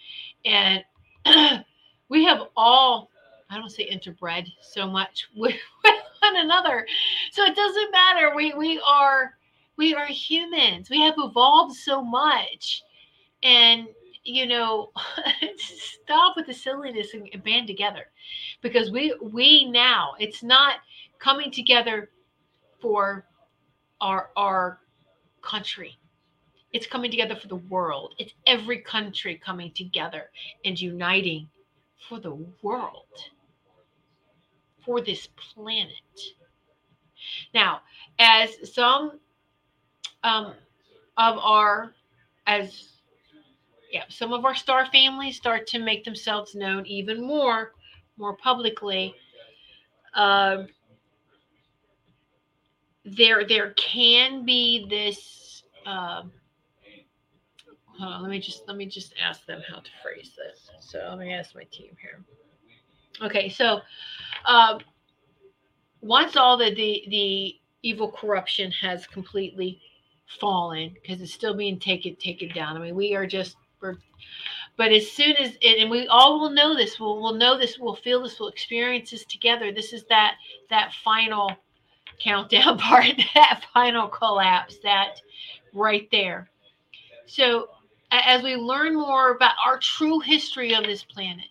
And 0.44 0.84
we 2.08 2.24
have 2.24 2.42
all, 2.56 3.10
I 3.50 3.58
don't 3.58 3.70
say 3.70 3.88
interbred 3.90 4.46
so 4.60 4.88
much 4.88 5.28
with, 5.36 5.56
with 5.84 5.94
one 6.20 6.36
another. 6.36 6.86
So 7.32 7.44
it 7.44 7.56
doesn't 7.56 7.92
matter. 7.92 8.34
We, 8.34 8.54
we 8.54 8.80
are, 8.86 9.34
we 9.76 9.94
are 9.94 10.06
humans. 10.06 10.90
We 10.90 11.00
have 11.02 11.14
evolved 11.18 11.76
so 11.76 12.02
much 12.02 12.82
and 13.42 13.88
you 14.24 14.46
know 14.46 14.92
stop 15.58 16.36
with 16.36 16.46
the 16.46 16.54
silliness 16.54 17.14
and 17.14 17.42
band 17.42 17.66
together 17.66 18.06
because 18.60 18.90
we 18.90 19.14
we 19.20 19.64
now 19.70 20.12
it's 20.18 20.42
not 20.42 20.76
coming 21.18 21.50
together 21.50 22.10
for 22.80 23.26
our 24.00 24.30
our 24.36 24.80
country 25.43 25.99
it's 26.72 26.86
coming 26.86 27.11
together 27.11 27.36
for 27.36 27.49
the 27.49 27.57
world 27.57 28.14
it's 28.18 28.34
every 28.47 28.78
country 28.78 29.40
coming 29.45 29.70
together 29.72 30.30
and 30.64 30.80
uniting 30.80 31.49
for 32.09 32.18
the 32.18 32.34
world 32.62 33.07
for 34.84 35.01
this 35.01 35.28
planet 35.36 35.93
now 37.55 37.80
as 38.18 38.72
some 38.72 39.20
um, 40.24 40.55
of 41.16 41.38
our 41.38 41.93
as 42.47 42.93
yeah, 43.93 44.05
some 44.09 44.32
of 44.32 44.45
our 44.47 44.55
star 44.55 44.86
families 44.86 45.36
start 45.36 45.66
to 45.68 45.78
make 45.78 46.03
themselves 46.03 46.55
known 46.55 46.86
even 46.86 47.20
more, 47.20 47.72
more 48.16 48.34
publicly. 48.36 49.14
Uh, 50.14 50.64
there, 53.05 53.46
there 53.46 53.70
can 53.72 54.44
be 54.44 54.86
this. 54.88 55.64
Uh, 55.84 56.22
on, 58.00 58.22
let 58.22 58.30
me 58.30 58.40
just 58.40 58.66
let 58.66 58.76
me 58.76 58.86
just 58.86 59.14
ask 59.22 59.44
them 59.46 59.62
how 59.68 59.76
to 59.76 59.90
phrase 60.03 60.32
this. 60.36 60.70
So 60.80 61.07
let 61.09 61.18
me 61.18 61.32
ask 61.32 61.55
my 61.55 61.64
team 61.64 61.96
here. 62.00 62.24
Okay, 63.20 63.48
so 63.48 63.80
um, 64.46 64.80
once 66.00 66.36
all 66.36 66.57
the, 66.57 66.74
the 66.74 67.05
the 67.09 67.57
evil 67.82 68.11
corruption 68.11 68.70
has 68.72 69.07
completely 69.07 69.80
fallen, 70.40 70.94
because 70.94 71.20
it's 71.20 71.32
still 71.32 71.55
being 71.55 71.78
taken 71.78 72.16
taken 72.16 72.48
down. 72.48 72.76
I 72.76 72.80
mean, 72.80 72.94
we 72.94 73.14
are 73.14 73.26
just 73.26 73.57
we're 73.80 73.96
But 74.76 74.92
as 74.92 75.11
soon 75.11 75.36
as 75.36 75.57
and 75.62 75.90
we 75.90 76.07
all 76.07 76.40
will 76.40 76.50
know 76.50 76.74
this, 76.74 76.98
we'll 76.98 77.20
we'll 77.20 77.34
know 77.34 77.59
this, 77.59 77.78
we'll 77.78 77.94
feel 77.94 78.22
this, 78.22 78.40
we'll 78.40 78.48
experience 78.48 79.11
this 79.11 79.24
together. 79.26 79.72
This 79.72 79.92
is 79.92 80.05
that 80.09 80.36
that 80.70 80.92
final 81.05 81.53
countdown 82.22 82.78
part, 82.78 83.06
that 83.34 83.64
final 83.74 84.08
collapse, 84.08 84.78
that 84.82 85.20
right 85.72 86.08
there. 86.10 86.48
So 87.26 87.68
as 88.10 88.42
we 88.42 88.56
learn 88.56 88.94
more 88.94 89.32
about 89.32 89.54
our 89.64 89.78
true 89.78 90.20
history 90.20 90.74
of 90.74 90.84
this 90.84 91.02
planet, 91.02 91.46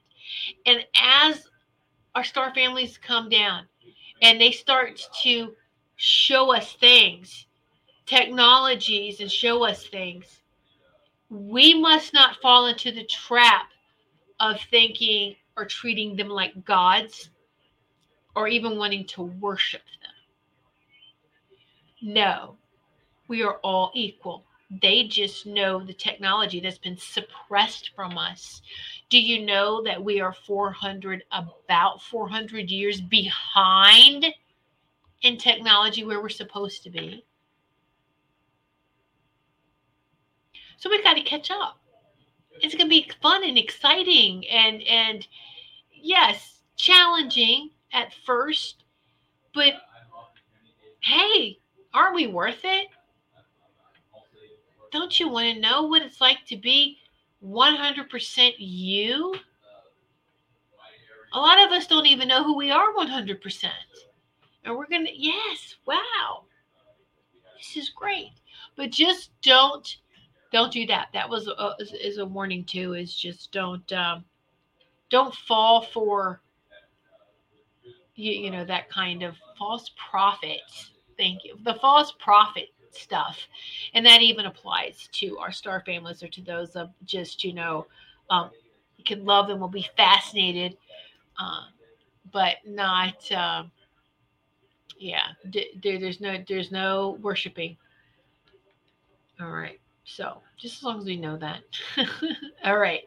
and 0.66 0.86
as 0.96 1.48
our 2.16 2.24
star 2.24 2.54
families 2.54 2.98
come 2.98 3.30
down 3.30 3.66
and 4.22 4.40
they 4.40 4.52
start 4.52 5.02
to 5.24 5.56
show 5.96 6.54
us 6.54 6.74
things, 6.74 7.48
technologies, 8.06 9.20
and 9.20 9.32
show 9.32 9.64
us 9.66 9.88
things, 9.88 10.42
we 11.30 11.74
must 11.74 12.14
not 12.14 12.36
fall 12.42 12.68
into 12.68 12.92
the 12.92 13.06
trap 13.06 13.68
of 14.40 14.60
thinking 14.70 15.36
or 15.56 15.66
treating 15.66 16.16
them 16.16 16.30
like 16.30 16.66
gods 16.66 17.30
or 18.36 18.48
even 18.48 18.78
wanting 18.78 19.06
to 19.06 19.24
worship. 19.24 19.82
No, 22.02 22.58
we 23.28 23.44
are 23.44 23.58
all 23.64 23.92
equal. 23.94 24.46
They 24.82 25.04
just 25.04 25.46
know 25.46 25.84
the 25.84 25.94
technology 25.94 26.60
that's 26.60 26.78
been 26.78 26.98
suppressed 26.98 27.92
from 27.96 28.18
us. 28.18 28.62
Do 29.10 29.20
you 29.20 29.46
know 29.46 29.84
that 29.84 30.02
we 30.02 30.22
are 30.22 30.34
400, 30.34 31.24
about 31.32 32.02
400 32.02 32.70
years 32.70 33.02
behind 33.02 34.26
in 35.22 35.38
technology 35.38 36.04
where 36.04 36.22
we're 36.22 36.30
supposed 36.30 36.84
to 36.84 36.90
be? 36.90 37.26
So 40.78 40.90
we've 40.90 41.04
got 41.04 41.14
to 41.16 41.22
catch 41.22 41.52
up. 41.52 41.78
It's 42.62 42.76
going 42.76 42.88
to 42.88 42.90
be 42.90 43.12
fun 43.22 43.44
and 43.44 43.58
exciting 43.58 44.48
and 44.48 44.82
and 44.84 45.28
yes, 45.94 46.62
challenging 46.76 47.70
at 47.94 48.14
first, 48.26 48.84
but 49.54 49.74
hey, 51.02 51.61
aren't 51.94 52.16
we 52.16 52.28
worth 52.28 52.62
it? 52.64 52.88
Don't 54.92 55.20
you 55.20 55.30
want 55.30 55.54
to 55.54 55.62
know 55.62 55.84
what 55.84 56.02
it's 56.02 56.20
like 56.20 56.46
to 56.48 56.58
be 56.58 56.98
100% 57.44 58.54
you? 58.58 59.36
A 61.34 61.40
lot 61.40 61.64
of 61.64 61.72
us 61.72 61.88
don't 61.88 62.06
even 62.06 62.28
know 62.28 62.44
who 62.44 62.58
we 62.58 62.72
are 62.72 62.94
100%. 62.94 63.66
And 64.66 64.76
we're 64.76 64.88
going 64.88 65.06
to, 65.06 65.18
yes, 65.18 65.76
wow. 65.86 66.44
This 67.58 67.84
is 67.84 67.90
great. 67.90 68.32
But 68.76 68.92
just 68.92 69.32
don't 69.42 69.98
don't 70.52 70.72
do 70.72 70.86
that. 70.86 71.08
That 71.14 71.30
was 71.30 71.48
a, 71.48 71.76
is 71.80 72.18
a 72.18 72.26
warning 72.26 72.66
too. 72.66 72.94
Is 72.94 73.16
just 73.16 73.52
don't 73.52 73.90
um, 73.94 74.26
don't 75.10 75.34
fall 75.34 75.82
for 75.82 76.42
you, 78.16 78.32
you 78.34 78.52
know 78.52 78.66
that 78.66 78.90
kind 78.90 79.24
of 79.24 79.36
false 79.58 79.92
prophet. 80.10 80.62
Thank 81.22 81.46
you. 81.46 81.56
The 81.66 81.76
false 81.76 82.12
prophet 82.18 82.70
stuff, 82.90 83.38
and 83.94 84.04
that 84.08 84.24
even 84.24 84.48
applies 84.48 85.08
to 85.12 85.38
our 85.38 85.52
star 85.52 85.84
families 85.86 86.24
or 86.24 86.28
to 86.30 86.42
those 86.42 86.76
of 86.76 86.90
just 87.06 87.44
you 87.44 87.54
know 87.54 87.86
um, 88.32 88.50
you 88.98 89.04
can 89.04 89.24
love 89.24 89.48
them, 89.48 89.60
will 89.60 89.68
be 89.68 89.88
fascinated, 89.96 90.76
uh, 91.40 91.66
but 92.32 92.56
not. 92.66 93.32
Uh, 93.32 93.66
yeah, 94.98 95.28
d- 95.52 95.80
there, 95.84 96.00
there's 96.00 96.20
no 96.20 96.44
there's 96.48 96.72
no 96.72 97.20
worshiping. 97.22 97.78
All 99.40 99.52
right. 99.52 99.80
So 100.06 100.42
just 100.58 100.78
as 100.78 100.84
long 100.84 100.98
as 100.98 101.06
we 101.06 101.18
know 101.18 101.38
that. 101.38 101.62
All 102.66 102.80
right. 102.80 103.04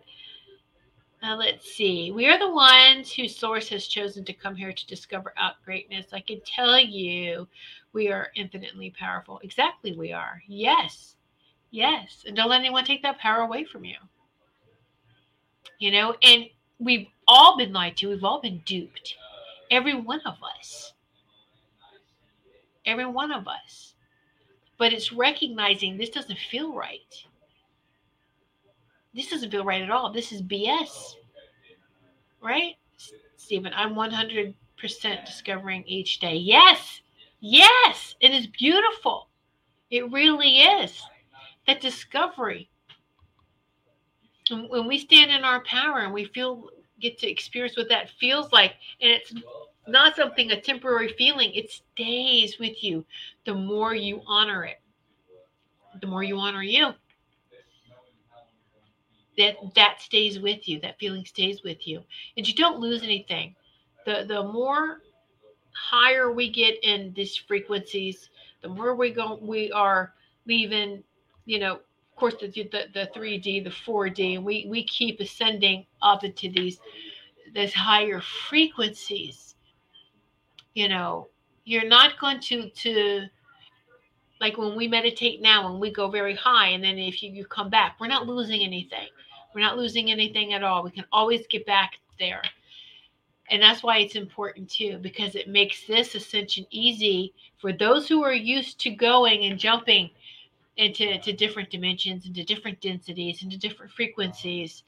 Now 1.21 1.37
let's 1.37 1.73
see. 1.73 2.13
We 2.13 2.27
are 2.27 2.39
the 2.39 2.53
ones 2.53 3.13
whose 3.13 3.35
source 3.35 3.69
has 3.71 3.89
chosen 3.89 4.25
to 4.27 4.33
come 4.33 4.55
here 4.55 4.73
to 4.73 4.87
discover 4.87 5.33
out 5.37 5.55
greatness. 5.65 6.13
I 6.13 6.21
can 6.21 6.41
tell 6.45 6.79
you 6.79 7.49
we 7.95 8.13
are 8.13 8.29
infinitely 8.35 8.95
powerful. 8.99 9.41
Exactly, 9.43 9.97
we 9.97 10.13
are. 10.13 10.43
Yes. 10.47 11.17
Yes. 11.71 12.25
And 12.27 12.37
don't 12.37 12.51
let 12.51 12.61
anyone 12.61 12.85
take 12.85 13.03
that 13.03 13.19
power 13.19 13.43
away 13.43 13.65
from 13.65 13.85
you. 13.85 13.97
You 15.79 15.91
know, 15.91 16.15
and 16.23 16.45
we've 16.79 17.09
all 17.27 17.57
been 17.57 17.73
lied 17.73 17.97
to, 17.99 18.11
we've 18.11 18.25
all 18.25 18.41
been 18.41 18.63
duped. 18.67 19.15
Every 19.71 19.95
one 19.95 20.21
of 20.27 20.37
us. 20.43 20.93
Every 22.85 23.07
one 23.07 23.33
of 23.33 23.49
us 23.49 23.95
but 24.79 24.93
it's 24.93 25.13
recognizing 25.13 25.97
this 25.97 26.11
doesn't 26.11 26.39
feel 26.39 26.75
right. 26.75 27.25
This 29.15 29.31
doesn't 29.31 29.51
feel 29.51 29.65
right 29.65 29.83
at 29.83 29.91
all. 29.91 30.13
This 30.13 30.33
is 30.33 30.43
BS. 30.43 31.15
Right? 32.43 32.75
Stephen, 33.37 33.73
I'm 33.75 33.95
100% 33.95 34.55
discovering 35.25 35.85
each 35.87 36.19
day. 36.19 36.35
Yes. 36.35 37.01
Yes. 37.47 38.15
It 38.21 38.31
is 38.31 38.47
beautiful. 38.47 39.29
It 39.91 40.11
really 40.11 40.61
is. 40.61 41.03
That 41.67 41.79
discovery. 41.79 42.71
When 44.51 44.87
we 44.87 44.97
stand 44.99 45.31
in 45.31 45.45
our 45.45 45.63
power 45.65 45.99
and 45.99 46.13
we 46.15 46.25
feel, 46.25 46.71
get 47.01 47.19
to 47.19 47.31
experience 47.31 47.77
what 47.77 47.91
that 47.91 48.09
feels 48.19 48.51
like, 48.51 48.73
and 49.03 49.11
it's 49.11 49.35
not 49.87 50.17
something, 50.17 50.53
a 50.53 50.61
temporary 50.61 51.13
feeling. 51.19 51.53
It 51.53 51.71
stays 51.71 52.59
with 52.59 52.83
you 52.83 53.05
the 53.45 53.55
more 53.55 53.95
you 53.95 54.23
honor 54.27 54.65
it, 54.65 54.81
the 56.01 56.07
more 56.07 56.23
you 56.23 56.39
honor 56.39 56.63
you. 56.63 56.95
That 59.37 59.57
that 59.75 60.01
stays 60.01 60.39
with 60.39 60.67
you. 60.67 60.81
That 60.81 60.99
feeling 60.99 61.27
stays 61.27 61.63
with 61.63 61.87
you, 61.87 62.03
and 62.39 62.49
you 62.49 62.55
don't 62.55 62.81
lose 62.81 63.03
anything. 63.03 63.55
The 64.07 64.25
the 64.27 64.45
more 64.45 65.01
higher 65.75 66.33
we 66.33 66.51
get 66.51 66.83
in 66.83 67.13
these 67.15 67.37
frequencies, 67.37 68.31
the 68.63 68.69
more 68.69 68.95
we 68.95 69.11
go 69.11 69.39
we 69.41 69.71
are 69.73 70.15
leaving. 70.47 71.03
You 71.45 71.59
know, 71.59 71.75
of 71.75 72.17
course, 72.17 72.35
the 72.41 72.49
the 72.49 72.87
the 72.93 73.11
three 73.13 73.39
D, 73.39 73.61
the 73.61 73.71
four 73.71 74.09
D, 74.09 74.37
and 74.37 74.45
we 74.45 74.67
we 74.69 74.85
keep 74.85 75.21
ascending 75.21 75.87
up 76.03 76.25
into 76.25 76.51
these 76.51 76.81
these 77.55 77.75
higher 77.75 78.21
frequencies. 78.21 79.55
You 80.75 80.89
know 80.89 81.29
you're 81.65 81.89
not 81.89 82.19
going 82.19 82.41
to 82.41 82.69
to 82.71 83.27
like 84.41 84.57
when 84.59 84.77
we 84.77 84.87
meditate 84.87 85.41
now 85.41 85.71
and 85.71 85.81
we 85.81 85.91
go 85.91 86.09
very 86.09 86.35
high 86.35 86.69
and 86.69 86.85
then 86.85 86.99
if 86.99 87.23
you, 87.23 87.31
you 87.31 87.45
come 87.47 87.71
back 87.71 87.97
we're 88.01 88.07
not 88.07 88.27
losing 88.27 88.63
anything. 88.63 89.09
We're 89.55 89.63
not 89.63 89.79
losing 89.79 90.11
anything 90.11 90.53
at 90.53 90.63
all. 90.63 90.83
We 90.83 90.91
can 90.91 91.05
always 91.13 91.47
get 91.49 91.65
back 91.67 91.93
there 92.19 92.43
and 93.51 93.63
that's 93.63 93.83
why 93.83 93.99
it's 93.99 94.17
important 94.17 94.71
too 94.71 94.99
because 95.03 95.35
it 95.35 95.49
makes 95.49 95.87
this 95.87 96.15
ascension 96.15 96.67
easy 96.71 97.33
for 97.59 97.73
those 97.73 98.09
who 98.09 98.25
are 98.25 98.33
used 98.33 98.81
to 98.81 98.91
going 98.91 99.45
and 99.45 99.59
jumping 99.59 100.11
into 100.77 101.19
to 101.19 101.33
different 101.33 101.71
dimensions 101.71 102.27
into 102.27 102.45
different 102.45 102.81
densities 102.81 103.43
into 103.43 103.59
different 103.59 103.93
frequencies. 103.93 104.83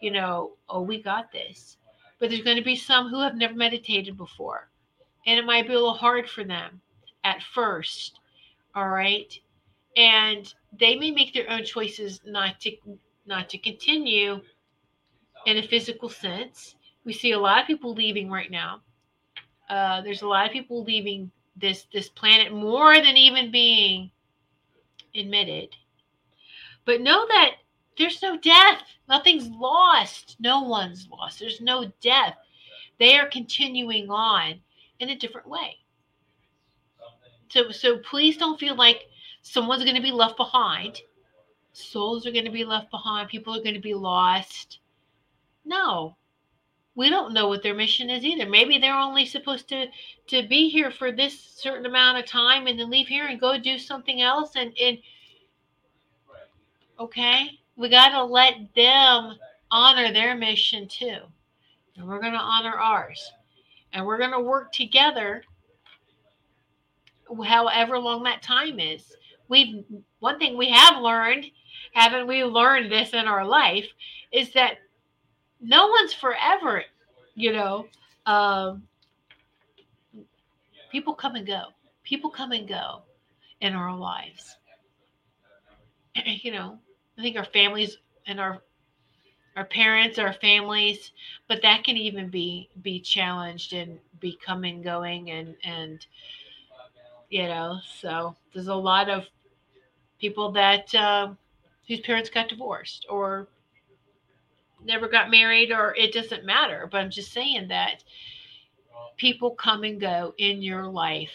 You 0.00 0.10
know 0.10 0.52
oh 0.68 0.82
we 0.82 1.02
got 1.02 1.32
this. 1.32 1.78
But 2.18 2.30
there's 2.30 2.42
going 2.42 2.56
to 2.56 2.64
be 2.64 2.76
some 2.76 3.08
who 3.10 3.20
have 3.20 3.34
never 3.34 3.54
meditated 3.54 4.16
before 4.16 4.68
and 5.26 5.38
it 5.38 5.44
might 5.44 5.66
be 5.66 5.74
a 5.74 5.76
little 5.76 5.92
hard 5.92 6.28
for 6.30 6.44
them 6.44 6.80
at 7.24 7.42
first 7.42 8.20
all 8.76 8.90
right? 8.90 9.36
And 9.96 10.52
they 10.78 10.96
may 10.96 11.10
make 11.10 11.32
their 11.32 11.50
own 11.50 11.64
choices 11.64 12.20
not 12.24 12.60
to 12.60 12.76
not 13.24 13.48
to 13.48 13.58
continue 13.58 14.40
in 15.46 15.56
a 15.56 15.66
physical 15.66 16.08
sense 16.08 16.75
we 17.06 17.12
see 17.12 17.32
a 17.32 17.38
lot 17.38 17.60
of 17.60 17.66
people 17.66 17.94
leaving 17.94 18.30
right 18.30 18.50
now 18.50 18.82
uh, 19.70 20.02
there's 20.02 20.22
a 20.22 20.28
lot 20.28 20.46
of 20.46 20.52
people 20.52 20.84
leaving 20.84 21.30
this 21.56 21.86
this 21.92 22.10
planet 22.10 22.52
more 22.52 22.96
than 22.96 23.16
even 23.16 23.50
being 23.50 24.10
admitted 25.14 25.74
but 26.84 27.00
know 27.00 27.26
that 27.26 27.52
there's 27.96 28.20
no 28.20 28.36
death 28.36 28.82
nothing's 29.08 29.48
lost 29.48 30.36
no 30.38 30.62
one's 30.62 31.08
lost 31.10 31.40
there's 31.40 31.62
no 31.62 31.90
death 32.02 32.36
they 32.98 33.18
are 33.18 33.28
continuing 33.28 34.10
on 34.10 34.60
in 35.00 35.10
a 35.10 35.16
different 35.16 35.48
way. 35.48 35.76
So, 37.48 37.70
so 37.70 37.98
please 37.98 38.36
don't 38.36 38.58
feel 38.58 38.74
like 38.74 39.08
someone's 39.42 39.84
going 39.84 39.96
to 39.96 40.02
be 40.02 40.12
left 40.12 40.36
behind. 40.36 41.00
Souls 41.72 42.26
are 42.26 42.32
going 42.32 42.44
to 42.44 42.50
be 42.50 42.64
left 42.64 42.90
behind. 42.90 43.28
People 43.28 43.54
are 43.54 43.62
going 43.62 43.74
to 43.74 43.80
be 43.80 43.94
lost. 43.94 44.78
No, 45.64 46.16
we 46.96 47.10
don't 47.10 47.34
know 47.34 47.46
what 47.46 47.62
their 47.62 47.74
mission 47.74 48.10
is 48.10 48.24
either. 48.24 48.48
Maybe 48.48 48.78
they're 48.78 48.98
only 48.98 49.26
supposed 49.26 49.68
to 49.68 49.86
to 50.28 50.48
be 50.48 50.68
here 50.68 50.90
for 50.90 51.12
this 51.12 51.38
certain 51.38 51.86
amount 51.86 52.18
of 52.18 52.26
time 52.26 52.66
and 52.66 52.80
then 52.80 52.90
leave 52.90 53.06
here 53.06 53.26
and 53.26 53.38
go 53.38 53.58
do 53.58 53.78
something 53.78 54.22
else. 54.22 54.56
And 54.56 54.76
and 54.80 54.98
okay, 56.98 57.60
we 57.76 57.88
got 57.88 58.08
to 58.08 58.24
let 58.24 58.54
them 58.74 59.36
honor 59.70 60.12
their 60.12 60.34
mission 60.34 60.88
too, 60.88 61.18
and 61.96 62.08
we're 62.08 62.20
going 62.20 62.32
to 62.32 62.38
honor 62.38 62.76
ours 62.76 63.30
and 63.96 64.04
we're 64.04 64.18
going 64.18 64.32
to 64.32 64.40
work 64.40 64.72
together 64.72 65.42
however 67.44 67.98
long 67.98 68.22
that 68.22 68.42
time 68.42 68.78
is 68.78 69.16
we've 69.48 69.84
one 70.20 70.38
thing 70.38 70.56
we 70.56 70.70
have 70.70 71.02
learned 71.02 71.44
haven't 71.92 72.26
we 72.26 72.44
learned 72.44 72.92
this 72.92 73.14
in 73.14 73.26
our 73.26 73.44
life 73.44 73.86
is 74.32 74.52
that 74.52 74.78
no 75.60 75.88
one's 75.88 76.12
forever, 76.12 76.82
you 77.34 77.52
know. 77.52 77.86
Um, 78.26 78.82
people 80.90 81.14
come 81.14 81.36
and 81.36 81.46
go. 81.46 81.64
People 82.04 82.30
come 82.30 82.52
and 82.52 82.68
go 82.68 83.02
in 83.60 83.74
our 83.74 83.96
lives. 83.96 84.56
You 86.24 86.52
know, 86.52 86.78
I 87.18 87.22
think 87.22 87.36
our 87.36 87.44
families 87.44 87.98
and 88.26 88.40
our 88.40 88.62
our 89.56 89.64
parents, 89.64 90.18
our 90.18 90.32
families, 90.34 91.12
but 91.48 91.62
that 91.62 91.84
can 91.84 91.96
even 91.96 92.28
be 92.28 92.70
be 92.82 93.00
challenged 93.00 93.72
and 93.74 93.98
be 94.20 94.38
coming 94.44 94.82
going 94.82 95.30
and 95.30 95.54
and 95.64 96.06
you 97.28 97.42
know, 97.48 97.78
so 98.00 98.36
there's 98.54 98.68
a 98.68 98.74
lot 98.74 99.10
of 99.10 99.24
people 100.20 100.52
that 100.52 100.94
uh, 100.94 101.28
whose 101.88 102.00
parents 102.00 102.30
got 102.30 102.48
divorced 102.48 103.06
or 103.10 103.48
never 104.86 105.08
got 105.08 105.30
married 105.30 105.72
or 105.72 105.94
it 105.96 106.12
doesn't 106.12 106.44
matter. 106.44 106.88
But 106.90 106.98
I'm 106.98 107.10
just 107.10 107.32
saying 107.32 107.68
that 107.68 108.04
people 109.16 109.50
come 109.50 109.84
and 109.84 110.00
go 110.00 110.34
in 110.38 110.62
your 110.62 110.86
life. 110.86 111.32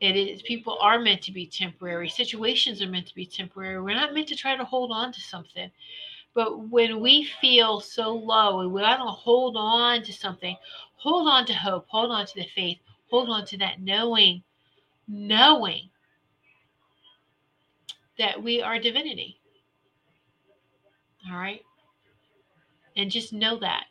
It 0.00 0.16
is 0.16 0.42
people 0.42 0.78
are 0.80 0.98
meant 0.98 1.22
to 1.22 1.32
be 1.32 1.46
temporary. 1.46 2.08
Situations 2.08 2.80
are 2.80 2.88
meant 2.88 3.06
to 3.08 3.14
be 3.14 3.26
temporary. 3.26 3.80
We're 3.80 3.94
not 3.94 4.14
meant 4.14 4.28
to 4.28 4.36
try 4.36 4.56
to 4.56 4.64
hold 4.64 4.90
on 4.92 5.12
to 5.12 5.20
something. 5.20 5.70
But 6.32 6.68
when 6.68 7.00
we 7.00 7.24
feel 7.40 7.80
so 7.80 8.14
low 8.14 8.60
and 8.60 8.72
we 8.72 8.80
want 8.80 9.00
to 9.00 9.06
hold 9.06 9.56
on 9.56 10.02
to 10.04 10.12
something, 10.12 10.56
hold 10.96 11.28
on 11.28 11.44
to 11.46 11.52
hope, 11.52 11.86
hold 11.88 12.10
on 12.12 12.24
to 12.26 12.34
the 12.34 12.46
faith, 12.54 12.78
hold 13.10 13.28
on 13.28 13.44
to 13.46 13.58
that 13.58 13.80
knowing, 13.80 14.42
knowing 15.08 15.90
that 18.18 18.42
we 18.42 18.62
are 18.62 18.78
divinity. 18.78 19.40
All 21.30 21.36
right. 21.36 21.62
And 23.00 23.10
just 23.10 23.32
know 23.32 23.58
that 23.60 23.86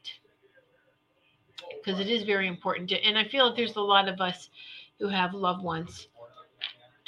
because 1.84 2.00
it 2.00 2.10
is 2.10 2.22
very 2.22 2.48
important. 2.48 2.90
To, 2.90 3.04
and 3.04 3.18
I 3.18 3.24
feel 3.24 3.48
like 3.48 3.58
there's 3.58 3.76
a 3.76 3.82
lot 3.82 4.08
of 4.08 4.22
us 4.22 4.52
who 5.00 5.08
have 5.08 5.34
loved 5.34 5.64
ones 5.64 6.10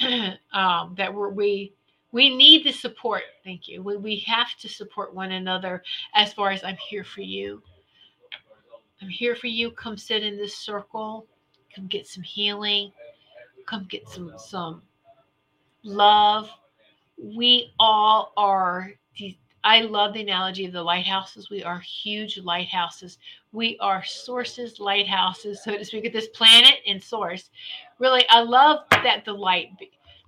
um, 0.52 0.96
that 0.96 1.14
we're, 1.14 1.28
we 1.28 1.74
we 2.10 2.34
need 2.34 2.66
the 2.66 2.72
support. 2.72 3.22
Thank 3.44 3.68
you. 3.68 3.84
We, 3.84 3.96
we 3.98 4.16
have 4.26 4.56
to 4.58 4.68
support 4.68 5.14
one 5.14 5.30
another 5.30 5.84
as 6.16 6.32
far 6.32 6.50
as 6.50 6.64
I'm 6.64 6.76
here 6.76 7.04
for 7.04 7.20
you. 7.20 7.62
I'm 9.00 9.08
here 9.08 9.36
for 9.36 9.46
you. 9.46 9.70
Come 9.70 9.96
sit 9.96 10.24
in 10.24 10.36
this 10.36 10.56
circle. 10.56 11.28
Come 11.72 11.86
get 11.86 12.08
some 12.08 12.24
healing. 12.24 12.90
Come 13.64 13.86
get 13.88 14.08
some 14.08 14.32
some 14.38 14.82
love. 15.84 16.50
We 17.16 17.72
all 17.78 18.32
are 18.36 18.90
I 19.64 19.82
love 19.82 20.12
the 20.12 20.22
analogy 20.22 20.64
of 20.66 20.72
the 20.72 20.82
lighthouses. 20.82 21.48
We 21.48 21.62
are 21.62 21.78
huge 21.78 22.38
lighthouses. 22.38 23.18
We 23.52 23.78
are 23.78 24.04
sources, 24.04 24.80
lighthouses, 24.80 25.62
so 25.62 25.76
to 25.76 25.84
speak, 25.84 26.04
of 26.06 26.12
this 26.12 26.28
planet 26.28 26.80
and 26.86 27.00
source. 27.00 27.50
Really, 27.98 28.24
I 28.28 28.40
love 28.40 28.80
that 28.90 29.24
the 29.24 29.32
light 29.32 29.70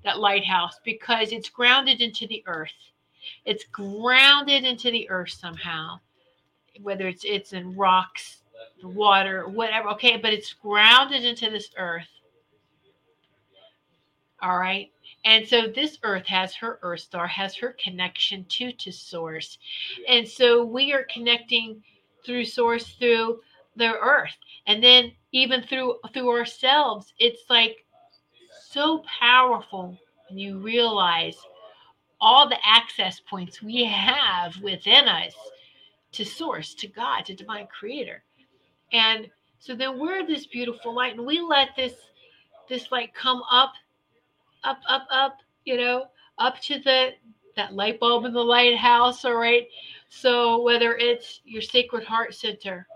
that 0.05 0.21
lighthouse 0.21 0.79
because 0.85 1.33
it's 1.33 1.49
grounded 1.49 2.01
into 2.01 2.27
the 2.29 2.45
earth. 2.47 2.71
It's 3.45 3.65
grounded 3.65 4.65
into 4.65 4.91
the 4.91 5.09
earth 5.11 5.31
somehow, 5.31 5.99
whether 6.83 7.09
it's 7.09 7.25
it's 7.25 7.55
in 7.55 7.75
rocks, 7.75 8.43
water, 8.83 9.49
whatever. 9.49 9.89
Okay, 9.91 10.17
but 10.17 10.33
it's 10.33 10.53
grounded 10.53 11.25
into 11.25 11.51
this 11.51 11.71
earth. 11.77 12.09
All 14.43 14.59
right. 14.59 14.93
And 15.25 15.47
so 15.49 15.69
this 15.69 15.99
earth 16.03 16.27
has 16.27 16.55
her 16.57 16.79
earth 16.83 17.01
star, 17.01 17.27
has 17.27 17.55
her 17.57 17.77
connection 17.83 18.45
to 18.51 18.73
to 18.73 18.93
source. 18.93 19.59
And 20.09 20.29
so 20.29 20.65
we 20.65 20.93
are 20.93 21.07
connecting 21.13 21.83
through 22.25 22.45
source 22.45 22.95
through 22.95 23.41
the 23.77 23.95
earth. 23.99 24.37
And 24.67 24.83
then 24.83 25.13
even 25.33 25.63
through 25.63 25.97
through 26.13 26.31
ourselves, 26.31 27.13
it's 27.19 27.43
like 27.49 27.87
so 28.71 29.03
powerful 29.21 29.99
when 30.29 30.39
you 30.39 30.59
realize 30.59 31.37
all 32.21 32.49
the 32.49 32.59
access 32.65 33.21
points 33.21 33.63
we 33.63 33.85
have 33.85 34.57
within 34.63 35.09
us 35.09 35.35
to 36.13 36.25
source, 36.25 36.75
to 36.75 36.87
God, 36.87 37.25
to 37.27 37.35
divine 37.35 37.67
creator. 37.67 38.23
And 38.93 39.29
so 39.59 39.75
then 39.75 39.99
we're 39.99 40.27
this 40.27 40.47
beautiful 40.47 40.95
light 40.95 41.17
and 41.17 41.27
we 41.27 41.41
let 41.41 41.71
this 41.77 41.95
this 42.69 42.91
light 42.91 43.13
come 43.15 43.43
up, 43.51 43.75
up, 44.65 44.81
up, 44.89 45.07
up, 45.11 45.39
you 45.65 45.77
know, 45.77 46.07
up 46.39 46.61
to 46.63 46.79
the 46.81 47.11
that 47.57 47.75
light 47.75 48.01
bulb 48.01 48.25
in 48.25 48.33
the 48.33 48.43
lighthouse, 48.43 49.25
all 49.25 49.37
right. 49.37 49.67
So 50.09 50.63
whether 50.63 50.97
it's 50.97 51.41
your 51.45 51.63
sacred 51.63 52.05
heart 52.05 52.35
center 52.35 52.87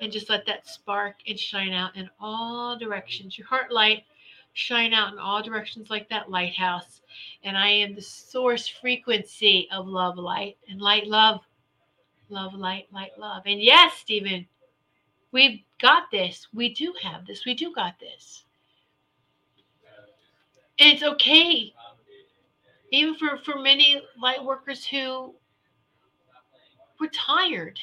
and 0.00 0.12
just 0.12 0.30
let 0.30 0.46
that 0.46 0.68
spark 0.68 1.16
and 1.26 1.38
shine 1.38 1.72
out 1.72 1.96
in 1.96 2.08
all 2.20 2.78
directions, 2.78 3.36
your 3.36 3.48
heart 3.48 3.72
light 3.72 4.04
shine 4.52 4.92
out 4.92 5.12
in 5.12 5.18
all 5.18 5.42
directions 5.42 5.90
like 5.90 6.08
that 6.08 6.30
lighthouse. 6.30 7.00
And 7.42 7.56
I 7.56 7.68
am 7.68 7.94
the 7.94 8.02
source 8.02 8.68
frequency 8.68 9.68
of 9.72 9.86
love, 9.86 10.16
light, 10.16 10.56
and 10.68 10.80
light, 10.80 11.06
love. 11.06 11.40
Love, 12.30 12.54
light, 12.54 12.86
light, 12.92 13.18
love. 13.18 13.44
And 13.46 13.60
yes, 13.62 13.94
Stephen, 13.96 14.46
we've 15.32 15.60
got 15.80 16.10
this. 16.10 16.46
We 16.52 16.74
do 16.74 16.92
have 17.02 17.26
this. 17.26 17.46
We 17.46 17.54
do 17.54 17.72
got 17.74 17.98
this. 17.98 18.44
It's 20.78 21.02
okay. 21.02 21.72
Even 22.90 23.14
for, 23.16 23.38
for 23.44 23.58
many 23.58 24.00
light 24.20 24.42
workers 24.44 24.86
who 24.86 25.34
were 27.00 27.08
tired. 27.08 27.78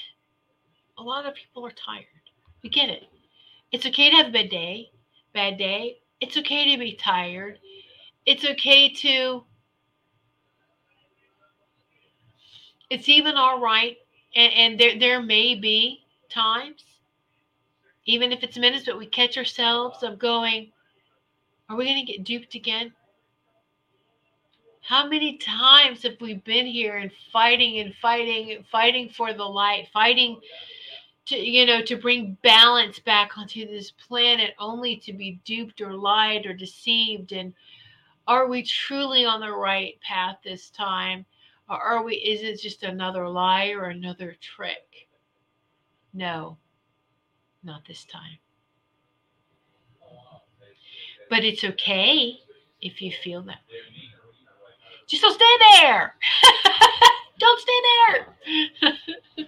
A 0.98 1.04
lot 1.04 1.26
of 1.26 1.36
people 1.36 1.66
are 1.66 1.72
tired. 1.72 2.06
We 2.64 2.70
get 2.70 2.89
it. 2.89 3.04
It's 3.72 3.86
okay 3.86 4.10
to 4.10 4.16
have 4.16 4.28
a 4.28 4.32
bad 4.32 4.50
day, 4.50 4.91
bad 5.34 5.58
day, 5.58 5.98
it's 6.22 6.38
okay 6.38 6.72
to 6.72 6.80
be 6.80 6.93
tired. 6.93 7.60
It's 8.26 8.46
okay 8.46 8.93
to, 8.93 9.43
it's 12.89 13.10
even 13.10 13.36
all 13.36 13.60
right. 13.60 13.98
And, 14.36 14.54
and 14.54 14.80
there, 14.80 14.98
there 14.98 15.22
may 15.22 15.56
be 15.56 16.06
times, 16.30 16.84
even 18.06 18.32
if 18.32 18.43
it's 18.43 18.58
minutes, 18.58 18.86
but 18.86 18.98
we 18.98 19.06
catch 19.06 19.38
ourselves 19.38 20.04
of 20.04 20.18
going, 20.18 20.72
are 21.70 21.76
we 21.76 21.86
going 21.86 22.05
to 22.05 22.11
get 22.11 22.24
duped 22.24 22.55
again? 22.55 22.93
How 24.82 25.07
many 25.07 25.38
times 25.38 26.03
have 26.03 26.22
we 26.22 26.36
been 26.36 26.68
here 26.68 26.97
and 26.97 27.11
fighting 27.34 27.80
and 27.80 27.93
fighting 27.95 28.51
and 28.51 28.66
fighting 28.68 29.09
for 29.09 29.34
the 29.34 29.43
light, 29.43 29.88
fighting 29.91 30.39
to 31.26 31.38
you 31.38 31.66
know 31.66 31.82
to 31.82 31.95
bring 31.95 32.38
balance 32.43 32.99
back 32.99 33.36
onto 33.36 33.66
this 33.66 33.89
planet 33.89 34.53
only 34.59 34.97
to 34.97 35.11
be 35.11 35.39
duped 35.43 35.82
or 35.82 35.93
lied 35.93 36.45
or 36.45 36.53
deceived? 36.53 37.32
And 37.32 37.53
are 38.28 38.47
we 38.47 38.61
truly 38.61 39.26
on 39.26 39.41
the 39.41 39.51
right 39.51 39.99
path 40.01 40.38
this 40.43 40.70
time? 40.70 41.26
Or 41.68 41.82
are 41.82 42.03
we 42.03 42.16
is 42.18 42.43
it 42.43 42.61
just 42.61 42.84
another 42.84 43.28
lie 43.28 43.70
or 43.70 43.86
another 43.86 44.36
trick? 44.39 45.07
No 46.13 46.57
not 47.66 47.84
this 47.88 48.05
time 48.05 48.38
but 51.30 51.43
it's 51.43 51.63
okay 51.63 52.39
if 52.82 53.01
you 53.01 53.11
feel 53.23 53.41
that 53.41 53.59
just 55.07 55.21
don't 55.21 55.34
stay 55.34 55.82
there 55.82 56.15
don't 57.39 57.59
stay 57.59 57.82
there 57.84 58.36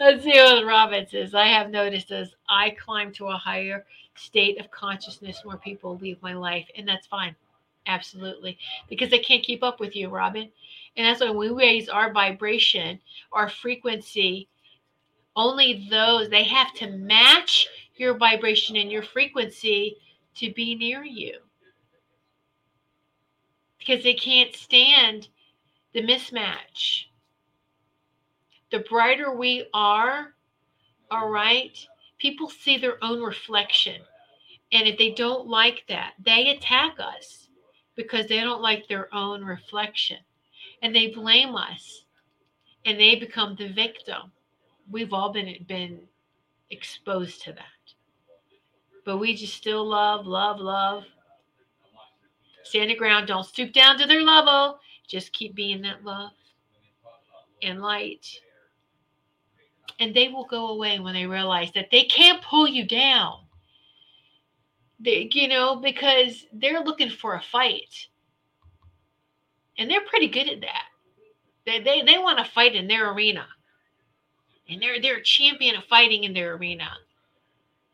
Let's 0.00 0.24
see 0.24 0.32
what 0.32 0.64
Robin 0.64 1.06
says. 1.06 1.34
I 1.34 1.46
have 1.46 1.70
noticed 1.70 2.10
as 2.10 2.34
I 2.48 2.70
climb 2.70 3.12
to 3.12 3.28
a 3.28 3.36
higher 3.36 3.84
state 4.16 4.60
of 4.60 4.70
consciousness, 4.70 5.44
more 5.44 5.56
people 5.56 5.98
leave 5.98 6.20
my 6.22 6.34
life, 6.34 6.66
and 6.76 6.86
that's 6.86 7.06
fine. 7.06 7.34
Absolutely. 7.86 8.58
Because 8.88 9.10
they 9.10 9.18
can't 9.18 9.42
keep 9.42 9.62
up 9.62 9.80
with 9.80 9.96
you, 9.96 10.08
Robin. 10.08 10.50
And 10.96 11.06
that's 11.06 11.20
when 11.20 11.36
we 11.36 11.50
raise 11.50 11.88
our 11.88 12.12
vibration, 12.12 13.00
our 13.32 13.48
frequency, 13.48 14.48
only 15.36 15.86
those, 15.90 16.28
they 16.28 16.44
have 16.44 16.74
to 16.74 16.90
match 16.90 17.68
your 17.96 18.16
vibration 18.16 18.76
and 18.76 18.90
your 18.90 19.02
frequency 19.02 19.96
to 20.36 20.52
be 20.52 20.74
near 20.74 21.04
you. 21.04 21.38
Because 23.78 24.02
they 24.04 24.14
can't 24.14 24.54
stand 24.54 25.28
the 25.92 26.02
mismatch 26.02 27.06
the 28.70 28.80
brighter 28.88 29.34
we 29.34 29.66
are, 29.74 30.34
all 31.10 31.28
right, 31.28 31.76
people 32.18 32.48
see 32.48 32.78
their 32.78 33.02
own 33.02 33.20
reflection. 33.20 34.00
And 34.72 34.86
if 34.86 34.96
they 34.96 35.10
don't 35.10 35.48
like 35.48 35.84
that, 35.88 36.14
they 36.24 36.50
attack 36.50 36.96
us 37.00 37.48
because 37.96 38.26
they 38.28 38.40
don't 38.40 38.62
like 38.62 38.86
their 38.86 39.12
own 39.14 39.44
reflection. 39.44 40.18
And 40.82 40.94
they 40.94 41.08
blame 41.08 41.56
us 41.56 42.04
and 42.84 42.98
they 42.98 43.16
become 43.16 43.56
the 43.56 43.68
victim. 43.68 44.32
We've 44.90 45.12
all 45.12 45.32
been 45.32 45.64
been 45.66 46.00
exposed 46.70 47.42
to 47.42 47.52
that. 47.52 47.64
But 49.04 49.18
we 49.18 49.34
just 49.34 49.54
still 49.54 49.86
love, 49.86 50.26
love, 50.26 50.60
love. 50.60 51.04
Stand 52.64 52.90
the 52.90 52.94
ground. 52.94 53.26
Don't 53.26 53.44
stoop 53.44 53.72
down 53.72 53.98
to 53.98 54.06
their 54.06 54.22
level. 54.22 54.78
Just 55.08 55.32
keep 55.32 55.54
being 55.54 55.82
that 55.82 56.04
love 56.04 56.32
and 57.62 57.80
light 57.80 58.40
and 60.00 60.14
they 60.14 60.28
will 60.28 60.46
go 60.46 60.68
away 60.68 60.98
when 60.98 61.14
they 61.14 61.26
realize 61.26 61.70
that 61.72 61.90
they 61.92 62.04
can't 62.04 62.42
pull 62.42 62.66
you 62.66 62.86
down. 62.86 63.40
They, 64.98 65.28
you 65.32 65.46
know, 65.46 65.76
because 65.76 66.46
they're 66.52 66.80
looking 66.80 67.10
for 67.10 67.34
a 67.34 67.42
fight. 67.42 68.08
And 69.78 69.90
they're 69.90 70.04
pretty 70.08 70.28
good 70.28 70.48
at 70.48 70.62
that. 70.62 70.84
They, 71.66 71.80
they, 71.80 72.02
they 72.02 72.18
want 72.18 72.38
to 72.38 72.50
fight 72.50 72.74
in 72.74 72.88
their 72.88 73.12
arena. 73.12 73.46
And 74.68 74.80
they're, 74.80 75.00
they're 75.00 75.18
a 75.18 75.22
champion 75.22 75.76
of 75.76 75.84
fighting 75.84 76.24
in 76.24 76.32
their 76.32 76.54
arena. 76.54 76.88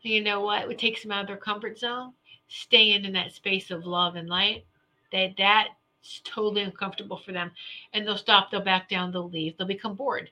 You 0.01 0.21
know 0.21 0.41
what? 0.41 0.69
It 0.69 0.77
takes 0.77 1.03
them 1.03 1.11
out 1.11 1.21
of 1.21 1.27
their 1.27 1.37
comfort 1.37 1.79
zone. 1.79 2.13
Staying 2.49 3.03
in 3.03 3.13
that 3.13 3.33
space 3.33 3.71
of 3.71 3.85
love 3.85 4.15
and 4.15 4.29
light. 4.29 4.65
That 5.11 5.35
that's 5.37 6.21
totally 6.23 6.61
uncomfortable 6.61 7.17
for 7.17 7.33
them. 7.33 7.51
And 7.93 8.05
they'll 8.05 8.17
stop, 8.17 8.49
they'll 8.49 8.61
back 8.61 8.89
down, 8.89 9.11
they'll 9.11 9.29
leave, 9.29 9.57
they'll 9.57 9.67
become 9.67 9.95
bored 9.95 10.29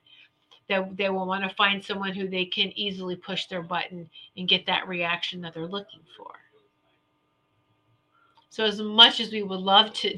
that 0.68 0.98
they 0.98 1.10
will 1.10 1.28
want 1.28 1.44
to 1.44 1.56
find 1.56 1.84
someone 1.84 2.14
who 2.14 2.28
they 2.28 2.46
can 2.46 2.72
easily 2.78 3.16
push 3.16 3.46
their 3.46 3.62
button 3.62 4.10
and 4.38 4.48
get 4.48 4.66
that 4.66 4.88
reaction 4.88 5.42
that 5.42 5.54
they're 5.54 5.68
looking 5.68 6.02
for. 6.18 6.32
So 8.50 8.64
as 8.64 8.82
much 8.82 9.20
as 9.20 9.32
we 9.32 9.44
would 9.44 9.60
love 9.60 9.94
to 9.94 10.10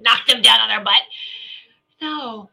knock 0.00 0.26
them 0.26 0.42
down 0.42 0.60
on 0.60 0.68
their 0.68 0.84
butt, 0.84 1.00
no, 2.00 2.50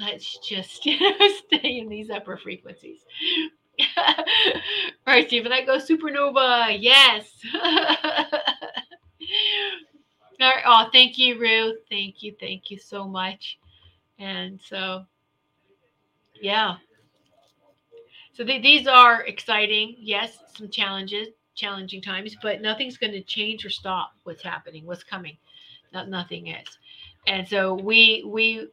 let's 0.00 0.38
just 0.38 0.86
you 0.86 0.98
know, 1.00 1.28
stay 1.46 1.78
in 1.78 1.88
these 1.88 2.10
upper 2.10 2.36
frequencies. 2.36 3.00
All 3.96 4.14
right, 5.06 5.26
Stephen, 5.26 5.52
I 5.52 5.64
go 5.64 5.78
supernova. 5.78 6.76
Yes. 6.80 7.30
All 10.40 10.48
right. 10.48 10.62
Oh, 10.66 10.88
thank 10.92 11.18
you, 11.18 11.38
Ruth. 11.38 11.78
Thank 11.90 12.22
you. 12.22 12.34
Thank 12.40 12.70
you 12.70 12.78
so 12.78 13.06
much. 13.06 13.58
And 14.18 14.60
so, 14.60 15.04
yeah. 16.40 16.76
So 18.32 18.44
th- 18.44 18.62
these 18.62 18.86
are 18.86 19.22
exciting. 19.24 19.96
Yes, 19.98 20.38
some 20.56 20.68
challenges, 20.70 21.28
challenging 21.54 22.00
times, 22.00 22.36
but 22.40 22.60
nothing's 22.60 22.96
going 22.96 23.12
to 23.12 23.22
change 23.22 23.64
or 23.64 23.70
stop 23.70 24.12
what's 24.24 24.42
happening, 24.42 24.86
what's 24.86 25.04
coming. 25.04 25.36
Not 25.92 26.08
nothing 26.08 26.48
is. 26.48 26.78
And 27.26 27.48
so 27.48 27.74
we 27.74 28.22
we 28.26 28.68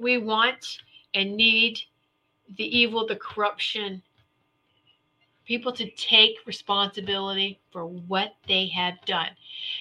we 0.00 0.18
want 0.18 0.78
and 1.14 1.36
need 1.36 1.78
the 2.56 2.76
evil, 2.76 3.06
the 3.06 3.16
corruption, 3.16 4.02
people 5.44 5.72
to 5.72 5.90
take 5.90 6.36
responsibility 6.46 7.60
for 7.70 7.86
what 7.86 8.34
they 8.48 8.66
have 8.68 8.94
done. 9.04 9.30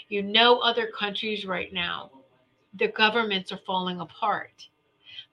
You 0.10 0.22
know, 0.24 0.60
other 0.60 0.88
countries 0.88 1.46
right 1.46 1.72
now, 1.74 2.12
the 2.76 2.90
governments 2.90 3.52
are 3.52 3.60
falling 3.66 4.00
apart, 4.02 4.68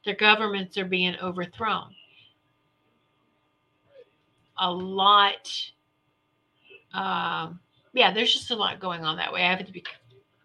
their 0.05 0.15
governments 0.15 0.79
are 0.79 0.85
being 0.85 1.17
overthrown. 1.21 1.95
A 4.59 4.71
lot, 4.71 5.53
um, 6.95 7.61
yeah, 7.93 8.11
there's 8.13 8.33
just 8.33 8.51
a 8.51 8.57
lot 8.57 8.81
going 8.81 9.05
on 9.05 9.17
that 9.17 9.33
way. 9.33 9.43
I 9.43 9.51
have 9.51 9.67
to 9.67 9.73
be 9.73 9.85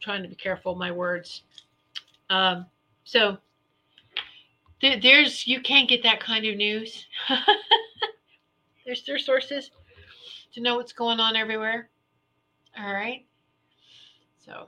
trying 0.02 0.24
to 0.24 0.28
be 0.28 0.36
careful 0.36 0.76
my 0.76 0.92
words. 0.92 1.44
Um, 2.30 2.66
so 3.06 3.38
there's 4.82 5.48
you 5.48 5.62
can't 5.62 5.90
get 5.90 6.04
that 6.04 6.20
kind 6.20 6.46
of 6.46 6.56
news. 6.56 7.08
there's 8.86 9.04
their 9.06 9.20
sources 9.20 9.72
to 10.54 10.62
know 10.62 10.76
what's 10.76 10.94
going 10.94 11.20
on 11.20 11.36
everywhere. 11.36 11.90
All 12.78 12.94
right. 12.94 13.26
So, 14.46 14.68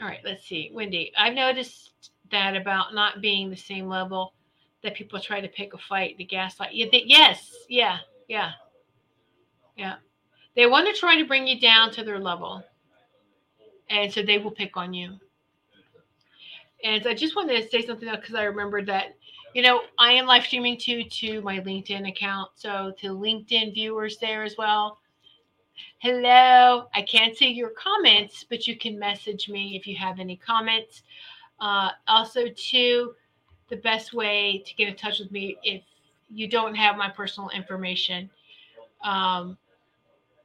all 0.00 0.06
right, 0.06 0.20
let's 0.24 0.46
see. 0.46 0.70
Wendy, 0.72 1.12
I've 1.16 1.34
noticed 1.34 2.10
that 2.30 2.56
about 2.56 2.94
not 2.94 3.20
being 3.20 3.50
the 3.50 3.56
same 3.56 3.88
level 3.88 4.34
that 4.82 4.94
people 4.94 5.18
try 5.18 5.40
to 5.40 5.48
pick 5.48 5.74
a 5.74 5.78
fight, 5.78 6.16
the 6.18 6.24
gaslight. 6.24 6.70
Yes, 6.72 7.52
yeah, 7.68 7.98
yeah, 8.28 8.52
yeah. 9.76 9.96
They 10.54 10.66
want 10.66 10.86
to 10.86 11.00
try 11.00 11.16
to 11.16 11.26
bring 11.26 11.46
you 11.46 11.58
down 11.60 11.90
to 11.92 12.04
their 12.04 12.18
level. 12.18 12.62
And 13.90 14.12
so 14.12 14.22
they 14.22 14.38
will 14.38 14.50
pick 14.50 14.76
on 14.76 14.92
you. 14.92 15.18
And 16.84 17.06
I 17.06 17.14
just 17.14 17.34
wanted 17.36 17.62
to 17.62 17.68
say 17.68 17.84
something 17.84 18.08
because 18.10 18.34
I 18.34 18.44
remembered 18.44 18.86
that 18.86 19.16
you 19.54 19.62
know, 19.62 19.82
I 19.98 20.12
am 20.12 20.26
live 20.26 20.44
streaming 20.44 20.76
too 20.76 21.04
to 21.04 21.40
my 21.42 21.60
LinkedIn 21.60 22.08
account. 22.08 22.50
So 22.54 22.92
to 23.00 23.08
LinkedIn 23.08 23.74
viewers 23.74 24.18
there 24.18 24.44
as 24.44 24.56
well. 24.58 24.98
Hello. 25.98 26.86
I 26.94 27.02
can't 27.02 27.36
see 27.36 27.50
your 27.50 27.70
comments, 27.70 28.44
but 28.48 28.66
you 28.66 28.76
can 28.76 28.98
message 28.98 29.48
me 29.48 29.76
if 29.76 29.86
you 29.86 29.96
have 29.96 30.20
any 30.20 30.36
comments. 30.36 31.02
Uh, 31.60 31.90
also, 32.06 32.46
too, 32.54 33.14
the 33.68 33.76
best 33.76 34.12
way 34.12 34.62
to 34.64 34.74
get 34.74 34.88
in 34.88 34.94
touch 34.94 35.18
with 35.18 35.32
me 35.32 35.58
if 35.62 35.82
you 36.30 36.46
don't 36.46 36.74
have 36.74 36.96
my 36.96 37.08
personal 37.08 37.50
information 37.50 38.30
um, 39.02 39.56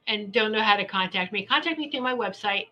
and 0.08 0.32
don't 0.32 0.50
know 0.50 0.62
how 0.62 0.76
to 0.76 0.84
contact 0.84 1.32
me, 1.32 1.44
contact 1.44 1.78
me 1.78 1.90
through 1.90 2.00
my 2.00 2.14
website, 2.14 2.66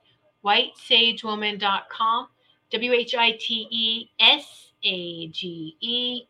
whitesagewoman.com, 0.44 2.28
W 2.72 2.92
H 2.92 3.14
I 3.14 3.32
T 3.32 3.68
E 3.70 4.10
S 4.18 4.72
a 4.82 5.28
G 5.28 5.76
E 5.80 6.22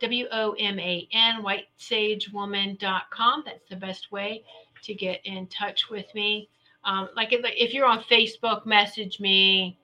W 0.00 0.26
O 0.32 0.56
M 0.58 0.80
A 0.80 1.06
N, 1.12 1.42
whitesagewoman.com. 1.42 3.42
That's 3.44 3.68
the 3.68 3.76
best 3.76 4.10
way 4.10 4.42
to 4.82 4.94
get 4.94 5.20
in 5.24 5.46
touch 5.48 5.90
with 5.90 6.06
me. 6.14 6.48
Um, 6.84 7.10
like 7.14 7.34
if, 7.34 7.42
if 7.44 7.74
you're 7.74 7.86
on 7.86 8.02
Facebook, 8.04 8.64
message 8.64 9.20
me, 9.20 9.78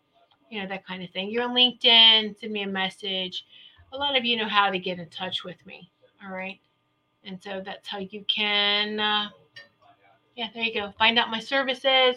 you 0.51 0.62
know, 0.62 0.69
that 0.69 0.87
kind 0.87 1.03
of 1.03 1.11
thing. 1.11 1.31
You're 1.31 1.45
on 1.45 1.55
LinkedIn, 1.55 2.41
send 2.41 2.53
me 2.53 2.62
a 2.62 2.67
message. 2.67 3.45
A 3.93 3.97
lot 3.97 4.17
of 4.17 4.25
you 4.25 4.39
know 4.39 4.49
how 4.49 4.71
to 4.71 4.79
get 4.79 4.99
in 4.99 5.11
touch 5.11 5.45
with 5.45 5.64
me. 5.67 5.91
All 6.25 6.33
right. 6.35 6.59
And 7.25 7.39
so 7.43 7.61
that's 7.64 7.87
how 7.87 7.99
you 7.99 8.25
can, 8.29 9.01
uh, 9.01 9.29
yeah, 10.35 10.49
there 10.55 10.62
you 10.62 10.73
go. 10.73 10.95
Find 10.99 11.19
out 11.19 11.31
my 11.31 11.41
services. 11.41 12.17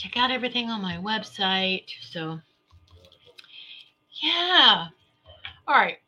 Check 0.00 0.16
out 0.16 0.30
everything 0.30 0.70
on 0.70 0.80
my 0.80 0.96
website. 0.96 1.84
So, 2.00 2.40
yeah. 4.22 4.86
All 5.68 5.74
right. 5.74 5.98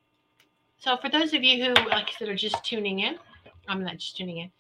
So, 0.78 0.96
for 0.96 1.10
those 1.10 1.34
of 1.34 1.44
you 1.44 1.62
who, 1.62 1.74
like 1.88 2.08
I 2.08 2.12
said, 2.18 2.28
are 2.28 2.34
just 2.34 2.64
tuning 2.64 3.00
in, 3.00 3.18
I'm 3.68 3.84
not 3.84 3.98
just 3.98 4.16
tuning 4.16 4.38
in, 4.38 4.50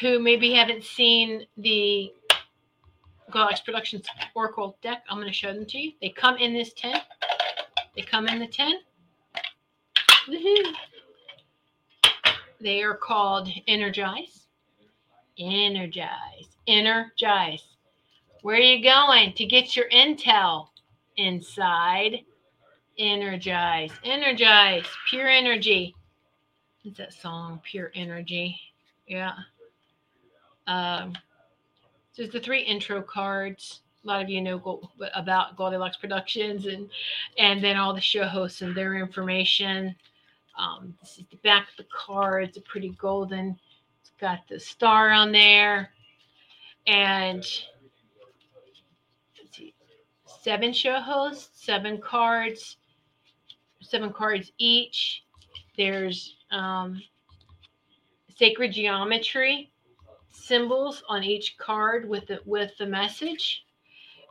who 0.00 0.18
maybe 0.18 0.52
haven't 0.52 0.84
seen 0.84 1.46
the 1.56 2.12
Goldilocks 3.30 3.62
Productions 3.62 4.06
Oracle 4.34 4.76
deck, 4.82 5.04
I'm 5.08 5.16
going 5.16 5.26
to 5.26 5.32
show 5.32 5.52
them 5.52 5.64
to 5.66 5.78
you. 5.78 5.92
They 6.02 6.10
come 6.10 6.36
in 6.36 6.52
this 6.52 6.74
tin. 6.74 6.96
They 7.96 8.02
come 8.02 8.28
in 8.28 8.38
the 8.38 8.46
tin. 8.46 8.74
Woohoo. 10.28 10.74
They 12.60 12.82
are 12.82 12.94
called 12.94 13.48
Energize. 13.66 14.46
Energize. 15.38 16.48
Energize. 16.66 17.64
Where 18.42 18.56
are 18.56 18.60
you 18.60 18.82
going 18.82 19.32
to 19.32 19.44
get 19.46 19.76
your 19.76 19.88
intel? 19.88 20.68
Inside. 21.16 22.20
Energize. 22.98 23.90
Energize. 24.04 24.84
Pure 25.10 25.28
energy. 25.28 25.94
What's 26.82 26.98
that 26.98 27.12
song? 27.12 27.60
Pure 27.64 27.90
energy. 27.94 28.58
Yeah. 29.06 29.32
Um, 30.66 31.14
so 32.12 32.22
there's 32.22 32.32
the 32.32 32.40
three 32.40 32.62
intro 32.62 33.02
cards. 33.02 33.80
A 34.04 34.06
lot 34.06 34.22
of 34.22 34.28
you 34.28 34.40
know 34.40 34.80
about 35.14 35.56
Goldilocks 35.56 35.96
Productions 35.96 36.66
and 36.66 36.88
and 37.38 37.62
then 37.62 37.76
all 37.76 37.92
the 37.92 38.00
show 38.00 38.26
hosts 38.26 38.62
and 38.62 38.74
their 38.74 38.94
information. 38.94 39.94
Um, 40.56 40.94
this 41.00 41.18
is 41.18 41.24
the 41.30 41.36
back 41.38 41.68
of 41.70 41.76
the 41.76 41.86
card. 41.92 42.44
It's 42.44 42.58
a 42.58 42.62
pretty 42.62 42.90
golden. 43.00 43.58
It's 44.00 44.12
got 44.20 44.40
the 44.48 44.58
star 44.58 45.10
on 45.10 45.32
there. 45.32 45.90
And 46.86 47.44
seven 50.40 50.72
show 50.72 51.00
hosts, 51.00 51.64
seven 51.64 52.00
cards, 52.00 52.76
seven 53.80 54.12
cards 54.12 54.52
each. 54.58 55.24
There's 55.76 56.36
um, 56.50 57.02
sacred 58.36 58.72
geometry 58.72 59.72
symbols 60.30 61.02
on 61.08 61.24
each 61.24 61.56
card 61.58 62.08
with 62.08 62.26
the 62.26 62.40
with 62.44 62.72
the 62.78 62.86
message, 62.86 63.64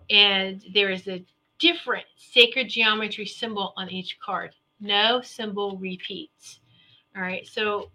and 0.10 0.64
there 0.74 0.90
is 0.90 1.08
a 1.08 1.24
different 1.60 2.06
sacred 2.16 2.70
geometry 2.70 3.26
symbol 3.26 3.74
on 3.78 3.90
each 3.90 4.20
card. 4.20 4.52
No 4.80 5.22
symbol 5.22 5.78
repeats. 5.78 6.60
All 7.16 7.22
right, 7.22 7.48
so 7.48 7.92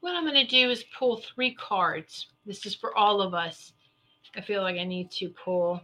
what 0.00 0.14
I'm 0.14 0.24
going 0.24 0.34
to 0.34 0.46
do 0.46 0.70
is 0.70 0.84
pull 0.98 1.22
three 1.34 1.54
cards. 1.54 2.28
This 2.46 2.66
is 2.66 2.74
for 2.74 2.96
all 2.96 3.20
of 3.22 3.34
us. 3.34 3.72
I 4.36 4.40
feel 4.40 4.62
like 4.62 4.76
I 4.76 4.84
need 4.84 5.10
to 5.12 5.30
pull 5.30 5.80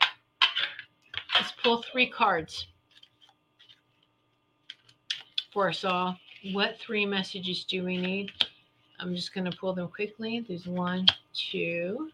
Let's 1.38 1.52
pull 1.62 1.82
three 1.82 2.08
cards 2.08 2.66
for 5.52 5.68
us 5.68 5.84
all. 5.84 6.18
What 6.52 6.78
three 6.78 7.04
messages 7.04 7.64
do 7.64 7.84
we 7.84 7.98
need? 7.98 8.30
I'm 8.98 9.14
just 9.14 9.34
going 9.34 9.50
to 9.50 9.56
pull 9.56 9.74
them 9.74 9.88
quickly. 9.88 10.44
There's 10.46 10.66
one, 10.66 11.06
two, 11.34 12.10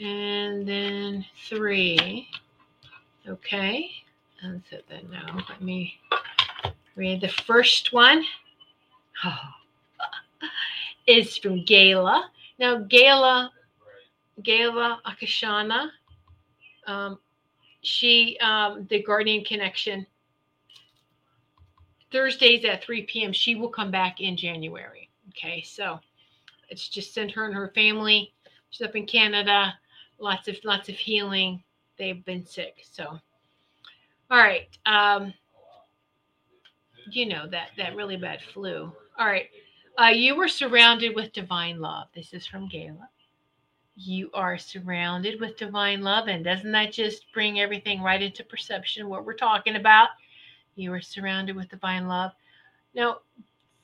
and 0.00 0.66
then 0.66 1.24
three. 1.48 2.28
Okay. 3.28 3.90
And 4.42 4.62
so 4.70 4.76
then 4.88 5.08
now 5.10 5.44
let 5.48 5.60
me 5.60 5.98
read 6.94 7.20
the 7.20 7.28
first 7.28 7.92
one. 7.92 8.24
Oh. 9.24 9.38
is 11.06 11.38
from 11.38 11.64
Gala. 11.64 12.30
Now 12.58 12.80
Gala, 12.80 13.50
Gala 14.42 15.00
Akashana, 15.06 15.88
um, 16.86 17.18
she 17.86 18.36
um, 18.40 18.86
the 18.90 19.02
Guardian 19.02 19.44
Connection. 19.44 20.06
Thursdays 22.12 22.64
at 22.64 22.84
3 22.84 23.02
p.m. 23.02 23.32
She 23.32 23.56
will 23.56 23.68
come 23.68 23.90
back 23.90 24.20
in 24.20 24.36
January. 24.36 25.10
Okay, 25.30 25.60
so 25.62 25.98
it's 26.68 26.88
just 26.88 27.12
send 27.12 27.32
her 27.32 27.44
and 27.44 27.54
her 27.54 27.72
family. 27.74 28.32
She's 28.70 28.86
up 28.86 28.94
in 28.96 29.06
Canada. 29.06 29.74
Lots 30.18 30.48
of 30.48 30.56
lots 30.64 30.88
of 30.88 30.94
healing. 30.94 31.62
They've 31.98 32.24
been 32.24 32.46
sick. 32.46 32.84
So 32.90 33.18
all 34.30 34.38
right. 34.38 34.68
Um, 34.86 35.32
you 37.10 37.26
know 37.26 37.46
that 37.48 37.70
that 37.76 37.96
really 37.96 38.16
bad 38.16 38.40
flu. 38.40 38.92
All 39.18 39.26
right. 39.26 39.48
Uh, 39.98 40.08
you 40.08 40.36
were 40.36 40.48
surrounded 40.48 41.14
with 41.14 41.32
divine 41.32 41.80
love. 41.80 42.08
This 42.14 42.32
is 42.34 42.46
from 42.46 42.68
Gala. 42.68 43.08
You 43.96 44.30
are 44.34 44.58
surrounded 44.58 45.40
with 45.40 45.56
divine 45.56 46.02
love, 46.02 46.28
and 46.28 46.44
doesn't 46.44 46.70
that 46.72 46.92
just 46.92 47.32
bring 47.32 47.60
everything 47.60 48.02
right 48.02 48.20
into 48.20 48.44
perception? 48.44 49.08
What 49.08 49.24
we're 49.24 49.34
talking 49.34 49.76
about. 49.76 50.10
You 50.74 50.92
are 50.92 51.00
surrounded 51.00 51.56
with 51.56 51.70
divine 51.70 52.06
love. 52.06 52.32
Now, 52.94 53.20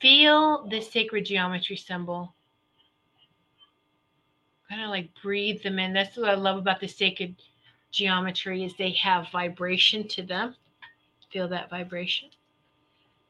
feel 0.01 0.69
the 0.69 0.83
sacred 0.83 1.25
geometry 1.25 1.77
symbol. 1.77 2.35
Kind 4.69 4.83
of 4.83 4.91
like 4.91 5.11
breathe 5.23 5.63
them 5.63 5.79
in. 5.79 5.95
That's 5.95 6.17
what 6.19 6.29
I 6.29 6.35
love 6.35 6.59
about 6.59 6.81
the 6.81 6.89
sacred 6.89 7.35
geometry 7.91 8.65
is 8.65 8.77
they 8.77 8.93
have 8.93 9.31
vibration 9.33 10.07
to 10.09 10.23
them. 10.23 10.55
Feel 11.31 11.49
that 11.49 11.71
vibration. 11.71 12.29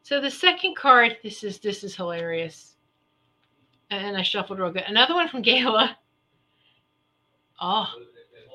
So 0.02 0.20
the 0.20 0.30
second 0.30 0.74
card, 0.74 1.18
this 1.22 1.44
is 1.44 1.60
this 1.60 1.84
is 1.84 1.94
hilarious. 1.94 2.74
And 3.90 4.16
I 4.16 4.22
shuffled 4.22 4.58
real 4.58 4.72
good. 4.72 4.84
Another 4.88 5.14
one 5.14 5.28
from 5.28 5.42
Gala. 5.42 5.96
Oh, 7.64 7.88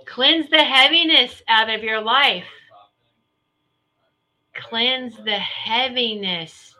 cleanse 0.05 0.49
the 0.49 0.61
heaviness 0.61 1.41
out 1.47 1.69
of 1.69 1.81
your 1.81 2.01
life. 2.01 2.43
Cleanse 4.53 5.15
the 5.23 5.39
heaviness 5.39 6.75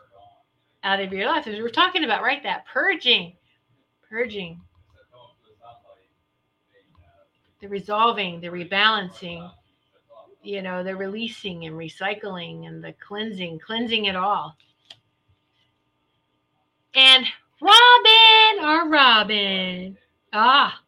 out 0.84 1.00
of 1.00 1.10
your 1.10 1.26
life. 1.26 1.46
As 1.46 1.58
we're 1.58 1.70
talking 1.70 2.04
about, 2.04 2.22
right? 2.22 2.42
That 2.42 2.66
purging, 2.66 3.32
purging, 4.10 4.60
the 7.62 7.68
resolving, 7.68 8.42
the 8.42 8.48
rebalancing, 8.48 9.50
you 10.42 10.60
know, 10.60 10.84
the 10.84 10.94
releasing 10.94 11.64
and 11.64 11.76
recycling 11.76 12.66
and 12.66 12.84
the 12.84 12.92
cleansing, 12.92 13.58
cleansing 13.60 14.04
it 14.04 14.16
all. 14.16 14.54
And 16.94 17.24
Robin, 17.62 18.64
our 18.64 18.86
Robin. 18.86 19.96
Ah, 20.34 20.78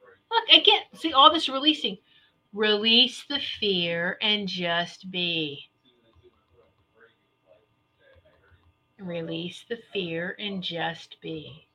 again, 0.50 0.82
see 0.94 1.12
all 1.12 1.32
this 1.32 1.48
releasing. 1.48 1.98
Release 2.52 3.24
the 3.28 3.38
fear 3.60 4.18
and 4.20 4.48
just 4.48 5.10
be. 5.10 5.70
Release 8.98 9.64
the 9.68 9.78
fear 9.92 10.36
and 10.38 10.62
just 10.62 11.16
be. 11.22 11.66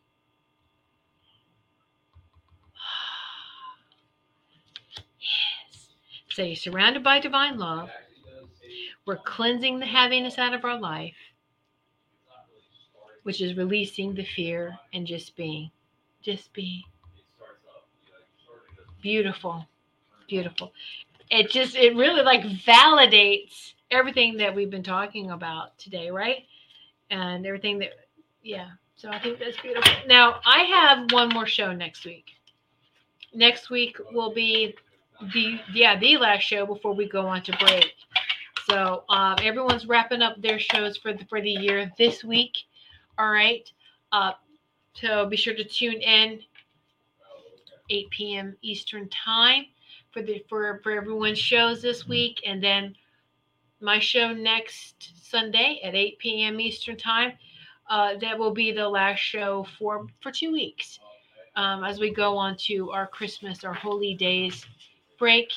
yes. 5.20 5.90
So 6.30 6.44
you're 6.44 6.56
surrounded 6.56 7.04
by 7.04 7.20
divine 7.20 7.58
love. 7.58 7.90
We're 9.06 9.18
cleansing 9.18 9.80
the 9.80 9.86
heaviness 9.86 10.38
out 10.38 10.54
of 10.54 10.66
our 10.66 10.80
life, 10.80 11.16
which 13.24 13.42
is 13.42 13.56
releasing 13.56 14.14
the 14.14 14.26
fear 14.26 14.78
and 14.94 15.08
just 15.08 15.36
being. 15.36 15.72
Just 16.22 16.52
be. 16.54 16.84
Beautiful. 19.06 19.68
Beautiful. 20.28 20.74
It 21.30 21.52
just, 21.52 21.76
it 21.76 21.96
really 21.96 22.24
like 22.24 22.42
validates 22.42 23.74
everything 23.92 24.36
that 24.38 24.56
we've 24.56 24.72
been 24.72 24.82
talking 24.82 25.30
about 25.30 25.78
today, 25.78 26.10
right? 26.10 26.48
And 27.12 27.46
everything 27.46 27.78
that, 27.78 27.92
yeah. 28.42 28.70
So 28.96 29.10
I 29.10 29.20
think 29.20 29.38
that's 29.38 29.62
beautiful. 29.62 29.94
Now, 30.08 30.40
I 30.44 30.64
have 30.64 31.12
one 31.12 31.30
more 31.30 31.46
show 31.46 31.72
next 31.72 32.04
week. 32.04 32.32
Next 33.32 33.70
week 33.70 33.96
will 34.12 34.34
be 34.34 34.74
the 35.36 35.60
yeah 35.72 36.00
the 36.00 36.18
last 36.18 36.42
show 36.42 36.66
before 36.66 36.96
we 36.96 37.08
go 37.08 37.28
on 37.28 37.44
to 37.44 37.56
break. 37.58 37.94
So 38.68 39.04
um, 39.10 39.36
everyone's 39.40 39.86
wrapping 39.86 40.24
up 40.24 40.42
their 40.42 40.58
shows 40.58 40.98
for 40.98 41.14
the 41.14 41.24
for 41.26 41.42
the 41.42 41.52
year 41.52 41.92
this 42.00 42.24
week. 42.24 42.58
All 43.20 43.30
right. 43.30 43.72
Uh, 44.12 44.32
so 44.94 45.28
be 45.28 45.38
sure 45.38 45.54
to 45.54 45.64
tune 45.64 46.02
in 46.02 46.40
8 47.90 48.10
p.m. 48.10 48.56
Eastern 48.62 49.10
time 49.10 49.66
for 50.12 50.22
the 50.22 50.44
for 50.50 50.80
for 50.84 50.92
everyone's 50.92 51.40
shows 51.40 51.82
this 51.82 52.08
week, 52.08 52.42
and 52.46 52.64
then 52.64 52.96
my 53.82 54.00
show 54.00 54.34
next 54.34 55.12
Sunday 55.22 55.82
at 55.84 55.96
8 55.96 56.20
p.m. 56.20 56.60
Eastern 56.60 56.98
time. 56.98 57.34
Uh, 57.88 58.18
that 58.18 58.40
will 58.40 58.52
be 58.52 58.72
the 58.72 58.88
last 58.88 59.20
show 59.20 59.68
for 59.78 60.08
for 60.22 60.32
two 60.32 60.52
weeks 60.52 61.00
um, 61.56 61.84
as 61.84 62.00
we 62.00 62.12
go 62.12 62.38
on 62.38 62.56
to 62.58 62.92
our 62.92 63.08
Christmas, 63.08 63.64
our 63.64 63.74
holy 63.74 64.16
days 64.16 64.66
break, 65.18 65.52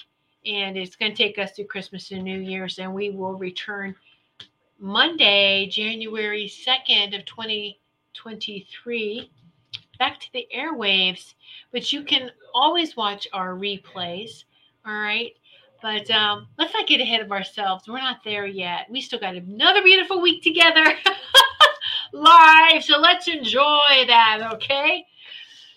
and 0.47 0.77
it's 0.77 0.97
going 0.97 1.13
to 1.13 1.17
take 1.17 1.39
us 1.39 1.53
through 1.53 1.67
Christmas 1.67 2.11
and 2.11 2.23
New 2.23 2.41
Year's, 2.41 2.79
and 2.79 2.95
we 2.95 3.11
will 3.11 3.35
return 3.35 3.95
Monday, 4.79 5.67
January 5.67 6.47
2nd 6.47 7.19
of 7.19 7.25
2023 7.25 9.31
back 9.99 10.21
to 10.21 10.33
the 10.33 10.47
airwaves. 10.57 11.35
But 11.73 11.93
you 11.93 12.03
can 12.05 12.31
always 12.55 12.97
watch 12.97 13.29
our 13.33 13.55
replays. 13.55 14.45
All 14.87 14.95
right. 14.95 15.33
But 15.81 16.11
um, 16.11 16.49
let's 16.59 16.75
not 16.75 16.89
get 16.89 17.01
ahead 17.01 17.21
of 17.21 17.31
ourselves. 17.31 17.87
We're 17.87 17.99
not 17.99 18.25
there 18.25 18.47
yet. 18.47 18.87
We 18.91 19.01
still 19.01 19.21
got 19.21 19.37
another 19.37 19.83
beautiful 19.83 20.21
week 20.21 20.43
together 20.43 20.85
live. 22.13 22.83
So 22.83 22.99
let's 22.99 23.29
enjoy 23.29 24.05
that. 24.07 24.51
Okay. 24.55 25.05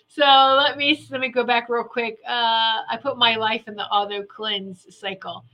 So 0.08 0.24
let 0.24 0.76
me 0.76 1.06
let 1.10 1.20
me 1.20 1.28
go 1.28 1.44
back 1.44 1.68
real 1.68 1.84
quick. 1.84 2.18
Uh, 2.26 2.82
I 2.88 2.98
put 3.00 3.16
my 3.16 3.36
life 3.36 3.66
in 3.66 3.74
the 3.74 3.86
auto 3.86 4.22
cleanse 4.22 4.86
cycle. 4.94 5.44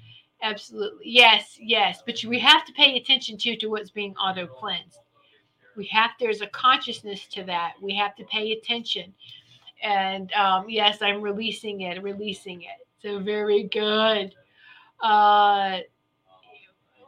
Absolutely, 0.43 1.05
yes, 1.05 1.57
yes. 1.61 2.03
But 2.05 2.25
we 2.25 2.39
have 2.41 2.65
to 2.65 2.73
pay 2.73 2.97
attention 2.97 3.37
to 3.39 3.57
to 3.57 3.69
what's 3.69 3.91
being 3.91 4.17
auto 4.17 4.47
cleansed. 4.47 4.99
We 5.79 5.87
have 5.87 6.11
there's 6.19 6.43
a 6.43 6.49
consciousness 6.49 7.27
to 7.29 7.45
that. 7.45 7.75
We 7.81 7.95
have 7.97 8.17
to 8.17 8.25
pay 8.25 8.53
attention. 8.53 9.15
And 9.83 10.33
um, 10.33 10.69
yes, 10.69 11.01
I'm 11.01 11.23
releasing 11.23 11.83
it, 11.83 12.03
releasing 12.03 12.63
it. 12.63 12.87
So 13.01 13.21
very 13.21 13.63
good. 13.63 14.35
Uh, 15.01 15.79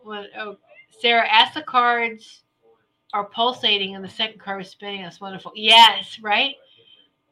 oh, 0.06 0.56
Sarah, 1.00 1.26
as 1.30 1.52
the 1.52 1.62
cards 1.62 2.44
are 3.12 3.24
pulsating 3.24 3.96
and 3.96 4.04
the 4.04 4.08
second 4.08 4.38
card 4.38 4.62
is 4.62 4.70
spinning. 4.70 5.02
That's 5.02 5.20
wonderful. 5.20 5.52
Yes, 5.56 6.20
right. 6.22 6.54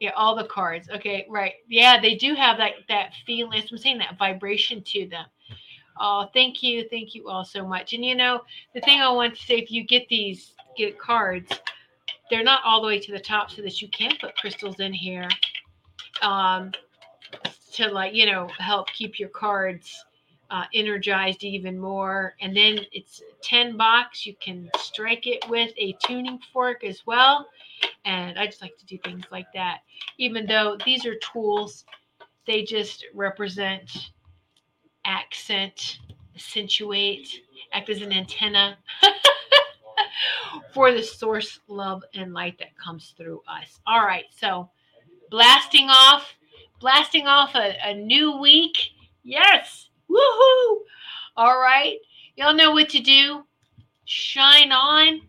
Yeah, 0.01 0.11
all 0.17 0.35
the 0.35 0.43
cards. 0.43 0.89
Okay, 0.89 1.25
right. 1.29 1.53
Yeah, 1.69 2.01
they 2.01 2.15
do 2.15 2.33
have 2.33 2.57
that 2.57 2.73
that 2.89 3.13
feeling. 3.25 3.63
I'm 3.71 3.77
saying 3.77 3.97
that 3.99 4.17
vibration 4.17 4.81
to 4.83 5.07
them. 5.07 5.25
Oh, 5.99 6.29
thank 6.33 6.63
you, 6.63 6.87
thank 6.89 7.13
you 7.13 7.27
all 7.27 7.43
so 7.43 7.65
much. 7.65 7.93
And 7.93 8.03
you 8.03 8.15
know, 8.15 8.41
the 8.73 8.81
thing 8.81 9.01
I 9.01 9.09
want 9.09 9.35
to 9.35 9.45
say, 9.45 9.55
if 9.57 9.71
you 9.71 9.83
get 9.83 10.07
these 10.07 10.53
get 10.77 10.99
cards, 10.99 11.51
they're 12.29 12.43
not 12.43 12.61
all 12.63 12.81
the 12.81 12.87
way 12.87 12.99
to 12.99 13.11
the 13.11 13.19
top, 13.19 13.51
so 13.51 13.61
that 13.61 13.81
you 13.81 13.87
can 13.89 14.15
put 14.19 14.35
crystals 14.35 14.79
in 14.79 14.93
here, 14.93 15.27
um, 16.21 16.71
to 17.73 17.87
like 17.89 18.13
you 18.13 18.25
know 18.25 18.47
help 18.59 18.87
keep 18.91 19.19
your 19.19 19.29
cards 19.29 20.05
uh, 20.51 20.63
energized 20.73 21.43
even 21.43 21.77
more. 21.77 22.35
And 22.41 22.55
then 22.55 22.79
it's 22.91 23.21
10 23.43 23.77
box. 23.77 24.25
You 24.25 24.35
can 24.41 24.69
strike 24.77 25.27
it 25.27 25.47
with 25.49 25.71
a 25.77 25.95
tuning 26.03 26.39
fork 26.51 26.83
as 26.83 27.05
well. 27.05 27.47
And 28.05 28.37
I 28.37 28.45
just 28.45 28.61
like 28.61 28.77
to 28.77 28.85
do 28.85 28.97
things 29.03 29.25
like 29.31 29.47
that. 29.53 29.79
Even 30.17 30.45
though 30.45 30.77
these 30.85 31.05
are 31.05 31.15
tools, 31.15 31.85
they 32.47 32.63
just 32.63 33.05
represent, 33.13 34.11
accent, 35.05 35.99
accentuate, 36.35 37.29
act 37.73 37.89
as 37.89 38.01
an 38.01 38.11
antenna 38.11 38.77
for 40.73 40.91
the 40.91 41.03
source 41.03 41.59
love 41.67 42.03
and 42.13 42.33
light 42.33 42.57
that 42.59 42.77
comes 42.77 43.13
through 43.17 43.41
us. 43.47 43.79
All 43.87 44.05
right. 44.05 44.25
So 44.31 44.69
blasting 45.29 45.89
off, 45.89 46.33
blasting 46.79 47.27
off 47.27 47.55
a, 47.55 47.75
a 47.83 47.93
new 47.93 48.37
week. 48.37 48.77
Yes. 49.23 49.89
Woohoo. 50.09 50.77
All 51.37 51.59
right. 51.59 51.97
Y'all 52.35 52.53
know 52.53 52.71
what 52.71 52.89
to 52.89 52.99
do. 52.99 53.43
Shine 54.05 54.71
on. 54.71 55.21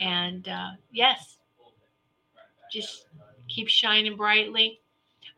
And 0.00 0.48
uh, 0.48 0.70
yes, 0.90 1.38
just 2.72 3.06
keep 3.48 3.68
shining 3.68 4.16
brightly. 4.16 4.80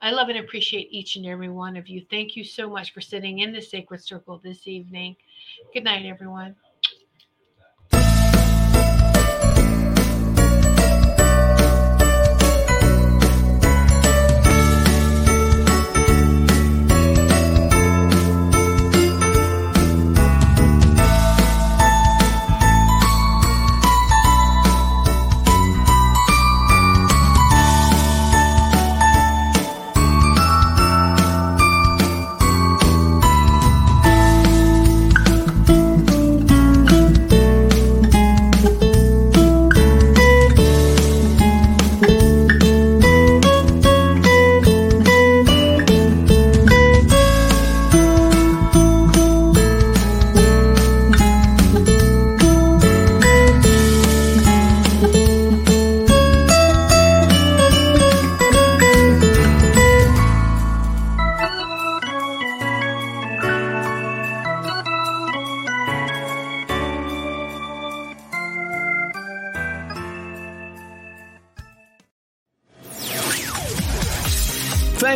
I 0.01 0.11
love 0.11 0.29
and 0.29 0.39
appreciate 0.39 0.89
each 0.91 1.17
and 1.17 1.27
every 1.27 1.49
one 1.49 1.77
of 1.77 1.89
you. 1.89 2.05
Thank 2.11 2.37
you 2.37 2.45
so 2.45 2.69
much 2.69 2.93
for 2.93 3.01
sitting 3.01 3.41
in 3.41 3.53
the 3.53 3.61
sacred 3.61 4.03
circle 4.03 4.41
this 4.43 4.67
evening. 4.67 5.17
Good 5.73 5.85
night, 5.85 6.07
everyone. 6.07 6.57